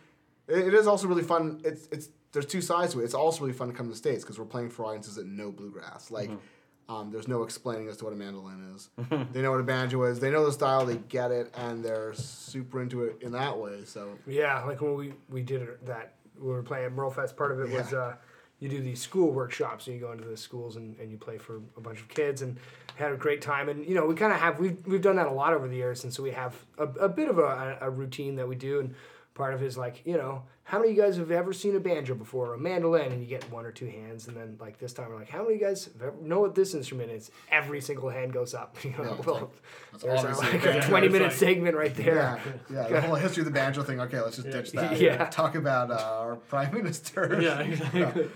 it, 0.47 0.69
it 0.69 0.73
is 0.73 0.87
also 0.87 1.07
really 1.07 1.21
fun. 1.21 1.61
It's 1.63 1.87
it's 1.91 2.09
there's 2.31 2.47
two 2.47 2.61
sides 2.61 2.93
to 2.93 3.01
it. 3.01 3.03
It's 3.03 3.13
also 3.13 3.41
really 3.41 3.53
fun 3.53 3.67
to 3.67 3.73
come 3.75 3.85
to 3.85 3.91
the 3.91 3.97
states 3.97 4.23
because 4.23 4.39
we're 4.39 4.45
playing 4.45 4.71
for 4.71 4.85
audiences 4.85 5.13
that 5.15 5.27
know 5.27 5.51
bluegrass. 5.51 6.09
Like, 6.09 6.29
mm-hmm. 6.29 6.39
Um, 6.89 7.11
there's 7.11 7.27
no 7.27 7.43
explaining 7.43 7.87
as 7.87 7.97
to 7.97 8.05
what 8.05 8.13
a 8.13 8.15
mandolin 8.15 8.73
is. 8.75 8.89
they 9.31 9.43
know 9.43 9.51
what 9.51 9.59
a 9.59 9.63
banjo 9.63 10.03
is. 10.05 10.19
They 10.19 10.31
know 10.31 10.43
the 10.43 10.51
style. 10.51 10.85
They 10.87 10.97
get 10.97 11.29
it, 11.29 11.53
and 11.55 11.85
they're 11.85 12.13
super 12.15 12.81
into 12.81 13.03
it 13.03 13.21
in 13.21 13.31
that 13.33 13.57
way. 13.57 13.85
So 13.85 14.17
Yeah, 14.25 14.63
like 14.63 14.81
when 14.81 14.95
we, 14.95 15.13
we 15.29 15.43
did 15.43 15.61
it, 15.61 15.85
that 15.85 16.15
we 16.37 16.47
were 16.47 16.63
playing 16.63 16.87
at 16.87 16.93
Merle 16.93 17.11
Fest, 17.11 17.37
part 17.37 17.51
of 17.51 17.59
it 17.59 17.69
was 17.69 17.93
uh, 17.93 18.15
you 18.59 18.69
do 18.69 18.81
these 18.81 18.99
school 18.99 19.31
workshops 19.31 19.85
and 19.85 19.95
you 19.95 20.01
go 20.01 20.11
into 20.11 20.25
the 20.25 20.35
schools 20.35 20.77
and, 20.77 20.97
and 20.99 21.11
you 21.11 21.17
play 21.17 21.37
for 21.37 21.61
a 21.77 21.81
bunch 21.81 21.99
of 21.99 22.07
kids 22.09 22.41
and 22.41 22.57
had 22.95 23.11
a 23.11 23.17
great 23.17 23.41
time. 23.41 23.69
And, 23.69 23.85
you 23.85 23.93
know, 23.93 24.05
we 24.05 24.15
kind 24.15 24.33
of 24.33 24.39
have, 24.39 24.59
we've, 24.59 24.85
we've 24.87 25.01
done 25.01 25.15
that 25.17 25.27
a 25.27 25.31
lot 25.31 25.53
over 25.53 25.67
the 25.67 25.75
years. 25.75 26.03
And 26.03 26.13
so 26.13 26.23
we 26.23 26.31
have 26.31 26.55
a, 26.77 26.83
a 26.83 27.09
bit 27.09 27.29
of 27.29 27.37
a, 27.37 27.77
a 27.81 27.89
routine 27.89 28.35
that 28.37 28.47
we 28.47 28.55
do. 28.55 28.79
And 28.79 28.95
part 29.39 29.53
of 29.53 29.61
his 29.61 29.77
like, 29.77 30.01
you 30.05 30.17
know, 30.17 30.43
how 30.63 30.79
many 30.79 30.91
of 30.91 30.97
you 30.97 31.01
guys 31.01 31.15
have 31.15 31.31
ever 31.31 31.53
seen 31.53 31.73
a 31.77 31.79
banjo 31.79 32.13
before 32.13 32.47
or 32.49 32.53
a 32.55 32.57
mandolin? 32.59 33.13
And 33.13 33.21
you 33.21 33.25
get 33.25 33.49
one 33.49 33.65
or 33.65 33.71
two 33.71 33.87
hands. 33.87 34.27
And 34.27 34.35
then, 34.35 34.57
like, 34.59 34.77
this 34.77 34.91
time 34.91 35.07
we're 35.09 35.15
like, 35.15 35.29
how 35.29 35.41
many 35.43 35.55
of 35.55 35.61
you 35.61 35.65
guys 35.65 35.85
have 35.85 36.01
ever, 36.01 36.13
know 36.21 36.41
what 36.41 36.53
this 36.55 36.73
instrument 36.75 37.09
is? 37.09 37.31
Every 37.49 37.79
single 37.79 38.09
hand 38.09 38.33
goes 38.33 38.53
up. 38.53 38.75
You 38.83 38.91
know, 38.91 39.03
Yeah, 39.03 39.15
well, 39.25 39.35
like- 39.35 39.49
that's 39.93 40.03
there's 40.03 40.37
our, 40.39 40.51
like 40.53 40.65
a 40.65 40.77
a 40.79 40.81
20 40.81 41.07
minute 41.07 41.23
like- 41.29 41.31
segment 41.37 41.75
right 41.77 41.95
there. 41.95 42.15
yeah, 42.15 42.39
yeah, 42.69 42.87
the 42.89 43.01
whole 43.01 43.15
history 43.15 43.41
of 43.41 43.45
the 43.45 43.51
banjo 43.53 43.81
thing. 43.81 43.99
Okay, 44.01 44.19
let's 44.19 44.35
just 44.35 44.51
ditch 44.51 44.71
that. 44.73 44.99
Yeah. 44.99 45.25
talk 45.29 45.55
about 45.55 45.89
uh, 45.89 45.95
our 46.19 46.35
prime 46.35 46.73
minister. 46.79 47.39
Yeah, 47.41 47.61
exactly. 47.61 48.29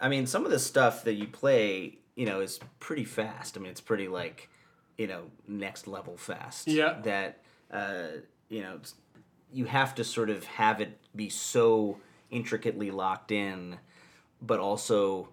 I 0.00 0.08
mean, 0.08 0.26
some 0.26 0.44
of 0.46 0.50
the 0.50 0.58
stuff 0.58 1.04
that 1.04 1.14
you 1.14 1.26
play, 1.28 1.98
you 2.16 2.24
know, 2.26 2.40
is 2.40 2.58
pretty 2.80 3.04
fast. 3.04 3.56
I 3.56 3.60
mean, 3.60 3.70
it's 3.70 3.80
pretty 3.82 4.08
like, 4.08 4.48
you 4.98 5.06
know, 5.06 5.24
next 5.46 5.86
level 5.86 6.16
fast. 6.16 6.66
Yeah. 6.66 6.98
That, 7.04 7.42
uh, 7.70 8.06
you 8.48 8.62
know, 8.62 8.70
it's- 8.76 8.94
you 9.52 9.66
have 9.66 9.94
to 9.96 10.04
sort 10.04 10.30
of 10.30 10.44
have 10.44 10.80
it 10.80 10.98
be 11.14 11.28
so 11.28 11.98
intricately 12.30 12.90
locked 12.90 13.30
in, 13.30 13.76
but 14.40 14.58
also 14.60 15.28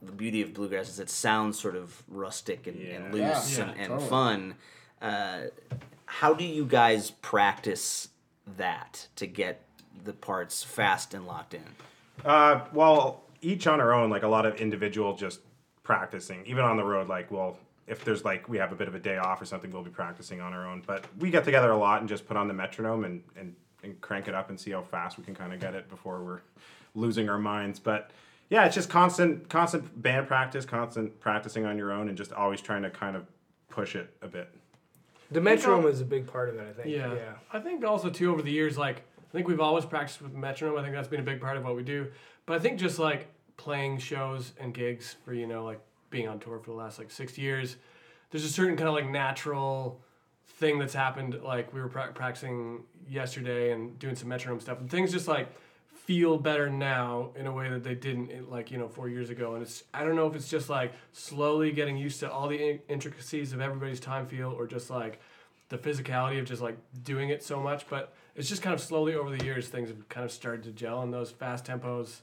the 0.00 0.12
beauty 0.12 0.42
of 0.42 0.54
bluegrass 0.54 0.88
is 0.88 1.00
it 1.00 1.10
sounds 1.10 1.58
sort 1.58 1.74
of 1.74 2.02
rustic 2.08 2.66
and, 2.66 2.76
and 2.80 3.04
Yeah. 3.06 3.12
loose 3.12 3.58
Yeah, 3.58 3.64
and, 3.70 3.78
and 3.80 3.88
totally. 3.88 4.08
fun. 4.08 4.54
Uh, 5.02 5.40
how 6.06 6.32
do 6.34 6.44
you 6.44 6.64
guys 6.64 7.10
practice 7.10 8.08
that 8.56 9.08
to 9.16 9.26
get 9.26 9.62
the 10.04 10.12
parts 10.12 10.62
fast 10.62 11.14
and 11.14 11.26
locked 11.26 11.54
in? 11.54 11.64
Uh, 12.24 12.60
well, 12.72 13.24
each 13.42 13.66
on 13.66 13.80
our 13.80 13.92
own, 13.92 14.08
like 14.10 14.22
a 14.22 14.28
lot 14.28 14.46
of 14.46 14.56
individual 14.56 15.14
just 15.16 15.40
practicing. 15.82 16.44
Even 16.46 16.64
on 16.64 16.76
the 16.76 16.84
road, 16.84 17.08
like, 17.08 17.30
well, 17.30 17.58
if 17.88 18.04
there's 18.04 18.24
like 18.24 18.48
we 18.48 18.58
have 18.58 18.72
a 18.72 18.74
bit 18.74 18.88
of 18.88 18.94
a 18.94 18.98
day 18.98 19.16
off 19.16 19.40
or 19.40 19.44
something, 19.44 19.70
we'll 19.70 19.82
be 19.82 19.90
practicing 19.90 20.40
on 20.40 20.52
our 20.52 20.66
own. 20.66 20.82
But 20.86 21.04
we 21.18 21.30
get 21.30 21.44
together 21.44 21.70
a 21.70 21.76
lot 21.76 22.00
and 22.00 22.08
just 22.08 22.26
put 22.26 22.36
on 22.36 22.48
the 22.48 22.54
metronome 22.54 23.04
and, 23.04 23.22
and, 23.36 23.54
and 23.82 24.00
crank 24.00 24.28
it 24.28 24.34
up 24.34 24.50
and 24.50 24.58
see 24.58 24.70
how 24.70 24.82
fast 24.82 25.18
we 25.18 25.24
can 25.24 25.34
kind 25.34 25.52
of 25.52 25.60
get 25.60 25.74
it 25.74 25.88
before 25.88 26.22
we're 26.22 26.40
losing 26.94 27.28
our 27.28 27.38
minds. 27.38 27.78
But 27.78 28.10
yeah, 28.50 28.64
it's 28.64 28.74
just 28.74 28.88
constant, 28.88 29.48
constant 29.48 30.00
band 30.02 30.26
practice, 30.26 30.64
constant 30.64 31.18
practicing 31.20 31.66
on 31.66 31.76
your 31.76 31.92
own, 31.92 32.08
and 32.08 32.16
just 32.16 32.32
always 32.32 32.60
trying 32.60 32.82
to 32.82 32.90
kind 32.90 33.16
of 33.16 33.26
push 33.68 33.96
it 33.96 34.14
a 34.22 34.28
bit. 34.28 34.48
The 35.30 35.40
metronome 35.40 35.86
is 35.86 36.00
a 36.00 36.06
big 36.06 36.26
part 36.26 36.48
of 36.48 36.56
it, 36.56 36.66
I 36.68 36.72
think. 36.72 36.88
Yeah. 36.94 37.14
Yeah. 37.14 37.32
I 37.52 37.60
think 37.60 37.84
also 37.84 38.08
too 38.08 38.32
over 38.32 38.42
the 38.42 38.50
years, 38.50 38.78
like 38.78 39.02
I 39.18 39.32
think 39.32 39.46
we've 39.46 39.60
always 39.60 39.84
practiced 39.84 40.22
with 40.22 40.32
metronome. 40.32 40.78
I 40.78 40.82
think 40.82 40.94
that's 40.94 41.08
been 41.08 41.20
a 41.20 41.24
big 41.24 41.40
part 41.40 41.56
of 41.56 41.64
what 41.64 41.76
we 41.76 41.82
do. 41.82 42.08
But 42.46 42.56
I 42.56 42.58
think 42.60 42.78
just 42.78 42.98
like 42.98 43.28
playing 43.58 43.98
shows 43.98 44.52
and 44.58 44.72
gigs 44.72 45.16
for 45.24 45.34
you 45.34 45.46
know 45.46 45.64
like 45.64 45.80
being 46.10 46.28
on 46.28 46.38
tour 46.38 46.58
for 46.58 46.70
the 46.70 46.76
last 46.76 46.98
like 46.98 47.10
six 47.10 47.38
years, 47.38 47.76
there's 48.30 48.44
a 48.44 48.48
certain 48.48 48.76
kind 48.76 48.88
of 48.88 48.94
like 48.94 49.08
natural 49.08 50.00
thing 50.58 50.78
that's 50.78 50.94
happened. 50.94 51.38
Like 51.42 51.72
we 51.72 51.80
were 51.80 51.88
pra- 51.88 52.12
practicing 52.12 52.84
yesterday 53.08 53.72
and 53.72 53.98
doing 53.98 54.14
some 54.14 54.28
metronome 54.28 54.60
stuff, 54.60 54.80
and 54.80 54.90
things 54.90 55.12
just 55.12 55.28
like 55.28 55.48
feel 56.08 56.38
better 56.38 56.70
now 56.70 57.28
in 57.36 57.46
a 57.46 57.52
way 57.52 57.68
that 57.68 57.84
they 57.84 57.94
didn't 57.94 58.50
like 58.50 58.70
you 58.70 58.78
know 58.78 58.88
four 58.88 59.10
years 59.10 59.28
ago 59.28 59.52
and 59.52 59.62
it's 59.62 59.84
i 59.92 60.02
don't 60.02 60.16
know 60.16 60.26
if 60.26 60.34
it's 60.34 60.48
just 60.48 60.70
like 60.70 60.90
slowly 61.12 61.70
getting 61.70 61.98
used 61.98 62.18
to 62.18 62.30
all 62.32 62.48
the 62.48 62.56
in- 62.56 62.80
intricacies 62.88 63.52
of 63.52 63.60
everybody's 63.60 64.00
time 64.00 64.26
feel 64.26 64.50
or 64.50 64.66
just 64.66 64.88
like 64.88 65.20
the 65.68 65.76
physicality 65.76 66.38
of 66.38 66.46
just 66.46 66.62
like 66.62 66.78
doing 67.04 67.28
it 67.28 67.42
so 67.42 67.60
much 67.60 67.86
but 67.90 68.14
it's 68.34 68.48
just 68.48 68.62
kind 68.62 68.72
of 68.72 68.80
slowly 68.80 69.14
over 69.14 69.36
the 69.36 69.44
years 69.44 69.68
things 69.68 69.90
have 69.90 70.08
kind 70.08 70.24
of 70.24 70.32
started 70.32 70.62
to 70.62 70.70
gel 70.70 71.02
and 71.02 71.12
those 71.12 71.30
fast 71.30 71.66
tempos 71.66 72.20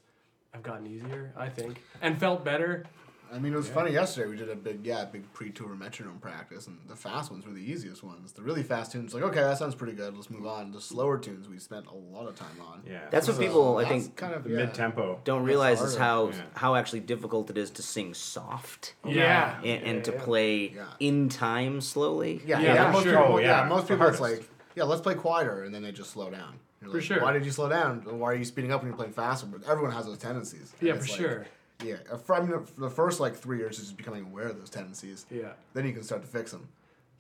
have 0.52 0.64
gotten 0.64 0.88
easier 0.88 1.32
i 1.38 1.48
think 1.48 1.80
and 2.02 2.20
felt 2.20 2.44
better 2.44 2.86
I 3.34 3.40
mean, 3.40 3.54
it 3.54 3.58
was 3.58 3.68
funny 3.70 3.92
yesterday. 3.92 4.30
We 4.30 4.36
did 4.38 4.50
a 4.50 4.56
big, 4.56 4.86
yeah, 4.86 5.06
big 5.06 5.32
pre-tour 5.34 5.70
metronome 5.76 6.20
practice, 6.20 6.68
and 6.68 6.78
the 6.88 6.96
fast 6.96 7.32
ones 7.32 7.46
were 7.46 7.54
the 7.54 7.60
easiest 7.60 8.04
ones. 8.04 8.32
The 8.32 8.42
really 8.42 8.64
fast 8.64 8.92
tunes, 8.92 9.14
like, 9.14 9.24
okay, 9.24 9.42
that 9.42 9.58
sounds 9.58 9.76
pretty 9.76 9.94
good. 9.94 10.16
Let's 10.16 10.30
move 10.30 10.46
on. 10.46 10.72
The 10.72 10.80
slower 10.82 11.18
tunes, 11.18 11.50
we 11.50 11.58
spent 11.60 11.88
a 11.88 11.94
lot 11.96 12.28
of 12.28 12.36
time 12.36 12.56
on. 12.62 12.82
Yeah, 12.90 13.00
That's 13.12 13.28
what 13.28 13.38
So 13.38 13.42
people, 13.42 13.78
I 13.78 13.86
think, 13.86 14.16
kind 14.16 14.34
of 14.34 14.44
the 14.44 14.52
yeah. 14.52 14.56
mid 14.58 14.74
tempo. 14.74 15.20
don't 15.24 15.44
realize 15.44 15.82
is 15.82 15.96
how 15.98 16.28
Yeah. 16.30 16.42
how 16.54 16.76
actually 16.76 17.02
difficult 17.02 17.50
it 17.50 17.58
is 17.58 17.70
to 17.72 17.82
sing 17.82 18.14
soft 18.14 18.94
Yeah. 19.06 19.58
and, 19.64 19.84
and 19.84 20.04
to 20.06 20.12
yeah. 20.14 20.22
play 20.24 20.70
Yeah. 20.76 20.86
in 21.00 21.30
time 21.30 21.82
slowly. 21.82 22.42
Yeah, 22.46 22.60
Yeah, 22.60 22.74
yeah. 22.74 22.92
most 22.92 23.04
sure. 23.04 23.18
people, 23.18 23.34
Oh, 23.34 23.38
yeah. 23.40 23.62
yeah, 23.64 23.68
most 23.70 23.88
people, 23.88 24.08
it's 24.08 24.20
like, 24.20 24.48
yeah, 24.76 24.84
let's 24.84 25.02
play 25.02 25.16
quieter, 25.16 25.64
and 25.64 25.74
then 25.74 25.82
they 25.84 25.92
just 25.92 26.12
slow 26.12 26.30
down. 26.30 26.60
You're 26.82 26.92
For 26.92 26.98
like, 26.98 27.06
sure. 27.06 27.22
Why 27.22 27.34
did 27.34 27.46
you 27.46 27.52
slow 27.52 27.70
down? 27.70 28.02
Why 28.20 28.32
are 28.32 28.36
you 28.36 28.46
speeding 28.46 28.72
up 28.72 28.82
when 28.82 28.90
you're 28.90 28.98
playing 28.98 29.14
faster? 29.14 29.48
But 29.48 29.64
everyone 29.68 29.92
has 29.94 30.06
those 30.06 30.18
tendencies. 30.20 30.74
Yeah 30.82 30.94
for 30.94 31.00
like- 31.00 31.10
sure 31.10 31.46
Yeah, 31.84 31.96
uh, 32.12 32.40
mean, 32.40 32.66
for 32.66 32.80
the 32.82 32.90
first 32.90 33.20
like 33.20 33.36
three 33.36 33.58
years 33.58 33.78
is 33.80 33.86
just 33.86 33.98
becoming 33.98 34.24
aware 34.26 34.48
of 34.48 34.58
those 34.58 34.70
tendencies. 34.70 35.26
yeah 35.30 35.54
Then 35.74 35.86
you 35.86 35.94
can 35.94 36.04
start 36.04 36.22
to 36.22 36.28
fix 36.28 36.52
them. 36.52 36.68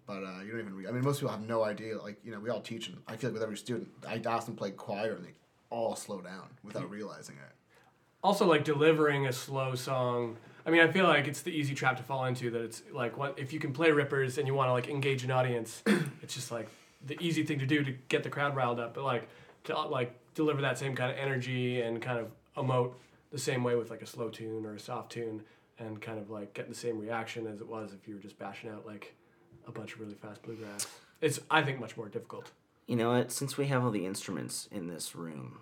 But 0.07 0.23
uh, 0.23 0.41
you 0.45 0.51
don't 0.51 0.59
even. 0.61 0.75
Re- 0.75 0.87
I 0.87 0.91
mean, 0.91 1.03
most 1.03 1.19
people 1.19 1.31
have 1.31 1.47
no 1.47 1.63
idea. 1.63 1.97
Like 1.99 2.17
you 2.23 2.31
know, 2.31 2.39
we 2.39 2.49
all 2.49 2.61
teach, 2.61 2.87
and 2.87 2.97
I 3.07 3.15
feel 3.17 3.29
like 3.31 3.33
with 3.35 3.43
every 3.43 3.57
student, 3.57 3.89
I 4.07 4.21
ask 4.25 4.45
them 4.45 4.55
to 4.55 4.59
play 4.59 4.71
quieter, 4.71 5.13
and 5.15 5.25
they 5.25 5.33
all 5.71 5.95
slow 5.95 6.21
down 6.21 6.47
without 6.63 6.89
realizing 6.89 7.35
it. 7.37 7.55
also 8.23 8.45
like 8.45 8.63
delivering 8.63 9.25
a 9.27 9.33
slow 9.33 9.73
song 9.75 10.37
i 10.65 10.69
mean 10.69 10.79
i 10.81 10.87
feel 10.91 11.05
like 11.05 11.27
it's 11.27 11.41
the 11.41 11.49
easy 11.51 11.73
trap 11.73 11.97
to 11.97 12.03
fall 12.03 12.25
into 12.25 12.49
that 12.51 12.61
it's 12.61 12.81
like 12.93 13.17
what 13.17 13.37
if 13.37 13.51
you 13.51 13.59
can 13.59 13.73
play 13.73 13.91
rippers 13.91 14.37
and 14.37 14.47
you 14.47 14.53
want 14.53 14.67
to 14.69 14.73
like 14.73 14.87
engage 14.87 15.23
an 15.23 15.31
audience 15.31 15.83
it's 16.21 16.33
just 16.35 16.51
like 16.51 16.67
the 17.05 17.17
easy 17.19 17.43
thing 17.43 17.59
to 17.59 17.65
do 17.65 17.83
to 17.83 17.91
get 18.09 18.23
the 18.23 18.29
crowd 18.29 18.55
riled 18.55 18.79
up 18.79 18.93
but 18.93 19.03
like 19.03 19.27
to 19.63 19.77
like 19.87 20.13
deliver 20.35 20.61
that 20.61 20.77
same 20.77 20.95
kind 20.95 21.11
of 21.11 21.17
energy 21.17 21.81
and 21.81 22.01
kind 22.01 22.19
of 22.19 22.27
emote 22.55 22.93
the 23.35 23.41
same 23.41 23.65
way 23.65 23.75
with 23.75 23.89
like 23.89 24.01
a 24.01 24.05
slow 24.05 24.29
tune 24.29 24.65
or 24.65 24.75
a 24.75 24.79
soft 24.79 25.11
tune 25.11 25.43
and 25.77 26.01
kind 26.01 26.17
of 26.17 26.29
like 26.29 26.53
get 26.53 26.69
the 26.69 26.73
same 26.75 26.97
reaction 26.97 27.45
as 27.47 27.59
it 27.59 27.67
was 27.67 27.91
if 27.91 28.07
you 28.07 28.15
were 28.15 28.21
just 28.21 28.39
bashing 28.39 28.69
out 28.69 28.85
like 28.85 29.13
a 29.67 29.71
bunch 29.73 29.93
of 29.93 29.99
really 29.99 30.13
fast 30.13 30.41
bluegrass 30.41 30.87
it's 31.19 31.41
i 31.51 31.61
think 31.61 31.77
much 31.77 31.97
more 31.97 32.07
difficult 32.07 32.51
You 32.87 32.95
know 32.95 33.11
what? 33.11 33.31
Since 33.33 33.57
we 33.57 33.65
have 33.67 33.83
all 33.83 33.91
the 33.91 34.05
instruments 34.05 34.69
in 34.71 34.87
this 34.87 35.15
room, 35.15 35.57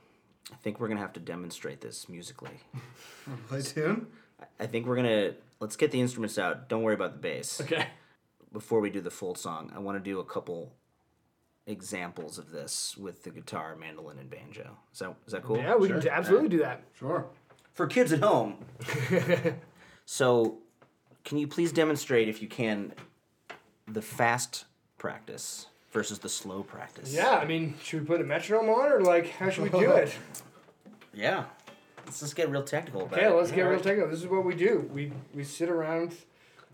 I 0.51 0.55
think 0.61 0.79
we're 0.79 0.89
gonna 0.89 0.99
have 0.99 1.13
to 1.13 1.19
demonstrate 1.21 1.79
this 1.81 2.07
musically. 2.09 2.57
Play 3.47 3.61
tune. 3.63 4.05
I 4.59 4.67
think 4.67 4.85
we're 4.85 4.97
gonna 4.97 5.31
let's 5.59 5.75
get 5.77 5.89
the 5.91 6.01
instruments 6.01 6.37
out. 6.37 6.69
Don't 6.69 6.83
worry 6.83 6.93
about 6.93 7.13
the 7.13 7.19
bass. 7.19 7.59
okay 7.61 7.87
Before 8.51 8.81
we 8.81 8.89
do 8.91 9.01
the 9.01 9.09
full 9.09 9.33
song, 9.35 9.71
I 9.75 9.79
want 9.79 9.97
to 9.97 10.03
do 10.11 10.19
a 10.19 10.25
couple 10.25 10.73
examples 11.65 12.37
of 12.37 12.51
this 12.51 12.97
with 12.97 13.23
the 13.23 13.29
guitar, 13.29 13.75
mandolin, 13.77 14.19
and 14.19 14.29
banjo. 14.29 14.77
Is 14.93 14.99
that 14.99 15.15
is 15.25 15.31
that 15.33 15.43
cool? 15.43 15.57
Yeah, 15.57 15.75
we 15.77 15.87
can 15.87 16.01
t- 16.01 16.09
absolutely 16.09 16.49
do 16.49 16.59
that. 16.59 16.83
Sure. 16.99 17.25
For 17.73 17.87
kids 17.87 18.13
at 18.13 18.21
home. 18.21 18.57
so, 20.05 20.59
can 21.23 21.37
you 21.37 21.47
please 21.47 21.71
demonstrate, 21.71 22.29
if 22.29 22.41
you 22.41 22.47
can, 22.47 22.93
the 23.87 24.01
fast 24.01 24.65
practice 24.97 25.67
versus 25.91 26.19
the 26.19 26.29
slow 26.29 26.61
practice? 26.63 27.13
Yeah, 27.13 27.31
I 27.31 27.45
mean, 27.45 27.73
should 27.83 28.01
we 28.01 28.05
put 28.05 28.21
a 28.21 28.23
metronome 28.23 28.69
on 28.69 28.91
or 28.91 29.01
like 29.01 29.29
how 29.31 29.49
should 29.49 29.63
we 29.63 29.69
do 29.69 29.91
it? 29.91 30.15
Yeah. 31.15 31.43
Let's 32.05 32.21
just 32.21 32.35
get 32.35 32.49
real 32.49 32.63
technical 32.63 33.01
about 33.03 33.19
Okay, 33.19 33.27
it. 33.27 33.35
let's 33.35 33.51
get 33.51 33.61
real 33.61 33.79
technical. 33.79 34.09
This 34.09 34.21
is 34.21 34.27
what 34.27 34.43
we 34.43 34.55
do. 34.55 34.89
We 34.91 35.11
we 35.31 35.43
sit 35.43 35.69
around. 35.69 36.15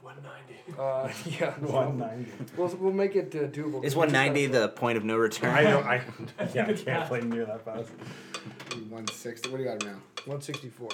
190 0.01 0.79
Uh, 0.79 1.09
yeah, 1.39 1.51
One 1.71 1.97
ninety. 1.97 2.31
we'll, 2.57 2.67
we'll 2.79 2.93
make 2.93 3.15
it 3.15 3.33
uh, 3.35 3.47
doable. 3.47 3.83
Is 3.83 3.95
190 3.95 4.47
the 4.47 4.69
point 4.69 4.97
of 4.97 5.03
no 5.03 5.17
return? 5.17 5.53
I 5.53 5.63
know. 5.63 5.79
I 5.79 6.01
yeah, 6.53 6.67
I 6.67 6.73
can't 6.73 7.07
play 7.07 7.21
near 7.21 7.45
that 7.45 7.65
fast. 7.65 7.89
One 8.89 9.07
sixty. 9.07 9.49
What 9.49 9.57
do 9.57 9.63
you 9.63 9.69
got 9.69 9.83
now? 9.83 9.99
164? 10.25 10.89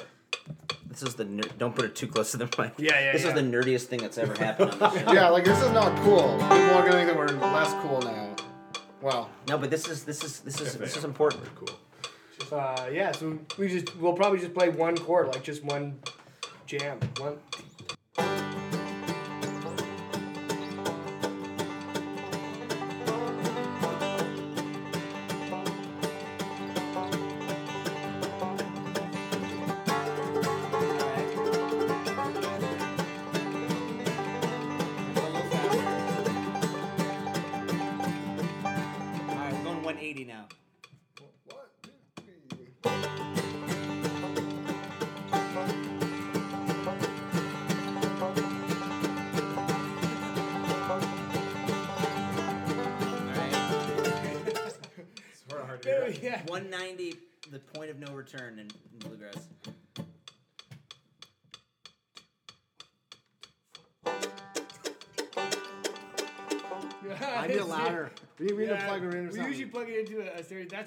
this 0.90 1.02
is 1.02 1.16
the 1.16 1.26
ner- 1.26 1.42
don't 1.58 1.76
put 1.76 1.86
it 1.86 1.96
too 1.96 2.08
close 2.08 2.32
to 2.32 2.38
the 2.38 2.46
mic. 2.58 2.74
Yeah, 2.78 3.00
yeah, 3.00 3.12
This 3.14 3.24
yeah. 3.24 3.30
is 3.30 3.34
the 3.34 3.42
nerdiest 3.42 3.84
thing 3.88 4.00
that's 4.00 4.18
ever 4.18 4.34
happened 4.36 4.72
on 4.82 4.94
this 4.94 5.04
show. 5.06 5.12
yeah, 5.14 5.30
like 5.30 5.44
this 5.44 5.62
is 5.62 5.72
not 5.72 5.96
cool. 6.04 6.34
People 6.38 6.56
are 6.56 6.82
gonna 6.88 6.92
think 6.94 7.08
that 7.08 7.18
we're 7.18 7.28
less 7.28 7.74
cool 7.82 8.02
now. 8.02 8.36
Well, 9.02 9.30
No, 9.48 9.58
but 9.58 9.70
this 9.70 9.88
is 9.88 10.04
this 10.04 10.24
is 10.24 10.40
this 10.42 10.62
is 10.62 10.76
this 10.78 10.96
is 10.98 11.04
are. 11.04 11.08
important. 11.08 11.44
Cool. 11.56 11.70
Uh, 12.52 12.88
yeah, 12.92 13.12
so 13.12 13.38
we 13.58 13.68
just 13.68 13.96
we'll 13.98 14.14
probably 14.14 14.40
just 14.40 14.54
play 14.54 14.70
one 14.70 14.96
chord, 14.98 15.28
like 15.30 15.44
just 15.44 15.64
one 15.64 16.00
jam, 16.68 17.00
one. 17.18 17.38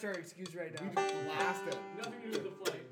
That's 0.01 0.17
our 0.17 0.21
excuse 0.21 0.55
right 0.55 0.73
now. 0.81 0.91
blast 0.93 1.67
it. 1.67 1.77
Nothing 1.97 2.21
to 2.23 2.31
do 2.31 2.45
with 2.45 2.45
the 2.45 2.71
flame. 2.71 2.83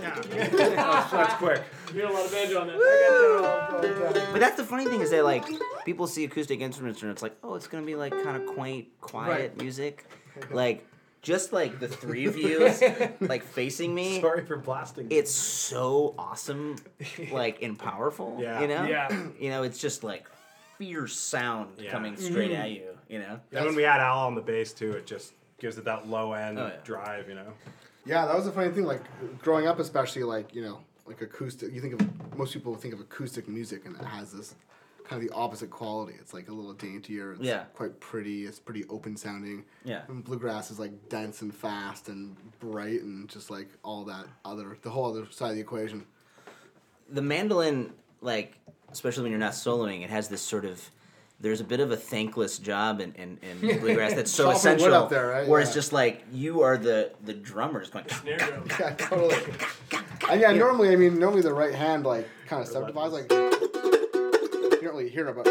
Yeah. 0.00 1.08
That's 1.10 1.34
quick. 1.34 1.62
You 1.88 1.94
get 1.94 2.08
a 2.08 2.12
lot 2.12 2.24
of 2.24 2.30
banjo 2.30 2.60
on 2.60 2.68
that. 2.68 4.28
But 4.30 4.40
that's 4.40 4.56
the 4.56 4.62
funny 4.62 4.84
thing 4.84 5.00
is 5.00 5.10
that 5.10 5.24
like 5.24 5.44
people 5.84 6.06
see 6.06 6.22
acoustic 6.22 6.60
instruments 6.60 7.02
and 7.02 7.10
it's 7.10 7.20
like, 7.20 7.34
oh, 7.42 7.56
it's 7.56 7.66
gonna 7.66 7.84
be 7.84 7.96
like 7.96 8.12
kind 8.22 8.40
of 8.40 8.46
quaint, 8.46 8.86
quiet 9.00 9.56
music, 9.60 10.06
like 10.52 10.86
just 11.22 11.52
like 11.52 11.80
the 11.80 11.88
three 11.88 12.26
of 12.26 12.36
you 12.36 12.72
like 13.20 13.44
facing 13.44 13.94
me. 13.94 14.20
Sorry 14.20 14.44
for 14.44 14.56
blasting. 14.56 15.08
It's 15.10 15.32
so 15.32 16.14
awesome, 16.18 16.76
like 17.30 17.62
and 17.62 17.78
powerful. 17.78 18.38
Yeah. 18.40 18.60
You 18.60 18.68
know. 18.68 18.84
Yeah. 18.84 19.26
You 19.38 19.50
know, 19.50 19.62
it's 19.62 19.78
just 19.78 20.02
like 20.02 20.26
fierce 20.78 21.18
sound 21.18 21.74
Yeah. 21.78 21.90
coming 21.90 22.16
straight 22.16 22.52
mm-hmm. 22.52 22.62
at 22.62 22.70
you. 22.70 22.96
You 23.08 23.18
know. 23.18 23.40
and 23.52 23.66
when 23.66 23.74
we 23.74 23.84
add 23.84 24.00
Al 24.00 24.20
on 24.20 24.34
the 24.34 24.40
bass 24.40 24.72
too, 24.72 24.92
it 24.92 25.06
just 25.06 25.32
gives 25.58 25.76
it 25.78 25.84
that 25.84 26.08
low 26.08 26.32
end 26.32 26.58
Oh, 26.58 26.68
yeah. 26.68 26.76
drive, 26.84 27.28
you 27.28 27.34
know. 27.34 27.52
Yeah, 28.06 28.24
that 28.26 28.34
was 28.36 28.46
a 28.46 28.52
funny 28.52 28.70
thing. 28.70 28.84
Like 28.84 29.02
growing 29.42 29.66
up, 29.66 29.78
especially 29.78 30.22
like 30.22 30.54
you 30.54 30.62
know, 30.62 30.80
like 31.06 31.20
acoustic. 31.20 31.72
You 31.72 31.80
think 31.80 32.00
of 32.00 32.36
most 32.38 32.54
people 32.54 32.74
think 32.74 32.94
of 32.94 33.00
acoustic 33.00 33.46
music, 33.48 33.84
and 33.84 33.94
it 33.96 34.04
has 34.04 34.32
this 34.32 34.54
kind 35.10 35.20
of 35.20 35.28
the 35.28 35.34
opposite 35.34 35.70
quality. 35.70 36.14
It's 36.20 36.32
like 36.32 36.48
a 36.48 36.52
little 36.52 36.72
daintier. 36.72 37.32
It's 37.32 37.42
Yeah. 37.42 37.64
quite 37.74 37.98
pretty. 37.98 38.46
It's 38.46 38.60
pretty 38.60 38.84
open 38.88 39.16
sounding. 39.16 39.64
Yeah. 39.84 40.02
And 40.06 40.22
bluegrass 40.24 40.70
is 40.70 40.78
like 40.78 41.08
dense 41.08 41.42
and 41.42 41.52
fast 41.52 42.08
and 42.08 42.36
bright 42.60 43.02
and 43.02 43.28
just 43.28 43.50
like 43.50 43.68
all 43.82 44.04
that 44.04 44.26
other 44.44 44.78
the 44.82 44.90
whole 44.90 45.06
other 45.10 45.26
side 45.32 45.48
of 45.50 45.54
the 45.56 45.60
equation. 45.60 46.06
the 47.12 47.22
mandolin, 47.22 47.92
like 48.20 48.54
especially 48.92 49.24
when 49.24 49.32
you're 49.32 49.40
not 49.40 49.52
soloing, 49.54 50.04
it 50.04 50.10
has 50.10 50.28
this 50.28 50.40
sort 50.42 50.64
of 50.64 50.80
there's 51.40 51.60
a 51.60 51.64
bit 51.64 51.80
of 51.80 51.90
a 51.90 51.96
thankless 51.96 52.58
job 52.58 53.00
in, 53.00 53.12
in, 53.14 53.38
in 53.42 53.58
bluegrass 53.80 54.12
that's 54.14 54.30
so 54.30 54.52
Chopping 54.52 54.52
wood 54.52 54.76
essential. 54.76 54.94
up 54.94 55.08
there, 55.10 55.26
right? 55.28 55.48
Where 55.48 55.58
Yeah. 55.58 55.64
it's 55.66 55.74
just 55.74 55.92
like 55.92 56.22
you 56.32 56.60
are 56.62 56.76
the 56.78 57.10
the 57.24 57.32
drummers 57.34 57.90
going. 57.90 58.04
Snare 58.08 58.38
drum. 58.38 58.64
Yeah, 58.78 58.94
totally. 58.94 59.34
and 60.30 60.40
yeah, 60.40 60.52
normally 60.52 60.90
I 60.92 60.96
mean 60.96 61.18
normally 61.18 61.42
the 61.42 61.52
right 61.52 61.74
hand 61.74 62.04
like 62.06 62.28
kind 62.46 62.62
of 62.62 62.68
subdivides 62.68 63.12
like 63.12 63.22
you 63.32 63.50
don't 63.50 63.59
really 65.00 65.10
hear 65.12 65.28
it, 65.28 65.36
but 65.36 65.46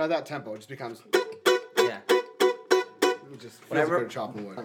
at 0.00 0.08
that 0.08 0.26
tempo 0.26 0.54
it 0.54 0.58
just 0.58 0.68
becomes 0.68 1.00
Yeah. 1.78 1.98
it 2.08 3.40
just 3.40 3.60
Whatever. 3.70 3.98
like 4.00 4.08
chopping 4.08 4.46
wood. 4.46 4.58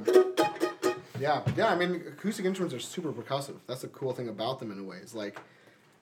Yeah, 1.19 1.41
yeah. 1.55 1.67
I 1.71 1.75
mean, 1.75 1.95
acoustic 2.07 2.45
instruments 2.45 2.75
are 2.75 2.79
super 2.79 3.11
percussive. 3.11 3.55
That's 3.67 3.81
the 3.81 3.87
cool 3.87 4.13
thing 4.13 4.29
about 4.29 4.59
them 4.59 4.71
in 4.71 4.79
a 4.79 4.83
way. 4.83 4.97
It's 5.01 5.15
like 5.15 5.39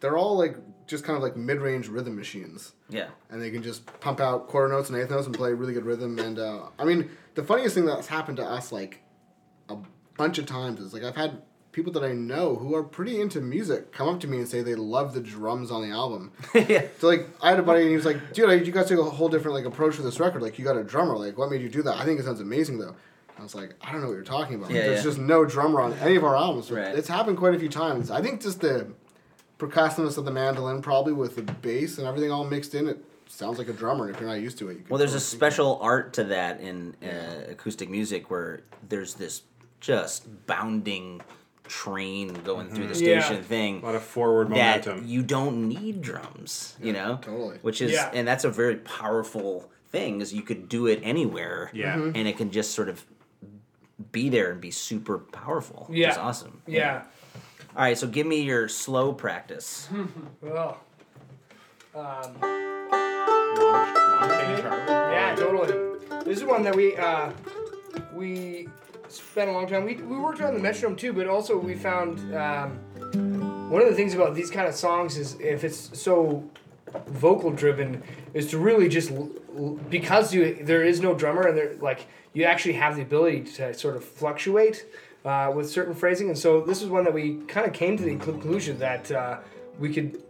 they're 0.01 0.18
all 0.18 0.38
like 0.38 0.57
just 0.88 1.03
kind 1.05 1.16
of 1.18 1.24
like 1.24 1.36
mid-range 1.38 1.88
rhythm 1.88 2.16
machines. 2.16 2.74
Yeah. 2.89 3.07
and 3.30 3.41
they 3.41 3.49
can 3.49 3.63
just 3.63 3.86
pump 4.01 4.20
out 4.20 4.47
quarter 4.47 4.68
notes 4.72 4.89
and 4.89 4.97
eighth 4.99 5.09
notes 5.09 5.26
and 5.26 5.36
play 5.36 5.53
really 5.53 5.74
good 5.74 5.86
rhythm. 5.86 6.20
And 6.20 6.38
uh, 6.39 6.63
I 6.78 6.86
mean, 6.86 7.09
the 7.36 7.43
funniest 7.43 7.76
thing 7.76 7.86
that's 7.86 8.07
happened 8.07 8.38
to 8.38 8.43
us 8.45 8.72
like 8.72 9.01
a 9.70 9.78
bunch 10.18 10.38
of 10.38 10.45
times 10.45 10.80
is 10.80 10.93
like 10.93 11.03
I've 11.03 11.16
had 11.16 11.41
people 11.76 11.92
that 11.92 12.06
I 12.06 12.14
know 12.14 12.56
who 12.56 12.74
are 12.74 12.84
pretty 12.84 13.20
into 13.20 13.42
music 13.42 13.92
come 13.92 14.08
up 14.08 14.22
to 14.22 14.28
me 14.28 14.38
and 14.38 14.48
say 14.48 14.62
they 14.62 14.76
love 14.76 15.14
the 15.14 15.20
drums 15.20 15.72
on 15.72 15.82
the 15.82 15.94
album. 15.94 16.32
yeah. 16.56 16.86
So 17.00 17.08
like 17.08 17.28
I 17.42 17.50
had 17.50 17.60
a 17.60 17.64
buddy 17.64 17.82
and 17.82 17.90
he 17.90 17.96
was 17.98 18.06
like, 18.06 18.34
"Dude, 18.34 18.48
like, 18.48 18.66
you 18.66 18.72
guys 18.72 18.88
took 18.88 19.00
a 19.00 19.04
whole 19.04 19.28
different 19.28 19.56
like 19.56 19.66
approach 19.66 19.96
for 19.96 20.02
this 20.02 20.18
record. 20.20 20.42
Like 20.42 20.58
you 20.58 20.64
got 20.64 20.78
a 20.78 20.84
drummer. 20.84 21.18
Like 21.18 21.38
what 21.38 21.52
made 21.52 21.62
you 21.62 21.68
do 21.70 21.84
that? 21.84 21.98
I 21.98 22.06
think 22.06 22.20
it 22.20 22.24
sounds 22.24 22.40
amazing 22.40 22.80
though." 22.80 22.96
I 23.38 23.44
was 23.44 23.54
like, 23.54 23.74
"I 23.82 23.92
don't 23.92 24.00
know 24.00 24.08
what 24.08 24.14
you're 24.14 24.24
talking 24.24 24.56
about. 24.56 24.72
Yeah, 24.72 24.84
There's 24.84 25.00
yeah. 25.00 25.04
just 25.04 25.18
no 25.18 25.44
drummer 25.44 25.82
on 25.82 25.92
any 25.96 26.16
of 26.16 26.24
our 26.24 26.38
albums. 26.38 26.72
Right. 26.72 26.96
It's 26.96 27.10
happened 27.10 27.38
quite 27.38 27.54
a 27.54 27.60
few 27.60 27.68
times. 27.68 28.10
I 28.10 28.22
think 28.22 28.42
just 28.42 28.62
the 28.62 28.88
percussiveness 29.60 30.18
of 30.18 30.24
the 30.24 30.32
mandolin, 30.32 30.82
probably 30.82 31.12
with 31.12 31.36
the 31.36 31.42
bass 31.42 31.98
and 31.98 32.08
everything 32.08 32.32
all 32.32 32.46
mixed 32.46 32.74
in, 32.74 32.88
it 32.88 33.00
sounds 33.28 33.58
like 33.58 33.68
a 33.68 33.74
drummer. 33.74 34.10
If 34.10 34.22
you're 34.22 34.30
not 34.30 34.40
used 34.40 34.58
to 34.60 34.70
it, 34.70 34.78
you 34.78 34.84
Well, 34.88 34.98
there's 34.98 35.14
a 35.14 35.20
special 35.20 35.78
art 35.82 36.14
to 36.14 36.24
that 36.26 36.62
in 36.62 36.96
uh, 37.04 37.52
acoustic 37.52 37.90
music 37.90 38.32
where 38.32 38.62
there's 38.88 39.16
this 39.16 39.42
just 39.82 40.48
bounding 40.48 41.22
train 41.68 42.34
going 42.43 42.70
through 42.70 42.88
the 42.88 42.99
Yeah. 43.03 43.22
station 43.22 43.43
thing. 43.43 43.82
A 43.82 43.86
lot 43.86 43.95
of 43.95 44.03
forward 44.03 44.49
that 44.51 44.86
momentum. 44.86 45.07
you 45.07 45.22
don't 45.24 45.68
need 45.68 46.01
drums, 46.01 46.76
you 46.82 46.93
know, 46.93 47.20
totally. 47.22 47.57
Which 47.61 47.82
is, 47.82 47.91
Yeah. 47.93 48.11
and 48.13 48.28
that's 48.28 48.43
a 48.43 48.49
very 48.49 48.76
powerful 48.78 49.70
thing. 49.89 50.22
Is 50.22 50.34
you 50.34 50.41
could 50.43 50.68
do 50.70 50.88
it 50.88 50.99
anywhere, 51.03 51.70
Yeah. 51.74 51.95
Mm-hmm. 51.95 52.09
Mhm. 52.09 52.18
and 52.18 52.28
it 52.28 52.38
can 52.38 52.51
just 52.51 52.72
sort 52.72 52.89
of 52.89 53.03
be 54.11 54.30
there 54.30 54.51
and 54.51 54.59
be 54.61 54.72
super 54.72 55.18
powerful. 55.20 55.86
which 55.88 55.97
Yeah. 55.99 56.11
is 56.11 56.18
awesome. 56.18 56.61
Yeah. 56.68 57.03
All 57.76 57.82
right, 57.84 57.97
so 57.97 58.07
give 58.07 58.26
me 58.28 58.41
your 58.41 58.68
slow 58.70 59.11
practice. 59.13 59.89
Well. 60.41 60.80
Um, 61.95 62.01
Long, 62.41 63.61
long 63.61 64.30
yeah, 64.88 65.34
totally. 65.38 65.97
This 66.26 66.39
is 66.39 66.43
one 66.43 66.61
that 66.63 66.76
we 66.76 66.95
uh, 66.97 67.32
we 68.13 68.68
spent 69.18 69.49
a 69.49 69.53
long 69.53 69.68
time. 69.68 69.86
We, 69.86 69.95
we 69.95 70.18
worked 70.18 70.41
on 70.41 70.53
the 70.53 70.59
metronome 70.59 70.95
too, 70.95 71.13
but 71.13 71.28
also 71.28 71.57
we 71.57 71.76
found 71.76 72.20
um, 72.36 72.80
one 73.70 73.82
of 73.82 73.88
the 73.88 73.95
things 73.95 74.13
about 74.13 74.36
these 74.36 74.49
kind 74.49 74.68
of 74.68 74.76
songs 74.76 75.18
is 75.18 75.39
if 75.39 75.63
it's 75.63 75.97
so 75.99 76.43
vocal 77.07 77.51
driven, 77.51 78.03
is 78.34 78.47
to 78.51 78.57
really 78.57 78.88
just 78.88 79.11
because 79.89 80.34
you 80.34 80.63
there 80.63 80.84
is 80.84 80.99
no 80.99 81.13
drummer 81.13 81.47
and 81.47 81.57
there 81.57 81.76
like 81.82 82.07
you 82.34 82.43
actually 82.43 82.74
have 82.74 82.95
the 82.95 83.01
ability 83.01 83.41
to 83.41 83.74
sort 83.74 83.95
of 83.95 84.03
fluctuate 84.03 84.86
uh, 85.24 85.51
with 85.55 85.70
certain 85.70 85.93
phrasing, 85.93 86.30
and 86.30 86.38
so 86.38 86.61
this 86.61 86.82
is 86.82 86.89
one 86.89 87.03
that 87.03 87.13
we 87.13 87.38
kind 87.47 87.66
of 87.66 87.74
came 87.74 87.97
to 87.97 88.03
the 88.03 88.16
conclusion 88.18 88.78
that 88.80 89.11
uh, 89.11 89.39
we 89.80 89.93
could 89.93 90.22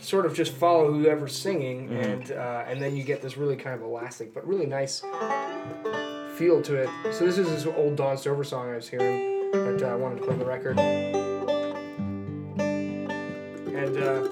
sort 0.00 0.26
of 0.26 0.34
just 0.34 0.52
follow 0.52 0.92
whoever's 0.92 1.36
singing, 1.36 1.88
and 1.90 2.32
uh, 2.32 2.64
and 2.66 2.82
then 2.82 2.96
you 2.96 3.04
get 3.04 3.22
this 3.22 3.36
really 3.36 3.56
kind 3.56 3.74
of 3.74 3.82
elastic 3.82 4.34
but 4.34 4.46
really 4.46 4.66
nice 4.66 5.02
feel 6.40 6.62
to 6.62 6.74
it. 6.74 6.88
So 7.12 7.26
this 7.26 7.36
is 7.36 7.50
this 7.50 7.66
old 7.66 7.96
Don 7.96 8.16
Stover 8.16 8.44
song 8.44 8.70
I 8.70 8.76
was 8.76 8.88
hearing 8.88 9.50
that 9.52 9.82
uh, 9.82 9.88
I 9.88 9.94
wanted 9.94 10.20
to 10.20 10.22
put 10.22 10.30
on 10.30 10.38
the 10.38 10.46
record, 10.46 10.80
and 13.76 13.96
uh, 13.98 14.22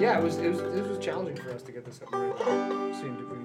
yeah, 0.00 0.18
it 0.18 0.24
was 0.24 0.38
it 0.38 0.48
was 0.48 0.60
it 0.60 0.88
was 0.88 0.98
challenging 1.04 1.36
for 1.36 1.52
us 1.52 1.62
to 1.64 1.72
get 1.72 1.84
this 1.84 2.00
up 2.00 2.14
and 2.14 2.32
running. 2.40 2.94
Seeing 2.94 3.14
if 3.14 3.39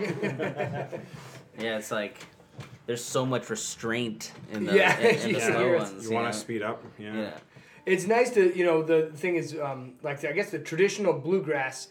Yeah, 1.58 1.76
it's 1.76 1.90
like 1.90 2.16
there's 2.86 3.04
so 3.04 3.26
much 3.26 3.50
restraint 3.50 4.32
in 4.50 4.64
the 4.64 4.76
Yeah, 4.76 4.98
in, 4.98 5.16
in 5.16 5.28
you 5.28 5.34
the 5.34 5.40
hear 5.40 5.52
slow 5.52 5.72
it. 5.74 5.78
ones. 5.78 6.04
You 6.04 6.14
want 6.14 6.26
know? 6.26 6.32
to 6.32 6.38
speed 6.38 6.62
up? 6.62 6.82
Yeah. 6.98 7.14
Yeah. 7.14 7.30
It's 7.86 8.06
nice 8.06 8.30
to 8.30 8.56
you 8.56 8.64
know 8.64 8.82
the 8.82 9.10
thing 9.14 9.36
is 9.36 9.56
um, 9.60 9.94
like 10.02 10.24
I 10.24 10.32
guess 10.32 10.50
the 10.50 10.58
traditional 10.58 11.12
bluegrass 11.12 11.88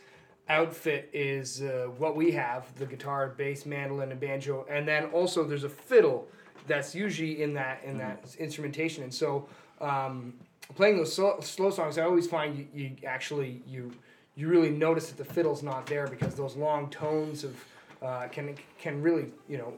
outfit 0.47 1.09
is 1.13 1.61
uh, 1.61 1.87
what 1.97 2.15
we 2.15 2.31
have 2.31 2.73
the 2.75 2.85
guitar, 2.85 3.29
bass, 3.37 3.65
mandolin, 3.65 4.11
and 4.11 4.19
banjo, 4.19 4.65
and 4.69 4.87
then 4.87 5.05
also 5.05 5.43
there's 5.43 5.63
a 5.65 5.69
fiddle 5.69 6.27
that's 6.67 6.95
usually 6.95 7.43
in 7.43 7.53
that 7.53 7.83
in 7.83 7.97
that 7.97 8.35
instrumentation, 8.39 9.03
and 9.03 9.13
so 9.13 9.47
um, 9.81 10.33
playing 10.75 10.97
those 10.97 11.13
slow, 11.13 11.39
slow 11.41 11.69
songs, 11.69 11.97
I 11.97 12.03
always 12.03 12.27
find 12.27 12.57
you, 12.57 12.67
you 12.73 12.91
actually 13.05 13.61
you 13.67 13.91
you 14.35 14.47
really 14.47 14.69
notice 14.71 15.09
that 15.09 15.17
the 15.17 15.33
fiddle's 15.33 15.61
not 15.63 15.85
there 15.85 16.07
because 16.07 16.33
those 16.35 16.55
long 16.55 16.89
tones 16.89 17.43
of 17.43 17.55
uh, 18.01 18.27
can 18.27 18.55
can 18.77 19.01
really 19.01 19.31
you 19.47 19.57
know 19.57 19.73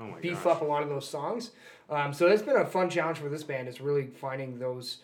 Oh 0.00 0.14
beef 0.20 0.44
gosh. 0.44 0.56
up 0.56 0.62
a 0.62 0.64
lot 0.64 0.82
of 0.82 0.88
those 0.88 1.08
songs. 1.08 1.50
Um, 1.90 2.12
so 2.12 2.26
it's 2.28 2.42
been 2.42 2.56
a 2.56 2.64
fun 2.66 2.88
challenge 2.88 3.18
for 3.18 3.28
this 3.28 3.42
band 3.42 3.66
is 3.68 3.80
really 3.80 4.06
finding 4.06 4.58
those 4.58 4.98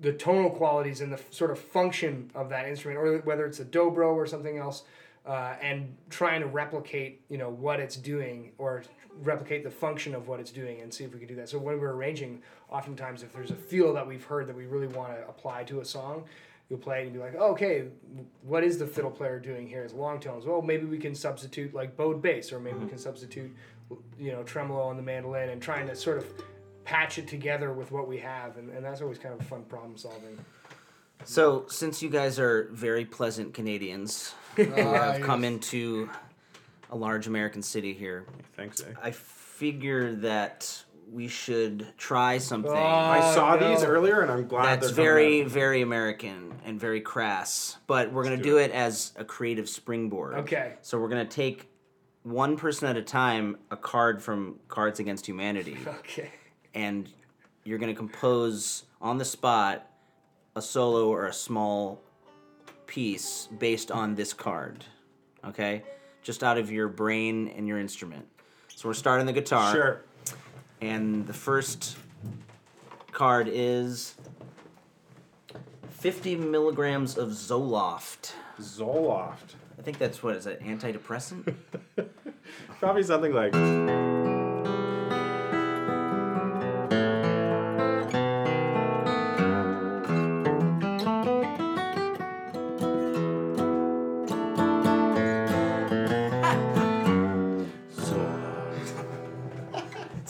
the 0.00 0.12
tonal 0.12 0.50
qualities 0.50 1.00
and 1.00 1.10
the 1.10 1.16
f- 1.16 1.32
sort 1.32 1.50
of 1.50 1.58
function 1.58 2.30
of 2.34 2.50
that 2.50 2.68
instrument, 2.68 2.98
or 3.00 3.18
whether 3.20 3.46
it's 3.46 3.60
a 3.60 3.64
dobro 3.64 4.12
or 4.14 4.26
something 4.26 4.58
else, 4.58 4.82
uh, 5.26 5.54
and 5.62 5.96
trying 6.10 6.42
to 6.42 6.46
replicate 6.46 7.22
you 7.30 7.38
know 7.38 7.48
what 7.48 7.80
it's 7.80 7.96
doing 7.96 8.52
or 8.58 8.82
replicate 9.22 9.64
the 9.64 9.70
function 9.70 10.14
of 10.14 10.28
what 10.28 10.38
it's 10.38 10.50
doing 10.50 10.82
and 10.82 10.92
see 10.92 11.02
if 11.02 11.14
we 11.14 11.18
can 11.18 11.26
do 11.28 11.34
that. 11.36 11.48
So 11.48 11.56
when 11.58 11.80
we're 11.80 11.92
arranging, 11.94 12.42
oftentimes 12.68 13.22
if 13.22 13.32
there's 13.32 13.50
a 13.50 13.54
feel 13.54 13.94
that 13.94 14.06
we've 14.06 14.22
heard 14.24 14.46
that 14.48 14.54
we 14.56 14.66
really 14.66 14.88
want 14.88 15.14
to 15.14 15.26
apply 15.26 15.64
to 15.64 15.80
a 15.80 15.84
song. 15.86 16.24
You'll 16.68 16.80
play 16.80 17.02
it 17.02 17.04
and 17.04 17.12
be 17.12 17.20
like, 17.20 17.34
oh, 17.38 17.52
okay, 17.52 17.84
what 18.42 18.64
is 18.64 18.78
the 18.78 18.86
fiddle 18.86 19.10
player 19.10 19.38
doing 19.38 19.68
here? 19.68 19.84
It's 19.84 19.94
long 19.94 20.18
tones. 20.18 20.46
Well, 20.46 20.62
maybe 20.62 20.84
we 20.84 20.98
can 20.98 21.14
substitute 21.14 21.72
like 21.72 21.96
bowed 21.96 22.20
bass, 22.20 22.52
or 22.52 22.58
maybe 22.58 22.78
we 22.78 22.88
can 22.88 22.98
substitute, 22.98 23.54
you 24.18 24.32
know, 24.32 24.42
tremolo 24.42 24.82
on 24.82 24.96
the 24.96 25.02
mandolin, 25.02 25.50
and 25.50 25.62
trying 25.62 25.86
to 25.86 25.94
sort 25.94 26.18
of 26.18 26.26
patch 26.84 27.18
it 27.18 27.28
together 27.28 27.72
with 27.72 27.92
what 27.92 28.08
we 28.08 28.18
have, 28.18 28.56
and, 28.56 28.70
and 28.70 28.84
that's 28.84 29.00
always 29.00 29.18
kind 29.18 29.38
of 29.38 29.46
fun 29.46 29.62
problem 29.64 29.96
solving. 29.96 30.38
So, 31.24 31.66
since 31.68 32.02
you 32.02 32.10
guys 32.10 32.38
are 32.38 32.68
very 32.72 33.04
pleasant 33.04 33.54
Canadians 33.54 34.34
who 34.56 34.64
have 34.64 35.20
come 35.22 35.44
into 35.44 36.08
a 36.90 36.96
large 36.96 37.26
American 37.26 37.62
city 37.62 37.92
here, 37.92 38.24
Thanks, 38.56 38.80
eh? 38.80 38.92
I 39.02 39.10
figure 39.10 40.14
that 40.16 40.84
we 41.10 41.28
should 41.28 41.86
try 41.96 42.38
something 42.38 42.72
I 42.72 43.20
oh, 43.22 43.34
saw 43.34 43.56
no. 43.56 43.70
these 43.70 43.84
earlier, 43.84 44.22
and 44.22 44.30
I'm 44.30 44.46
glad 44.46 44.80
that's 44.80 44.92
they're 44.92 45.04
very, 45.04 45.42
out. 45.42 45.48
very 45.48 45.82
American 45.82 46.54
and 46.64 46.80
very 46.80 47.00
crass. 47.00 47.76
But 47.86 48.12
we're 48.12 48.24
gonna 48.24 48.36
do 48.36 48.42
do 48.42 48.56
it 48.58 48.70
as 48.70 49.12
a 49.16 49.24
creative 49.24 49.68
springboard. 49.68 50.34
Okay. 50.34 50.74
So 50.82 50.98
we're 50.98 51.08
gonna 51.08 51.24
take 51.24 51.68
one 52.22 52.56
person 52.56 52.88
at 52.88 52.96
a 52.96 53.02
time 53.02 53.56
a 53.70 53.76
card 53.76 54.22
from 54.22 54.58
Cards 54.68 54.98
Against 54.98 55.26
Humanity, 55.26 55.78
Okay. 55.86 56.30
and 56.74 57.08
you're 57.64 57.78
gonna 57.78 57.94
compose 57.94 58.84
on 59.00 59.18
the 59.18 59.24
spot 59.24 59.90
a 60.56 60.62
solo 60.62 61.08
or 61.08 61.26
a 61.26 61.32
small 61.32 62.02
piece 62.86 63.48
based 63.58 63.90
on 63.90 64.14
this 64.14 64.32
card. 64.32 64.84
Okay, 65.44 65.82
just 66.22 66.42
out 66.42 66.58
of 66.58 66.72
your 66.72 66.88
brain 66.88 67.48
and 67.56 67.68
your 67.68 67.78
instrument. 67.78 68.26
So 68.74 68.88
we're 68.88 68.94
starting 68.94 69.26
the 69.26 69.32
guitar. 69.32 69.72
Sure. 69.72 70.05
And 70.86 71.26
the 71.26 71.32
first 71.32 71.96
card 73.10 73.48
is 73.50 74.14
50 75.90 76.36
milligrams 76.36 77.18
of 77.18 77.30
Zoloft. 77.30 78.34
Zoloft. 78.60 79.56
I 79.76 79.82
think 79.82 79.98
that's 79.98 80.22
what 80.22 80.36
is 80.36 80.46
it, 80.46 80.62
antidepressant? 80.62 81.52
Probably 82.78 83.02
something 83.02 83.32
like. 83.32 84.15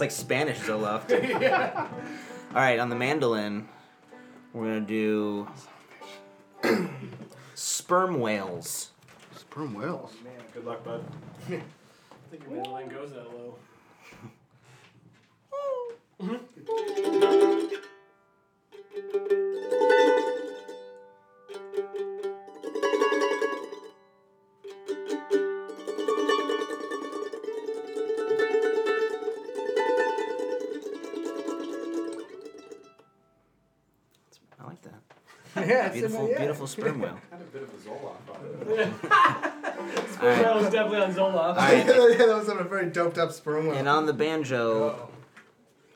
Like 0.06 0.12
Spanish 0.12 0.60
Zoloft. 0.60 1.10
All 2.54 2.54
right, 2.54 2.78
on 2.78 2.90
the 2.90 2.94
mandolin, 2.94 3.66
we're 4.52 4.66
gonna 4.66 4.80
do 4.82 5.48
sperm 7.56 8.20
whales. 8.20 8.90
Sperm 9.34 9.74
whales. 9.74 10.14
Man, 10.22 10.32
Good 10.54 10.64
luck, 10.64 10.84
bud. 10.84 11.04
I 11.48 11.50
think 12.30 12.44
your 12.44 12.52
mandolin 12.52 12.88
goes 12.88 13.10
that 13.14 13.34
low. 13.34 13.56
I 16.20 16.38
Yeah, 35.68 35.86
it's 35.86 35.94
Beautiful, 35.94 36.28
yeah. 36.30 36.38
beautiful 36.38 36.66
sperm 36.66 37.00
whale. 37.00 37.18
Had 37.30 37.40
a 37.40 37.44
bit 37.44 37.62
of 37.62 37.68
a 37.68 37.76
Zoloft 37.88 38.28
on 38.30 38.78
it. 38.78 38.88
All 40.22 40.28
right, 40.28 40.42
That 40.42 40.54
was 40.56 40.64
definitely 40.70 40.98
on 41.02 41.14
Zoloft. 41.14 41.34
all 41.34 41.54
right. 41.56 41.86
yeah, 41.86 42.26
that 42.26 42.36
was 42.38 42.48
on 42.48 42.58
a 42.58 42.64
very 42.64 42.86
doped 42.90 43.18
up 43.18 43.32
sperm 43.32 43.66
whale. 43.66 43.76
And 43.76 43.88
on 43.88 44.06
the 44.06 44.12
banjo, 44.12 45.08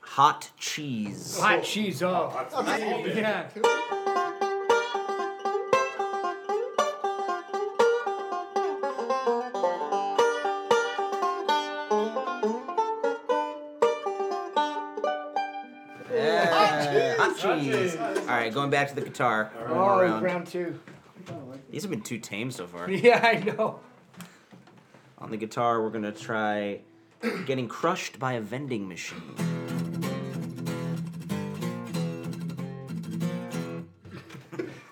hot 0.00 0.50
cheese. 0.58 1.38
Hot 1.38 1.62
cheese. 1.62 2.02
Oh, 2.02 2.30
oh 2.52 2.62
yeah. 2.64 3.06
Yeah, 3.06 3.48
hot 17.42 17.60
cheese. 17.60 17.96
All 17.96 18.26
right, 18.26 18.52
going 18.52 18.70
back 18.70 18.88
to 18.88 18.94
the 18.94 19.00
guitar. 19.02 19.50
One 19.66 19.70
Oh, 19.78 20.00
round. 20.02 20.22
round 20.24 20.46
two. 20.46 20.78
These 21.70 21.82
have 21.82 21.90
been 21.90 22.02
too 22.02 22.18
tame 22.18 22.50
so 22.50 22.66
far. 22.66 22.90
Yeah, 22.90 23.20
I 23.22 23.38
know. 23.44 23.80
On 25.18 25.30
the 25.30 25.36
guitar, 25.36 25.82
we're 25.82 25.90
gonna 25.90 26.12
try 26.12 26.80
getting 27.46 27.68
crushed 27.68 28.18
by 28.18 28.32
a 28.34 28.40
vending 28.40 28.88
machine. 28.88 29.34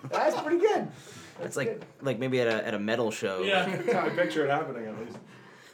That's 0.09 0.39
pretty 0.41 0.59
good. 0.59 0.87
It's 1.41 1.55
like 1.55 1.81
like 2.01 2.19
maybe 2.19 2.41
at 2.41 2.47
a 2.47 2.65
at 2.67 2.73
a 2.73 2.79
metal 2.79 3.11
show. 3.11 3.41
Yeah. 3.43 3.65
That's 3.75 3.93
how 3.93 4.05
I 4.05 4.09
picture 4.09 4.45
it 4.45 4.49
happening, 4.49 4.85
at 4.87 4.99
least. 4.99 5.17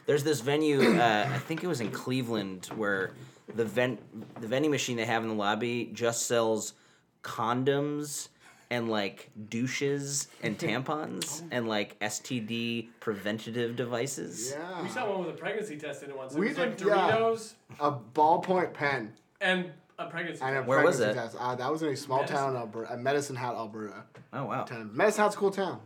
There's 0.06 0.22
this 0.22 0.40
venue, 0.40 0.96
uh, 1.00 1.28
I 1.28 1.38
think 1.38 1.64
it 1.64 1.66
was 1.66 1.80
in 1.80 1.90
Cleveland, 1.90 2.66
where 2.76 3.10
the 3.54 3.64
vent 3.64 4.00
the 4.40 4.46
vending 4.46 4.70
machine 4.70 4.96
they 4.96 5.04
have 5.04 5.22
in 5.22 5.28
the 5.28 5.34
lobby 5.34 5.90
just 5.92 6.26
sells 6.26 6.74
condoms 7.22 8.28
and 8.70 8.88
like 8.90 9.30
douches 9.48 10.26
and 10.42 10.58
tampons 10.64 11.42
and 11.50 11.68
like 11.68 11.98
STD 12.00 12.88
preventative 13.00 13.76
devices. 13.76 14.54
yeah. 14.58 14.82
We 14.82 14.88
saw 14.88 15.08
one 15.08 15.24
with 15.26 15.34
a 15.34 15.38
pregnancy 15.38 15.76
test 15.76 16.02
in 16.02 16.10
it 16.10 16.16
once. 16.16 16.34
It 16.34 16.38
We 16.40 16.48
was 16.48 16.58
like 16.58 16.76
did, 16.76 16.88
yeah. 16.88 17.12
Doritos 17.12 17.54
A 17.80 17.92
ballpoint 17.92 18.72
pen 18.72 19.12
and 19.40 19.70
a 19.98 20.06
pregnancy 20.06 20.42
and 20.42 20.56
a 20.56 20.58
test. 20.60 20.68
Where 20.68 20.82
was 20.84 21.00
it? 21.00 21.14
test. 21.14 21.36
Uh, 21.38 21.54
that 21.54 21.70
was 21.70 21.82
in 21.82 21.88
a 21.90 21.96
small 21.96 22.18
Medicine. 22.18 22.36
town 22.36 22.50
in 22.50 22.56
Alberta, 22.56 22.92
uh, 22.92 22.96
Medicine 22.96 23.36
Hat, 23.36 23.54
Alberta. 23.54 24.02
Oh 24.32 24.44
wow. 24.46 24.64
Town. 24.64 24.90
Medicine 24.92 25.22
Hat's 25.22 25.36
a 25.36 25.38
cool 25.38 25.50
town. 25.52 25.80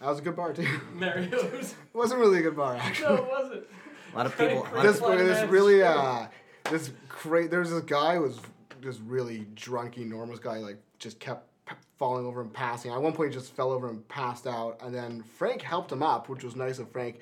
That 0.00 0.08
was 0.10 0.18
a 0.20 0.22
good 0.22 0.36
bar 0.36 0.52
too. 0.52 0.68
Mario's. 0.94 1.32
It 1.72 1.74
wasn't 1.94 2.20
really 2.20 2.38
a 2.38 2.42
good 2.42 2.56
bar 2.56 2.76
actually. 2.76 3.16
no, 3.16 3.22
it 3.24 3.28
wasn't. 3.28 3.64
A 4.12 4.16
lot 4.16 4.26
of 4.26 4.38
people. 4.38 4.66
a 4.74 4.82
this 4.82 4.96
of- 4.96 5.02
Fun 5.02 5.18
this 5.18 5.48
really 5.50 5.82
uh 5.82 6.26
this 6.70 6.90
cra 7.08 7.48
There's 7.48 7.70
this 7.70 7.82
guy 7.82 8.16
who 8.16 8.22
was 8.22 8.38
this 8.80 8.98
really 9.00 9.46
drunk, 9.54 9.98
enormous 9.98 10.38
guy. 10.38 10.58
Like 10.58 10.78
just 10.98 11.18
kept 11.20 11.48
p- 11.66 11.74
falling 11.98 12.26
over 12.26 12.40
and 12.40 12.52
passing. 12.52 12.90
At 12.92 13.00
one 13.02 13.12
point, 13.12 13.30
he 13.30 13.34
just 13.38 13.52
fell 13.52 13.70
over 13.70 13.88
and 13.88 14.06
passed 14.08 14.46
out. 14.46 14.78
And 14.82 14.94
then 14.94 15.22
Frank 15.22 15.62
helped 15.62 15.90
him 15.92 16.02
up, 16.02 16.28
which 16.28 16.44
was 16.44 16.56
nice 16.56 16.78
of 16.78 16.90
Frank. 16.90 17.20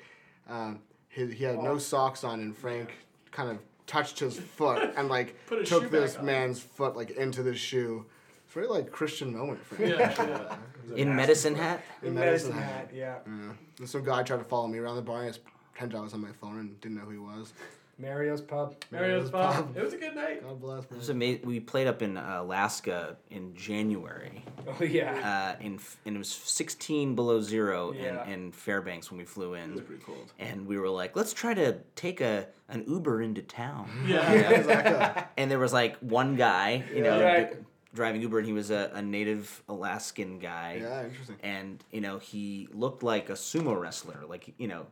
Um, 0.49 0.79
he, 1.09 1.27
he 1.27 1.43
had 1.43 1.59
no 1.61 1.77
socks 1.77 2.23
on, 2.23 2.39
and 2.41 2.55
Frank 2.55 2.91
kind 3.31 3.49
of 3.49 3.57
touched 3.87 4.19
his 4.19 4.37
foot 4.57 4.93
and 4.97 5.09
like 5.09 5.35
Put 5.47 5.65
took 5.65 5.89
this 5.91 6.13
back 6.13 6.19
on. 6.19 6.25
man's 6.25 6.59
foot 6.59 6.95
like 6.95 7.11
into 7.11 7.43
the 7.43 7.55
shoe. 7.55 8.05
It's 8.45 8.53
very 8.53 8.67
like 8.67 8.91
Christian 8.91 9.35
moment, 9.35 9.63
Frank. 9.65 9.97
Yeah, 9.97 10.13
yeah. 10.27 10.55
in 10.95 11.15
medicine 11.15 11.55
hat. 11.55 11.81
In 12.03 12.13
Medicine 12.13 12.55
Medicine 12.55 12.73
hat. 12.73 12.91
Yeah. 12.93 13.15
Yeah. 13.25 13.51
And 13.79 13.89
some 13.89 14.03
guy 14.03 14.23
tried 14.23 14.37
to 14.37 14.43
follow 14.43 14.67
me 14.67 14.77
around 14.77 14.95
the 14.97 15.01
bar. 15.01 15.17
and 15.17 15.25
I 15.25 15.29
just 15.29 15.41
pretended 15.71 15.97
I 15.97 16.01
was 16.01 16.13
on 16.13 16.21
my 16.21 16.31
phone 16.39 16.59
and 16.59 16.79
didn't 16.81 16.97
know 16.97 17.03
who 17.03 17.11
he 17.11 17.17
was. 17.17 17.53
Mario's 17.97 18.41
pub. 18.41 18.75
Mario's 18.91 19.29
pub. 19.29 19.75
It 19.77 19.81
was 19.83 19.93
a 19.93 19.97
good 19.97 20.15
night. 20.15 20.43
God 20.43 20.59
bless, 20.59 20.83
It 20.85 20.91
was 20.97 21.09
man. 21.13 21.21
ama- 21.35 21.45
we 21.45 21.59
played 21.59 21.87
up 21.87 22.01
in 22.01 22.17
uh, 22.17 22.37
Alaska 22.41 23.15
in 23.29 23.55
January, 23.55 24.43
Oh 24.67 24.83
yeah. 24.83 25.55
uh, 25.59 25.63
in 25.63 25.79
and 26.05 26.15
it 26.15 26.17
was 26.17 26.29
16 26.29 27.15
below 27.15 27.39
zero 27.41 27.93
Yeah. 27.93 28.25
in, 28.25 28.31
in 28.45 28.51
Fairbanks 28.51 29.09
when 29.11 29.17
we 29.17 29.25
flew 29.25 29.53
in. 29.53 29.69
It 29.69 29.75
was 29.75 29.81
pretty 29.83 30.03
cold. 30.03 30.33
And 30.39 30.67
we 30.67 30.77
were 30.77 30.89
like, 30.89 31.15
let's 31.15 31.33
try 31.33 31.53
to 31.53 31.77
take 31.95 32.19
a 32.21 32.47
an 32.67 32.83
Uber 32.87 33.21
into 33.21 33.41
town. 33.41 33.89
Yeah. 34.07 34.29
exactly. 34.49 35.23
and 35.37 35.49
there 35.49 35.59
was 35.59 35.71
like 35.71 35.97
one 35.99 36.35
guy, 36.35 36.83
you 36.93 37.01
know, 37.03 37.23
Right. 37.23 37.51
d- 37.51 37.57
driving 37.93 38.21
Uber, 38.21 38.39
and 38.39 38.47
he 38.47 38.51
was 38.53 38.71
a, 38.71 38.91
a 38.93 39.01
native 39.01 39.63
Alaskan 39.69 40.39
guy. 40.39 40.79
Yeah, 40.81 41.05
interesting. 41.05 41.37
And 41.43 41.81
you 41.91 42.01
know, 42.01 42.17
he 42.19 42.67
looked 42.73 43.03
like 43.03 43.29
a 43.29 43.33
sumo 43.33 43.79
wrestler, 43.79 44.23
like 44.27 44.53
you 44.57 44.67
know, 44.67 44.85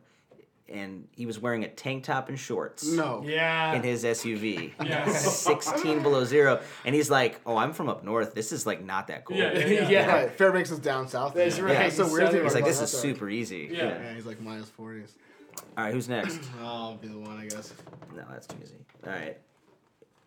and 0.68 1.06
he 1.12 1.26
was 1.26 1.38
wearing 1.38 1.64
a 1.64 1.68
tank 1.68 2.04
top 2.04 2.28
and 2.28 2.38
shorts. 2.38 2.86
No. 2.86 3.22
yeah. 3.26 3.74
In 3.74 3.82
his 3.82 4.04
SUV, 4.04 4.72
Yeah. 4.84 5.08
16 5.08 6.02
below 6.02 6.24
zero, 6.24 6.60
and 6.84 6.94
he's 6.94 7.10
like, 7.10 7.40
"Oh, 7.44 7.56
I'm 7.56 7.72
from 7.72 7.88
up 7.88 8.04
north. 8.04 8.34
This 8.34 8.52
is 8.52 8.66
like 8.66 8.82
not 8.82 9.08
that 9.08 9.24
cool." 9.24 9.36
Yeah, 9.36 9.58
yeah, 9.58 9.66
yeah. 9.66 9.88
yeah. 9.88 10.12
Right, 10.12 10.30
Fairbanks 10.30 10.70
is 10.70 10.78
down 10.78 11.08
south. 11.08 11.34
That's 11.34 11.60
right. 11.60 11.74
That's 11.74 11.96
the 11.96 12.06
weird 12.06 12.30
thing. 12.30 12.42
He's 12.42 12.54
like, 12.54 12.64
"This 12.64 12.80
is 12.80 12.90
that, 12.92 12.96
super 12.98 13.28
easy." 13.28 13.68
Yeah. 13.70 13.88
Yeah, 13.88 14.14
he's 14.14 14.26
like 14.26 14.40
minus 14.40 14.70
forties. 14.70 15.14
All 15.76 15.84
right, 15.84 15.92
who's 15.94 16.08
next? 16.08 16.40
I'll 16.62 16.96
be 16.96 17.08
the 17.08 17.18
one, 17.18 17.38
I 17.38 17.46
guess. 17.46 17.72
No, 18.14 18.24
that's 18.30 18.46
too 18.46 18.56
easy. 18.62 18.74
All 19.06 19.12
right, 19.12 19.36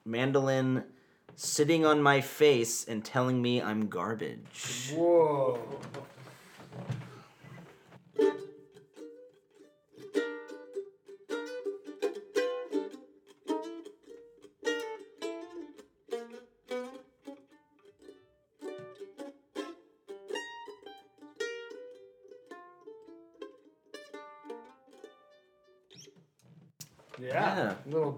mandolin 0.05 0.83
sitting 1.35 1.85
on 1.85 2.01
my 2.01 2.19
face 2.21 2.85
and 2.85 3.03
telling 3.03 3.41
me 3.41 3.61
I'm 3.61 3.87
garbage. 3.87 4.91
Whoa. 4.95 5.59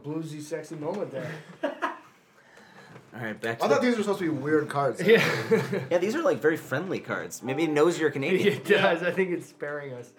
Bluesy, 0.09 0.41
sexy 0.41 0.75
moment 0.75 1.11
there. 1.11 1.31
All 1.63 3.25
right, 3.25 3.39
back 3.39 3.61
I 3.61 3.67
thought 3.67 3.81
the, 3.81 3.87
these 3.87 3.97
were 3.97 4.03
supposed 4.03 4.19
to 4.19 4.25
be 4.25 4.29
weird 4.29 4.69
cards. 4.69 5.01
Yeah. 5.01 5.27
yeah. 5.91 5.97
These 5.97 6.15
are 6.15 6.21
like 6.21 6.39
very 6.39 6.57
friendly 6.57 6.99
cards. 6.99 7.41
Maybe 7.41 7.63
it 7.63 7.69
knows 7.69 7.99
you're 7.99 8.11
Canadian. 8.11 8.53
it 8.53 8.65
does. 8.65 9.01
I 9.03 9.11
think 9.11 9.31
it's 9.31 9.47
sparing 9.47 9.93
us. 9.93 10.11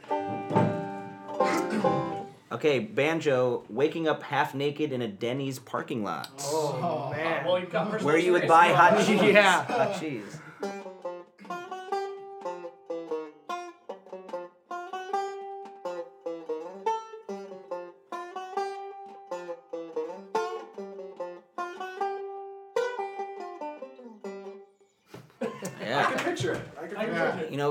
Okay, 2.53 2.81
banjo 2.81 3.65
waking 3.69 4.09
up 4.09 4.25
half 4.25 4.55
naked 4.55 4.93
in 4.93 5.03
a 5.03 5.09
Denny's 5.09 5.61
parking 5.61 6.03
lot. 6.03 6.29
Oh, 6.41 6.79
oh 6.83 7.17
man. 7.17 7.47
Well, 7.47 7.61
you've 7.61 7.71
got 7.71 7.91
personal 7.91 8.07
Where 8.07 8.19
you 8.19 8.33
would 8.33 8.43
experience. 8.43 8.77
buy 8.77 8.91
hot 8.91 9.07
cheese. 9.07 9.23
Yeah. 9.23 9.65
Hot 9.65 10.01
cheese. 10.01 10.41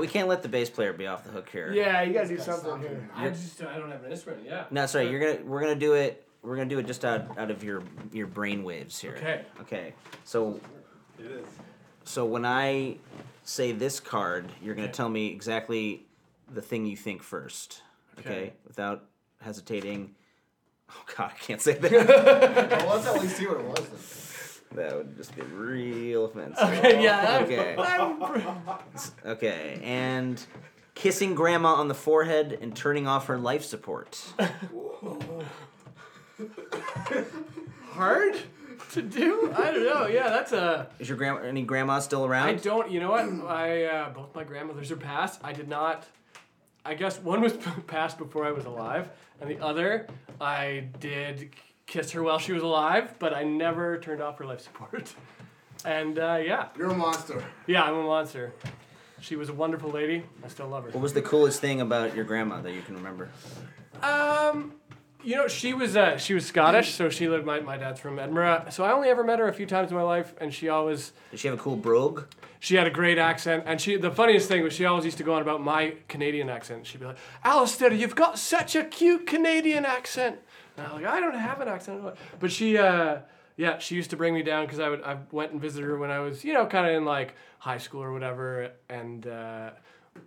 We 0.00 0.08
can't 0.08 0.28
let 0.28 0.42
the 0.42 0.48
bass 0.48 0.70
player 0.70 0.92
be 0.92 1.06
off 1.06 1.24
the 1.24 1.30
hook 1.30 1.48
here. 1.50 1.72
Yeah, 1.72 2.02
you 2.02 2.12
gotta 2.12 2.28
do 2.28 2.38
something 2.38 2.80
here. 2.80 3.08
I 3.14 3.28
just 3.28 3.62
I 3.62 3.78
don't 3.78 3.90
have 3.90 4.04
an 4.04 4.10
instrument. 4.12 4.44
Yeah. 4.46 4.64
No, 4.70 4.86
sorry. 4.86 5.10
You're 5.10 5.20
gonna 5.20 5.44
we're 5.46 5.60
gonna 5.60 5.74
do 5.74 5.94
it. 5.94 6.26
We're 6.42 6.56
gonna 6.56 6.68
do 6.68 6.78
it 6.78 6.86
just 6.86 7.04
out 7.04 7.38
out 7.38 7.50
of 7.50 7.62
your 7.62 7.82
your 8.12 8.26
brain 8.26 8.64
waves 8.64 8.98
here. 8.98 9.14
Okay. 9.16 9.44
Okay. 9.60 9.94
So. 10.24 10.60
It 11.18 11.26
is. 11.26 11.46
So 12.04 12.24
when 12.24 12.44
I 12.46 12.96
say 13.44 13.72
this 13.72 14.00
card, 14.00 14.50
you're 14.62 14.74
gonna 14.74 14.86
Okay. 14.86 14.94
tell 14.94 15.08
me 15.08 15.28
exactly 15.28 16.06
the 16.52 16.62
thing 16.62 16.86
you 16.86 16.96
think 16.96 17.22
first. 17.22 17.82
Okay. 18.18 18.30
Okay. 18.30 18.52
Without 18.66 19.04
hesitating. 19.42 20.14
Oh 20.90 21.04
God, 21.16 21.30
I 21.34 21.38
can't 21.38 21.60
say 21.60 21.74
that. 21.78 21.92
Well, 22.84 22.96
let's 22.96 23.06
at 23.06 23.20
least 23.22 23.36
see 23.36 23.46
what 23.46 23.58
it 23.60 23.64
was. 23.64 24.29
That 24.74 24.96
would 24.96 25.16
just 25.16 25.34
be 25.34 25.42
real 25.42 26.26
offensive. 26.26 26.62
Okay. 26.62 27.02
Yeah. 27.02 27.40
Okay. 27.42 27.76
Okay. 29.26 29.80
And 29.82 30.44
kissing 30.94 31.34
grandma 31.34 31.74
on 31.74 31.88
the 31.88 31.94
forehead 31.94 32.58
and 32.60 32.76
turning 32.76 33.08
off 33.08 33.26
her 33.26 33.38
life 33.38 33.64
support. 33.64 34.22
Hard 37.90 38.36
to 38.92 39.02
do. 39.02 39.52
I 39.56 39.70
don't 39.72 39.84
know. 39.84 40.06
Yeah, 40.06 40.28
that's 40.30 40.52
a. 40.52 40.88
Is 40.98 41.08
your 41.08 41.18
grandma 41.18 41.40
any 41.40 41.62
grandma 41.62 41.98
still 42.00 42.24
around? 42.24 42.48
I 42.48 42.54
don't. 42.54 42.90
You 42.90 43.00
know 43.00 43.10
what? 43.10 43.24
I 43.50 43.84
uh, 43.84 44.10
both 44.10 44.34
my 44.34 44.44
grandmothers 44.44 44.90
are 44.90 44.96
passed. 44.96 45.40
I 45.42 45.52
did 45.52 45.68
not. 45.68 46.06
I 46.84 46.94
guess 46.94 47.18
one 47.18 47.40
was 47.40 47.54
passed 47.86 48.18
before 48.18 48.44
I 48.44 48.52
was 48.52 48.64
alive, 48.64 49.10
and 49.40 49.50
the 49.50 49.58
other 49.60 50.06
I 50.40 50.88
did 50.98 51.50
kiss 51.90 52.12
her 52.12 52.22
while 52.22 52.38
she 52.38 52.52
was 52.52 52.62
alive, 52.62 53.18
but 53.18 53.34
I 53.34 53.42
never 53.42 53.98
turned 53.98 54.22
off 54.22 54.38
her 54.38 54.46
life 54.46 54.60
support. 54.60 55.12
And 55.82 56.18
uh, 56.18 56.38
yeah, 56.44 56.66
You're 56.76 56.90
a 56.90 56.94
monster. 56.94 57.42
yeah, 57.66 57.84
I'm 57.84 57.94
a 57.94 58.02
monster. 58.02 58.52
She 59.22 59.34
was 59.36 59.48
a 59.48 59.54
wonderful 59.54 59.88
lady. 59.90 60.22
I 60.44 60.48
still 60.48 60.68
love 60.68 60.84
her. 60.84 60.90
What 60.90 61.00
was 61.00 61.14
the 61.14 61.22
coolest 61.22 61.62
thing 61.62 61.80
about 61.80 62.14
your 62.14 62.26
grandma 62.26 62.60
that 62.60 62.72
you 62.74 62.82
can 62.82 62.96
remember? 62.96 63.30
Um, 64.02 64.74
you 65.22 65.36
know, 65.36 65.48
she 65.48 65.72
was 65.72 65.96
uh, 65.96 66.18
she 66.18 66.34
was 66.34 66.44
Scottish, 66.44 66.92
so 66.92 67.08
she 67.08 67.30
lived. 67.30 67.46
My, 67.46 67.60
my 67.60 67.78
dad's 67.78 67.98
from 67.98 68.18
Edinburgh, 68.18 68.66
so 68.68 68.84
I 68.84 68.92
only 68.92 69.08
ever 69.08 69.24
met 69.24 69.38
her 69.38 69.48
a 69.48 69.54
few 69.54 69.64
times 69.64 69.90
in 69.90 69.96
my 69.96 70.02
life, 70.02 70.34
and 70.38 70.52
she 70.52 70.68
always 70.68 71.12
Did 71.30 71.40
she 71.40 71.48
have 71.48 71.58
a 71.58 71.62
cool 71.62 71.76
brogue? 71.76 72.24
she 72.58 72.74
had 72.76 72.86
a 72.86 72.90
great 72.90 73.16
accent, 73.16 73.64
and 73.66 73.80
she 73.80 73.96
the 73.96 74.10
funniest 74.10 74.48
thing 74.48 74.62
was 74.62 74.74
she 74.74 74.84
always 74.84 75.06
used 75.06 75.16
to 75.16 75.24
go 75.24 75.32
on 75.32 75.40
about 75.40 75.62
my 75.62 75.94
Canadian 76.08 76.50
accent. 76.50 76.86
She'd 76.86 77.00
be 77.00 77.06
like, 77.06 77.16
"Alistair, 77.42 77.90
you've 77.90 78.14
got 78.16 78.38
such 78.38 78.76
a 78.76 78.84
cute 78.84 79.26
Canadian 79.26 79.86
accent." 79.86 80.40
And 80.80 80.88
I 80.88 80.94
was 80.94 81.02
like, 81.02 81.12
"I 81.12 81.20
don't 81.20 81.34
have 81.34 81.60
an 81.60 81.68
accent," 81.68 82.02
but 82.38 82.50
she, 82.50 82.78
uh, 82.78 83.18
yeah, 83.56 83.78
she 83.78 83.94
used 83.94 84.10
to 84.10 84.16
bring 84.16 84.34
me 84.34 84.42
down 84.42 84.64
because 84.64 84.80
I 84.80 84.88
would 84.88 85.02
I 85.02 85.18
went 85.30 85.52
and 85.52 85.60
visited 85.60 85.86
her 85.86 85.98
when 85.98 86.10
I 86.10 86.20
was 86.20 86.44
you 86.44 86.54
know 86.54 86.66
kind 86.66 86.86
of 86.86 86.94
in 86.94 87.04
like 87.04 87.34
high 87.58 87.78
school 87.78 88.02
or 88.02 88.12
whatever, 88.12 88.72
and. 88.88 89.26
Uh, 89.26 89.70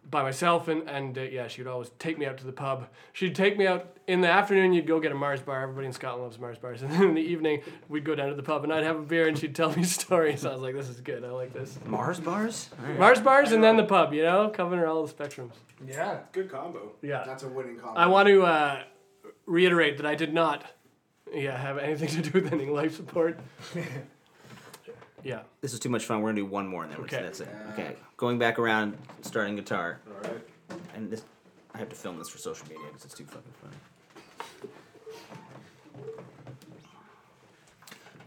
by 0.10 0.24
myself 0.24 0.68
and 0.68 0.90
and 0.90 1.18
uh, 1.18 1.22
yeah, 1.22 1.48
she 1.48 1.62
would 1.62 1.70
always 1.70 1.92
take 2.00 2.18
me 2.18 2.26
out 2.26 2.38
to 2.38 2.46
the 2.46 2.52
pub. 2.52 2.88
She'd 3.12 3.36
take 3.36 3.58
me 3.58 3.68
out 3.68 3.98
in 4.08 4.22
the 4.22 4.30
afternoon. 4.30 4.74
You'd 4.74 4.88
go 4.88 5.00
get 5.00 5.12
a 5.12 5.16
Mars 5.16 5.42
bar. 5.42 5.62
Everybody 5.62 5.88
in 5.88 5.94
Scotland 5.94 6.24
loves 6.24 6.40
Mars 6.40 6.58
bars. 6.58 6.82
And 6.84 6.92
then 6.92 7.04
in 7.04 7.16
the 7.16 7.22
evening, 7.22 7.62
we'd 7.90 8.06
go 8.06 8.16
down 8.16 8.30
to 8.30 8.36
the 8.36 8.44
pub 8.44 8.64
and 8.64 8.74
I'd 8.74 8.84
have 8.84 8.98
a 8.98 9.04
beer 9.04 9.28
and 9.28 9.38
she'd 9.38 9.56
tell 9.56 9.76
me 9.76 9.84
stories. 10.02 10.46
I 10.46 10.54
was 10.54 10.62
like, 10.62 10.76
this 10.76 10.90
is 10.90 11.02
good. 11.02 11.24
I 11.24 11.32
like 11.32 11.54
this. 11.54 11.78
Mars 11.86 12.20
bars? 12.20 12.70
All 12.80 12.88
right. 12.88 13.00
Mars 13.00 13.20
bars 13.20 13.52
and 13.52 13.64
then 13.64 13.78
the 13.78 13.84
pub. 13.84 14.14
You 14.14 14.24
know, 14.24 14.50
covering 14.50 14.84
all 14.84 15.06
the 15.06 15.14
spectrums. 15.14 15.54
Yeah. 15.86 16.20
Good 16.32 16.50
combo. 16.50 16.94
Yeah. 17.02 17.24
That's 17.26 17.44
a 17.44 17.50
winning 17.50 17.78
combo. 17.78 18.00
I 18.00 18.08
want 18.08 18.28
to 18.28 18.44
uh, 18.44 18.84
reiterate 19.46 19.98
that 19.98 20.06
I 20.06 20.16
did 20.16 20.34
not, 20.34 20.66
yeah, 21.34 21.58
have 21.58 21.78
anything 21.78 22.10
to 22.10 22.30
do 22.30 22.42
with 22.42 22.54
any 22.54 22.68
life 22.68 22.96
support. 22.96 23.40
yeah. 25.24 25.42
This 25.62 25.74
is 25.74 25.80
too 25.80 25.90
much 25.90 26.06
fun. 26.06 26.22
We're 26.22 26.30
gonna 26.30 26.42
do 26.42 26.46
one 26.46 26.68
more 26.68 26.84
and 26.84 26.92
then 26.92 27.00
Okay. 27.02 27.22
that's 27.22 27.40
it. 27.40 27.50
Okay. 27.74 27.96
Going 28.18 28.38
back 28.40 28.60
around, 28.60 28.98
starting 29.22 29.56
guitar. 29.56 30.00
All 30.08 30.30
right. 30.30 30.80
And 30.96 31.10
this, 31.12 31.24
I 31.74 31.78
have 31.78 31.90
to 31.90 31.96
film 31.96 32.18
this 32.18 32.30
for 32.30 32.38
social 32.38 32.68
media 32.68 32.86
because 32.88 33.06
it's 33.06 33.14
too 33.16 33.26
fucking 33.26 33.54
funny. 33.62 33.76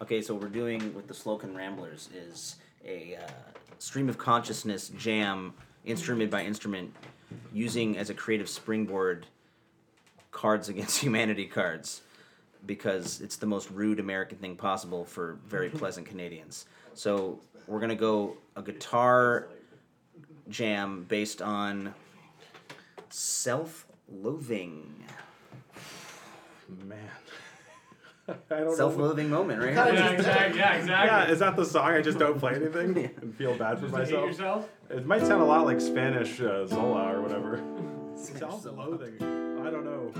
Okay, 0.02 0.20
so 0.20 0.34
what 0.34 0.42
we're 0.42 0.48
doing 0.50 0.94
with 0.94 1.08
the 1.08 1.14
Slocan 1.14 1.56
Ramblers 1.56 2.10
is 2.14 2.56
a 2.84 3.16
uh, 3.16 3.30
stream 3.78 4.08
of 4.10 4.18
consciousness 4.18 4.90
jam, 4.90 5.54
instrument 5.86 6.30
by 6.30 6.44
instrument, 6.44 6.94
using 7.52 7.96
as 7.96 8.10
a 8.10 8.14
creative 8.14 8.48
springboard 8.48 9.26
Cards 10.36 10.68
Against 10.68 10.98
Humanity 11.02 11.46
cards 11.46 12.02
because 12.66 13.22
it's 13.22 13.36
the 13.36 13.46
most 13.46 13.70
rude 13.70 13.98
American 13.98 14.36
thing 14.36 14.54
possible 14.54 15.04
for 15.06 15.38
very 15.46 15.70
pleasant 15.80 16.06
Canadians. 16.06 16.66
So 16.92 17.40
we're 17.66 17.80
gonna 17.80 17.94
go 17.94 18.36
a 18.54 18.60
guitar 18.60 19.48
jam 20.50 21.06
based 21.08 21.40
on 21.40 21.94
self-loathing. 23.08 25.04
Man. 26.84 26.98
I 28.50 28.58
don't. 28.58 28.76
Self-loathing 28.76 29.30
moment, 29.30 29.62
right? 29.62 29.72
Yeah, 29.74 30.10
exactly. 30.10 30.58
Yeah, 30.58 30.84
Yeah, 30.84 31.30
is 31.30 31.38
that 31.38 31.56
the 31.56 31.64
song? 31.64 31.92
I 31.92 32.02
just 32.02 32.18
don't 32.18 32.38
play 32.38 32.56
anything 32.56 33.10
and 33.22 33.34
feel 33.36 33.56
bad 33.56 33.78
for 33.78 33.86
Just 33.88 33.94
to 33.94 34.04
hate 34.04 34.12
myself. 34.12 34.26
yourself. 34.26 34.68
It 34.90 35.06
might 35.06 35.22
sound 35.22 35.40
a 35.40 35.46
lot 35.46 35.64
like 35.64 35.80
Spanish 35.80 36.40
uh, 36.42 36.66
Zola 36.66 37.14
or 37.14 37.22
whatever. 37.22 37.62
Self-loathing. 38.16 39.45
I 39.66 39.70
don't 39.70 39.84
know. 39.84 40.12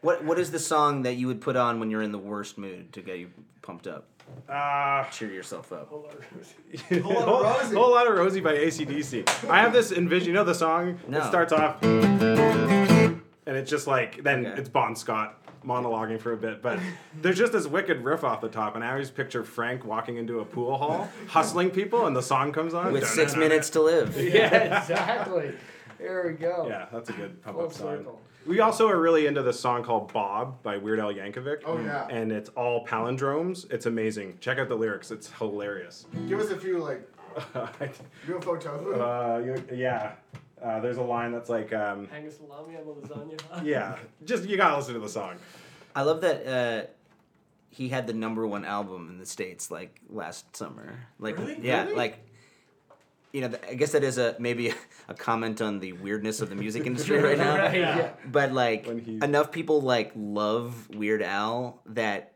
What 0.00 0.24
What 0.24 0.38
is 0.38 0.50
the 0.52 0.58
song 0.58 1.02
that 1.02 1.16
you 1.16 1.26
would 1.26 1.42
put 1.42 1.54
on 1.56 1.80
when 1.80 1.90
you're 1.90 2.00
in 2.00 2.12
the 2.12 2.18
worst 2.18 2.56
mood 2.56 2.94
to 2.94 3.02
get 3.02 3.18
you 3.18 3.28
pumped 3.60 3.86
up, 3.86 4.08
Uh, 4.48 5.04
cheer 5.10 5.30
yourself 5.32 5.72
up? 5.72 5.88
whole, 5.88 6.02
Lot 6.02 6.14
of 6.14 6.24
Rosie. 6.92 7.00
whole 7.76 7.90
lot 7.90 8.06
of 8.06 8.14
Rosie 8.16 8.40
by 8.40 8.54
ACDC. 8.54 9.48
I 9.48 9.60
have 9.60 9.72
this 9.72 9.92
envision. 9.92 10.28
You 10.28 10.34
know 10.34 10.44
the 10.44 10.54
song? 10.54 10.98
No. 11.08 11.18
It 11.18 11.24
starts 11.24 11.52
off, 11.52 11.82
and 11.82 13.20
it's 13.46 13.70
just 13.70 13.86
like 13.86 14.22
then 14.22 14.46
Okay. 14.46 14.60
it's 14.60 14.68
Bon 14.68 14.94
Scott 14.96 15.38
monologuing 15.64 16.20
for 16.20 16.32
a 16.32 16.36
bit, 16.36 16.60
but 16.60 16.78
there's 17.20 17.38
just 17.38 17.52
this 17.52 17.66
wicked 17.66 18.02
riff 18.02 18.24
off 18.24 18.40
the 18.40 18.48
top, 18.48 18.74
and 18.74 18.84
I 18.84 18.90
always 18.90 19.10
picture 19.10 19.44
Frank 19.44 19.84
walking 19.84 20.16
into 20.16 20.40
a 20.40 20.44
pool 20.44 20.76
hall, 20.76 21.08
hustling 21.28 21.70
people, 21.70 22.06
and 22.06 22.16
the 22.16 22.22
song 22.22 22.52
comes 22.52 22.74
on 22.74 22.92
With 22.92 23.06
six 23.06 23.36
minutes 23.36 23.70
to 23.70 23.80
live. 23.82 24.16
yeah, 24.20 24.80
exactly. 24.82 25.52
There 25.98 26.26
we 26.26 26.32
go. 26.34 26.66
Yeah, 26.68 26.86
that's 26.92 27.10
a 27.10 27.12
good 27.12 27.40
pump 27.42 27.56
Full 27.58 27.66
up 27.66 27.72
song. 27.72 27.96
circle. 27.98 28.20
We 28.46 28.60
also 28.60 28.88
are 28.88 29.00
really 29.00 29.26
into 29.26 29.42
this 29.42 29.58
song 29.60 29.84
called 29.84 30.12
Bob 30.12 30.62
by 30.62 30.76
Weird 30.76 30.98
Al 30.98 31.12
Yankovic. 31.12 31.62
Oh, 31.64 31.78
yeah. 31.78 32.06
And 32.08 32.32
it's 32.32 32.48
all 32.50 32.84
palindromes. 32.86 33.70
It's 33.70 33.86
amazing. 33.86 34.38
Check 34.40 34.58
out 34.58 34.68
the 34.68 34.74
lyrics. 34.74 35.10
It's 35.10 35.30
hilarious. 35.38 36.06
Give 36.28 36.40
us 36.40 36.50
a 36.50 36.56
few 36.56 36.78
like 36.78 37.08
UFO 38.26 38.60
tofu. 38.60 38.94
uh, 39.00 39.42
you- 39.44 39.76
yeah. 39.76 40.12
Uh, 40.62 40.78
there's 40.80 40.96
a 40.98 41.02
line 41.02 41.32
that's 41.32 41.50
like, 41.50 41.72
um, 41.72 42.06
Hang 42.08 42.24
a 42.26 42.30
salami 42.30 42.76
on 42.76 42.84
the 42.86 42.92
lasagna. 43.08 43.40
yeah, 43.64 43.96
just 44.24 44.44
you 44.48 44.56
gotta 44.56 44.76
listen 44.76 44.94
to 44.94 45.00
the 45.00 45.08
song. 45.08 45.34
I 45.96 46.02
love 46.02 46.20
that 46.20 46.46
uh, 46.46 46.86
he 47.70 47.88
had 47.88 48.06
the 48.06 48.12
number 48.12 48.46
one 48.46 48.64
album 48.64 49.08
in 49.10 49.18
the 49.18 49.26
states 49.26 49.72
like 49.72 50.00
last 50.08 50.54
summer. 50.56 51.00
Like, 51.18 51.36
Really? 51.38 51.58
yeah, 51.62 51.82
Really? 51.84 51.96
like. 51.96 52.28
You 53.32 53.48
know, 53.48 53.58
I 53.68 53.74
guess 53.74 53.92
that 53.92 54.04
is 54.04 54.18
a 54.18 54.36
maybe 54.38 54.74
a 55.08 55.14
comment 55.14 55.62
on 55.62 55.80
the 55.80 55.92
weirdness 55.94 56.40
of 56.42 56.50
the 56.50 56.54
music 56.54 56.86
industry 56.86 57.18
right 57.22 57.38
now. 57.38 57.56
Right, 57.56 57.74
yeah. 57.78 58.10
But 58.30 58.52
like 58.52 58.86
enough 58.86 59.50
people 59.52 59.80
like 59.80 60.12
love 60.14 60.90
Weird 60.90 61.22
Al 61.22 61.80
that 61.86 62.34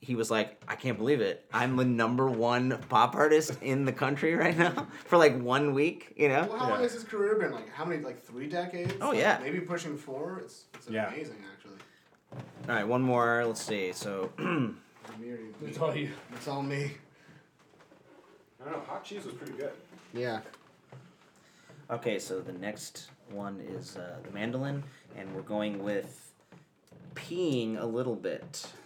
he 0.00 0.14
was 0.16 0.30
like, 0.30 0.60
I 0.68 0.74
can't 0.74 0.98
believe 0.98 1.20
it. 1.20 1.46
I'm 1.52 1.76
the 1.76 1.84
number 1.84 2.28
one 2.28 2.78
pop 2.88 3.14
artist 3.14 3.56
in 3.62 3.84
the 3.84 3.92
country 3.92 4.34
right 4.34 4.56
now 4.58 4.88
for 5.06 5.16
like 5.16 5.40
one 5.40 5.72
week. 5.74 6.12
You 6.16 6.28
know? 6.28 6.46
Well, 6.48 6.58
how 6.58 6.70
long 6.70 6.82
has 6.82 6.92
his 6.92 7.04
career 7.04 7.36
been? 7.38 7.52
Like 7.52 7.72
how 7.72 7.84
many? 7.84 8.02
Like 8.02 8.22
three 8.22 8.48
decades? 8.48 8.92
Oh, 9.00 9.10
Like, 9.10 9.18
yeah. 9.18 9.38
Maybe 9.42 9.60
pushing 9.60 9.96
four. 9.96 10.40
It's, 10.44 10.64
it's 10.74 10.90
Yeah. 10.90 11.08
amazing 11.08 11.36
actually. 11.54 11.76
All 12.68 12.74
right, 12.74 12.86
one 12.86 13.00
more. 13.02 13.44
Let's 13.46 13.62
see. 13.62 13.92
So, 13.92 14.30
It's 15.64 15.78
all 15.78 15.94
you. 15.94 16.10
It's 16.34 16.48
all 16.48 16.62
me. 16.62 16.92
I 18.60 18.64
don't 18.64 18.72
know. 18.74 18.80
Hot 18.86 19.04
cheese 19.04 19.24
was 19.24 19.34
pretty 19.34 19.52
good. 19.52 19.72
Yeah. 20.14 20.40
okay, 21.90 22.18
so 22.18 22.40
the 22.40 22.52
next 22.52 23.08
one 23.30 23.60
is 23.60 23.96
uh, 23.96 24.16
the 24.22 24.30
mandolin, 24.30 24.82
and 25.16 25.34
we're 25.34 25.40
going 25.40 25.82
with 25.82 26.32
peeing 27.14 27.80
a 27.80 27.86
little 27.86 28.14
bit. 28.14 28.66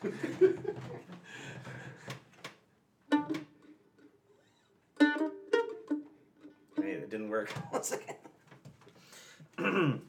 Wait, 6.77 6.79
it 6.79 7.11
didn't 7.11 7.29
work. 7.29 7.51
One 7.71 7.83
second. 7.83 8.15
Damn 9.59 10.03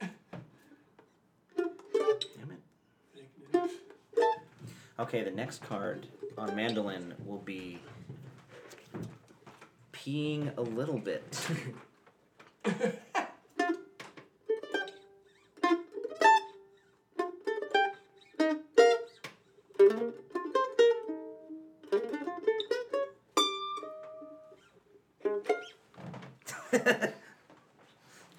it. 0.00 0.10
Okay, 4.98 5.22
the 5.22 5.30
next 5.30 5.62
card 5.62 6.06
on 6.38 6.56
mandolin 6.56 7.12
will 7.26 7.38
be 7.38 7.78
peeing 10.06 10.56
a 10.56 10.62
little 10.62 10.98
bit. 10.98 11.22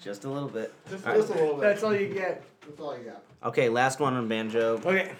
Just 0.00 0.24
a 0.24 0.30
little 0.30 0.48
bit. 0.48 0.72
Just, 0.88 1.04
All 1.04 1.12
right. 1.12 1.20
just 1.20 1.32
a 1.32 1.34
little 1.34 1.54
bit. 1.54 1.60
That's 1.60 1.82
all 1.82 1.94
you 1.94 2.08
get. 2.08 2.42
That's 2.62 2.80
all 2.80 2.96
you 2.96 3.04
got. 3.04 3.22
Okay, 3.44 3.68
last 3.68 4.00
one 4.00 4.14
on 4.14 4.26
banjo. 4.26 4.80
Okay. 4.84 5.12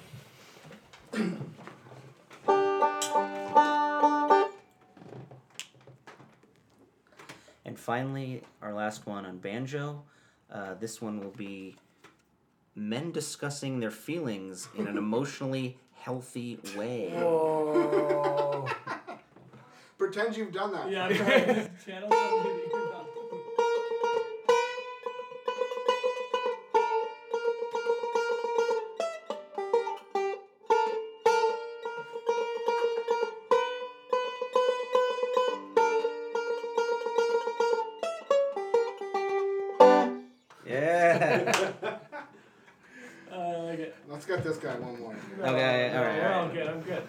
Finally, 7.89 8.43
our 8.61 8.75
last 8.75 9.07
one 9.07 9.25
on 9.25 9.39
banjo. 9.39 10.03
Uh, 10.53 10.75
this 10.75 11.01
one 11.01 11.19
will 11.21 11.31
be 11.31 11.75
men 12.75 13.11
discussing 13.13 13.81
their 13.81 13.91
feelings 13.91 14.69
in 14.77 14.87
an 14.87 14.99
emotionally 15.07 15.79
healthy 15.95 16.59
way. 16.77 17.09
Whoa. 17.15 18.69
Pretend 19.99 20.37
you've 20.37 20.53
done 20.53 20.73
that. 20.73 20.91
Yeah, 20.91 21.07
I'm 21.07 21.15
trying 21.15 21.47
to 21.47 21.71
channel 21.87 22.11
something 22.13 22.68
like 44.31 44.41
it. 44.41 44.47
Let's 44.47 44.59
get 44.59 44.69
this 44.69 44.75
guy 44.75 44.79
one 44.79 45.01
more. 45.01 45.17
Okay, 45.41 45.91
all 45.95 46.03
right, 46.05 46.19
We're 46.19 46.29
all 46.29 46.41
all 46.41 46.47
right. 46.47 46.55
good. 46.55 46.69
I'm 46.69 46.81
good. 46.83 47.03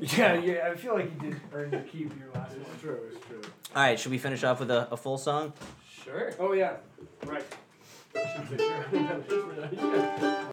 yeah, 0.18 0.34
yeah. 0.34 0.68
I 0.72 0.76
feel 0.76 0.94
like 0.94 1.10
you 1.22 1.30
did 1.30 1.40
earn 1.52 1.72
your 1.72 1.80
keep 1.82 2.18
your 2.18 2.28
last 2.34 2.52
one. 2.52 2.60
It's 2.72 2.82
true. 2.82 2.98
It's 3.12 3.26
true. 3.26 3.40
All 3.74 3.82
right, 3.82 3.98
should 3.98 4.10
we 4.10 4.18
finish 4.18 4.44
off 4.44 4.60
with 4.60 4.70
a, 4.70 4.88
a 4.92 4.96
full 4.96 5.18
song? 5.18 5.52
Sure. 6.04 6.32
Oh 6.38 6.52
yeah. 6.52 6.76
Right. 7.24 7.44
Should 8.14 8.48
say 8.48 8.56
sure. 8.56 8.84
Yeah. 8.92 10.44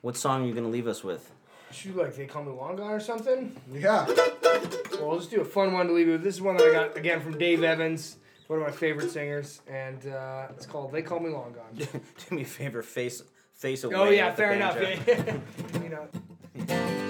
What 0.00 0.16
song 0.16 0.42
are 0.42 0.46
you 0.46 0.52
going 0.52 0.64
to 0.64 0.70
leave 0.70 0.88
us 0.88 1.04
with? 1.04 1.30
Shoot, 1.70 1.96
like 1.96 2.14
they 2.16 2.26
call 2.26 2.42
me 2.42 2.52
Long 2.52 2.76
Gone 2.76 2.90
or 2.90 3.00
something. 3.00 3.56
Yeah. 3.72 4.04
Well, 4.06 5.12
I'll 5.12 5.18
just 5.18 5.30
do 5.30 5.40
a 5.40 5.44
fun 5.44 5.72
one 5.72 5.86
to 5.86 5.92
leave 5.92 6.06
you 6.06 6.12
with. 6.14 6.22
This 6.24 6.34
is 6.34 6.42
one 6.42 6.56
that 6.56 6.68
I 6.68 6.72
got 6.72 6.96
again 6.96 7.20
from 7.20 7.38
Dave 7.38 7.62
Evans, 7.62 8.16
one 8.46 8.60
of 8.60 8.66
my 8.66 8.72
favorite 8.72 9.10
singers, 9.10 9.62
and 9.68 10.06
uh, 10.06 10.48
it's 10.50 10.66
called 10.66 10.92
"They 10.92 11.02
Call 11.02 11.20
Me 11.20 11.30
Long 11.30 11.52
Gone." 11.52 11.74
Do 12.28 12.34
me 12.34 12.42
a 12.42 12.44
favor, 12.44 12.82
face 12.82 13.22
face 13.62 13.84
oh, 13.84 13.90
away. 13.90 13.98
oh 13.98 14.10
yeah, 14.10 14.34
fair 14.34 14.52
enough. 14.54 14.74
banjo. 14.74 15.00
Yeah. 15.06 15.82
you 15.82 15.88
know. 15.88 16.98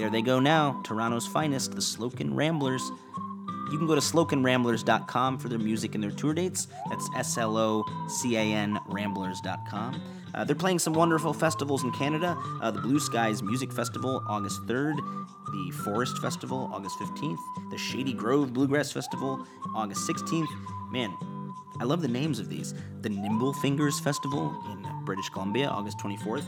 There 0.00 0.08
they 0.08 0.22
go 0.22 0.40
now, 0.40 0.80
Toronto's 0.82 1.26
finest, 1.26 1.72
the 1.72 1.82
Slocan 1.82 2.34
Ramblers. 2.34 2.90
You 3.70 3.76
can 3.76 3.86
go 3.86 3.94
to 3.94 4.00
slocanramblers.com 4.00 5.38
for 5.38 5.50
their 5.50 5.58
music 5.58 5.94
and 5.94 6.02
their 6.02 6.10
tour 6.10 6.32
dates. 6.32 6.68
That's 6.88 7.06
S 7.14 7.36
L 7.36 7.58
O 7.58 7.84
C 8.08 8.34
A 8.34 8.40
N 8.40 8.80
Ramblers.com. 8.86 10.00
Uh, 10.34 10.44
they're 10.44 10.56
playing 10.56 10.78
some 10.78 10.94
wonderful 10.94 11.34
festivals 11.34 11.84
in 11.84 11.92
Canada 11.92 12.34
uh, 12.62 12.70
the 12.70 12.80
Blue 12.80 12.98
Skies 12.98 13.42
Music 13.42 13.70
Festival, 13.70 14.22
August 14.26 14.66
3rd, 14.66 14.96
the 15.52 15.70
Forest 15.84 16.16
Festival, 16.22 16.70
August 16.72 16.98
15th, 16.98 17.70
the 17.70 17.76
Shady 17.76 18.14
Grove 18.14 18.54
Bluegrass 18.54 18.90
Festival, 18.90 19.46
August 19.74 20.08
16th. 20.08 20.48
Man, 20.90 21.14
I 21.78 21.84
love 21.84 22.00
the 22.00 22.08
names 22.08 22.38
of 22.38 22.48
these. 22.48 22.72
The 23.02 23.10
Nimble 23.10 23.52
Fingers 23.52 24.00
Festival 24.00 24.58
in 24.72 25.04
British 25.04 25.28
Columbia, 25.28 25.68
August 25.68 25.98
24th. 25.98 26.46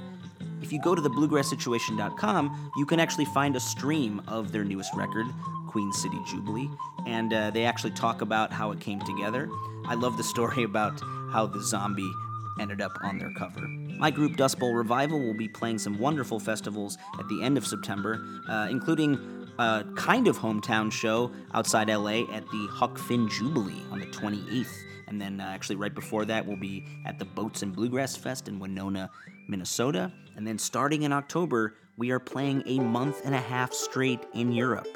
If 0.63 0.73
you 0.73 0.81
go 0.81 0.95
to 0.95 1.03
thebluegrasssituation.com, 1.03 2.73
you 2.77 2.87
can 2.87 3.01
actually 3.01 3.25
find 3.27 3.57
a 3.57 3.61
stream 3.61 4.23
of 4.29 4.53
their 4.53 4.65
newest 4.65 4.95
record, 4.95 5.27
Queen 5.69 5.93
City 5.93 6.19
Jubilee, 6.27 6.71
and 7.07 7.33
uh, 7.33 7.51
they 7.51 7.65
actually 7.65 7.93
talk 7.93 8.21
about 8.21 8.53
how 8.53 8.71
it 8.71 8.81
came 8.81 9.01
together. 9.01 9.49
I 9.87 9.95
love 9.95 10.17
the 10.17 10.25
story 10.25 10.63
about 10.73 11.01
how 11.33 11.47
the 11.47 11.63
zombie 11.63 12.13
ended 12.61 12.81
up 12.81 12.93
on 13.03 13.19
their 13.19 13.33
cover. 13.39 13.61
My 13.99 14.11
group 14.11 14.37
Dust 14.37 14.59
Bowl 14.59 14.75
Revival 14.75 15.21
will 15.21 15.37
be 15.37 15.49
playing 15.49 15.79
some 15.79 15.99
wonderful 15.99 16.39
festivals 16.39 16.99
at 17.19 17.29
the 17.29 17.43
end 17.43 17.57
of 17.57 17.67
September, 17.67 18.25
uh, 18.49 18.69
including 18.71 19.49
a 19.59 19.85
kind 19.97 20.29
of 20.29 20.39
hometown 20.39 20.93
show 20.93 21.31
outside 21.55 21.89
LA 21.89 22.25
at 22.33 22.47
the 22.51 22.69
Huck 22.71 22.99
Finn 22.99 23.29
Jubilee 23.29 23.83
on 23.91 24.01
the 24.01 24.07
28th. 24.07 24.73
And 25.09 25.21
then, 25.21 25.41
uh, 25.41 25.45
actually, 25.45 25.77
right 25.77 25.95
before 25.95 26.25
that, 26.25 26.47
we'll 26.47 26.57
be 26.57 26.87
at 27.05 27.19
the 27.19 27.25
Boats 27.25 27.63
and 27.63 27.75
Bluegrass 27.75 28.17
Fest 28.17 28.49
in 28.49 28.59
Winona, 28.59 29.11
Minnesota. 29.53 30.11
And 30.35 30.45
then, 30.45 30.59
starting 30.59 31.03
in 31.03 31.13
October, 31.13 31.77
we 31.97 32.11
are 32.11 32.19
playing 32.19 32.65
a 32.67 32.81
month 32.81 33.21
and 33.25 33.35
a 33.35 33.41
half 33.41 33.73
straight 33.73 34.21
in 34.35 34.51
Europe. 34.51 34.89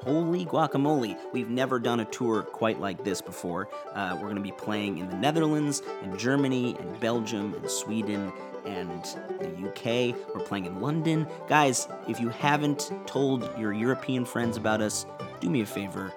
Holy 0.00 0.44
guacamole, 0.44 1.16
we've 1.32 1.48
never 1.48 1.78
done 1.78 2.00
a 2.00 2.04
tour 2.06 2.42
quite 2.42 2.80
like 2.80 3.04
this 3.04 3.22
before. 3.22 3.68
Uh, 3.94 4.14
we're 4.16 4.24
going 4.24 4.34
to 4.34 4.42
be 4.42 4.50
playing 4.50 4.98
in 4.98 5.08
the 5.08 5.16
Netherlands, 5.16 5.80
and 6.02 6.18
Germany, 6.18 6.76
and 6.80 6.98
Belgium, 6.98 7.54
and 7.54 7.70
Sweden, 7.70 8.32
and 8.66 9.04
the 9.38 9.68
UK. 9.68 10.16
We're 10.34 10.44
playing 10.44 10.66
in 10.66 10.80
London. 10.80 11.28
Guys, 11.48 11.86
if 12.08 12.18
you 12.18 12.28
haven't 12.30 12.90
told 13.06 13.48
your 13.56 13.72
European 13.72 14.24
friends 14.24 14.56
about 14.56 14.80
us, 14.80 15.06
do 15.38 15.48
me 15.48 15.60
a 15.60 15.66
favor. 15.66 16.12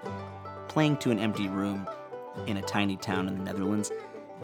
Playing 0.67 0.97
to 0.97 1.11
an 1.11 1.19
empty 1.19 1.47
room 1.47 1.87
in 2.47 2.57
a 2.57 2.63
tiny 2.63 2.97
town 2.97 3.27
in 3.27 3.37
the 3.37 3.43
Netherlands, 3.43 3.91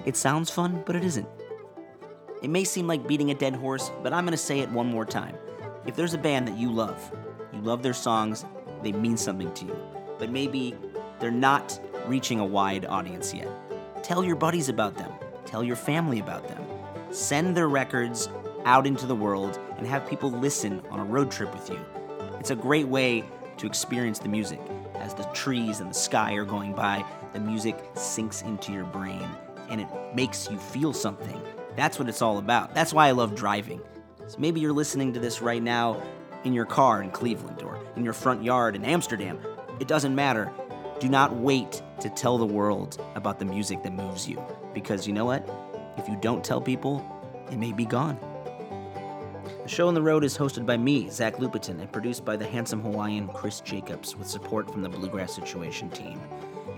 it 0.05 0.15
sounds 0.15 0.51
fun, 0.51 0.83
but 0.85 0.95
it 0.95 1.03
isn't. 1.03 1.27
It 2.41 2.49
may 2.49 2.63
seem 2.63 2.87
like 2.87 3.07
beating 3.07 3.29
a 3.29 3.35
dead 3.35 3.55
horse, 3.55 3.91
but 4.01 4.13
I'm 4.13 4.25
going 4.25 4.31
to 4.31 4.37
say 4.37 4.59
it 4.61 4.69
one 4.71 4.87
more 4.87 5.05
time. 5.05 5.35
If 5.85 5.95
there's 5.95 6.15
a 6.15 6.17
band 6.17 6.47
that 6.47 6.57
you 6.57 6.71
love, 6.71 7.11
you 7.53 7.61
love 7.61 7.83
their 7.83 7.93
songs, 7.93 8.45
they 8.81 8.91
mean 8.91 9.15
something 9.15 9.53
to 9.53 9.65
you, 9.65 9.77
but 10.17 10.31
maybe 10.31 10.75
they're 11.19 11.29
not 11.29 11.79
reaching 12.07 12.39
a 12.39 12.45
wide 12.45 12.85
audience 12.85 13.31
yet. 13.31 13.47
Tell 14.03 14.23
your 14.23 14.35
buddies 14.35 14.69
about 14.69 14.95
them, 14.95 15.11
tell 15.45 15.63
your 15.63 15.75
family 15.75 16.19
about 16.19 16.47
them. 16.47 16.63
Send 17.11 17.55
their 17.55 17.69
records 17.69 18.27
out 18.65 18.87
into 18.87 19.05
the 19.05 19.15
world 19.15 19.59
and 19.77 19.85
have 19.85 20.09
people 20.09 20.31
listen 20.31 20.81
on 20.89 20.99
a 20.99 21.05
road 21.05 21.29
trip 21.29 21.53
with 21.53 21.69
you. 21.69 21.79
It's 22.39 22.49
a 22.49 22.55
great 22.55 22.87
way 22.87 23.23
to 23.57 23.67
experience 23.67 24.17
the 24.17 24.29
music. 24.29 24.59
As 24.95 25.13
the 25.13 25.25
trees 25.25 25.79
and 25.79 25.91
the 25.91 25.95
sky 25.95 26.33
are 26.33 26.45
going 26.45 26.73
by, 26.73 27.05
the 27.33 27.39
music 27.39 27.77
sinks 27.93 28.41
into 28.41 28.71
your 28.71 28.85
brain 28.85 29.27
and 29.69 29.79
it 29.79 29.87
makes 30.15 30.49
you 30.49 30.57
feel 30.57 30.91
something. 30.91 31.39
That's 31.75 31.97
what 31.97 32.09
it's 32.09 32.21
all 32.21 32.37
about. 32.37 32.75
That's 32.75 32.93
why 32.93 33.07
I 33.07 33.11
love 33.11 33.35
driving. 33.35 33.81
So 34.27 34.37
maybe 34.39 34.59
you're 34.59 34.73
listening 34.73 35.13
to 35.13 35.19
this 35.19 35.41
right 35.41 35.61
now 35.61 36.01
in 36.43 36.53
your 36.53 36.65
car 36.65 37.01
in 37.01 37.11
Cleveland 37.11 37.61
or 37.61 37.79
in 37.95 38.03
your 38.03 38.13
front 38.13 38.43
yard 38.43 38.75
in 38.75 38.83
Amsterdam. 38.83 39.39
It 39.79 39.87
doesn't 39.87 40.13
matter. 40.13 40.51
Do 40.99 41.09
not 41.09 41.35
wait 41.35 41.81
to 41.99 42.09
tell 42.09 42.37
the 42.37 42.45
world 42.45 43.03
about 43.15 43.39
the 43.39 43.45
music 43.45 43.83
that 43.83 43.93
moves 43.93 44.27
you. 44.27 44.41
Because 44.73 45.07
you 45.07 45.13
know 45.13 45.25
what? 45.25 45.47
If 45.97 46.07
you 46.07 46.17
don't 46.21 46.43
tell 46.43 46.61
people, 46.61 47.03
it 47.51 47.57
may 47.57 47.71
be 47.71 47.85
gone. 47.85 48.19
The 49.63 49.67
show 49.67 49.87
on 49.87 49.93
the 49.93 50.01
road 50.01 50.23
is 50.23 50.37
hosted 50.37 50.65
by 50.65 50.77
me, 50.77 51.09
Zach 51.09 51.35
Lupetin, 51.35 51.79
and 51.79 51.91
produced 51.91 52.25
by 52.25 52.35
the 52.35 52.47
handsome 52.47 52.81
Hawaiian 52.81 53.27
Chris 53.27 53.61
Jacobs 53.61 54.15
with 54.15 54.27
support 54.27 54.71
from 54.71 54.81
the 54.81 54.89
Bluegrass 54.89 55.35
Situation 55.35 55.89
team. 55.89 56.19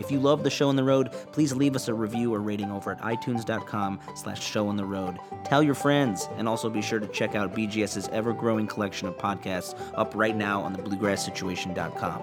If 0.03 0.11
you 0.11 0.19
love 0.19 0.43
the 0.43 0.49
show 0.49 0.67
on 0.67 0.75
the 0.75 0.83
road, 0.83 1.13
please 1.31 1.55
leave 1.55 1.77
us 1.77 1.87
a 1.87 1.93
review 1.93 2.33
or 2.33 2.41
rating 2.41 2.69
over 2.71 2.91
at 2.91 3.01
itunes.com 3.01 4.01
slash 4.15 4.43
show 4.43 4.67
on 4.67 4.75
the 4.75 4.85
road. 4.85 5.17
Tell 5.45 5.63
your 5.63 5.75
friends, 5.75 6.27
and 6.35 6.49
also 6.49 6.69
be 6.69 6.81
sure 6.81 6.99
to 6.99 7.07
check 7.07 7.35
out 7.35 7.55
BGS's 7.55 8.09
ever-growing 8.09 8.67
collection 8.67 9.07
of 9.07 9.17
podcasts 9.17 9.79
up 9.95 10.13
right 10.13 10.35
now 10.35 10.61
on 10.61 10.73
the 10.73 10.79
bluegrasssituation.com. 10.79 12.21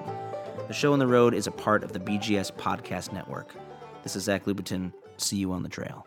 The 0.69 0.75
show 0.75 0.93
on 0.93 0.99
the 0.99 1.07
road 1.07 1.33
is 1.33 1.47
a 1.47 1.53
part 1.53 1.83
of 1.83 1.95
the 1.95 2.01
BGS 2.01 2.53
Podcast 2.53 3.13
Network. 3.13 3.55
This 4.03 4.15
is 4.15 4.25
Zach 4.25 4.45
Lupetin. 4.45 4.93
See 5.17 5.37
you 5.39 5.53
on 5.53 5.63
the 5.63 5.69
trail. 5.71 6.07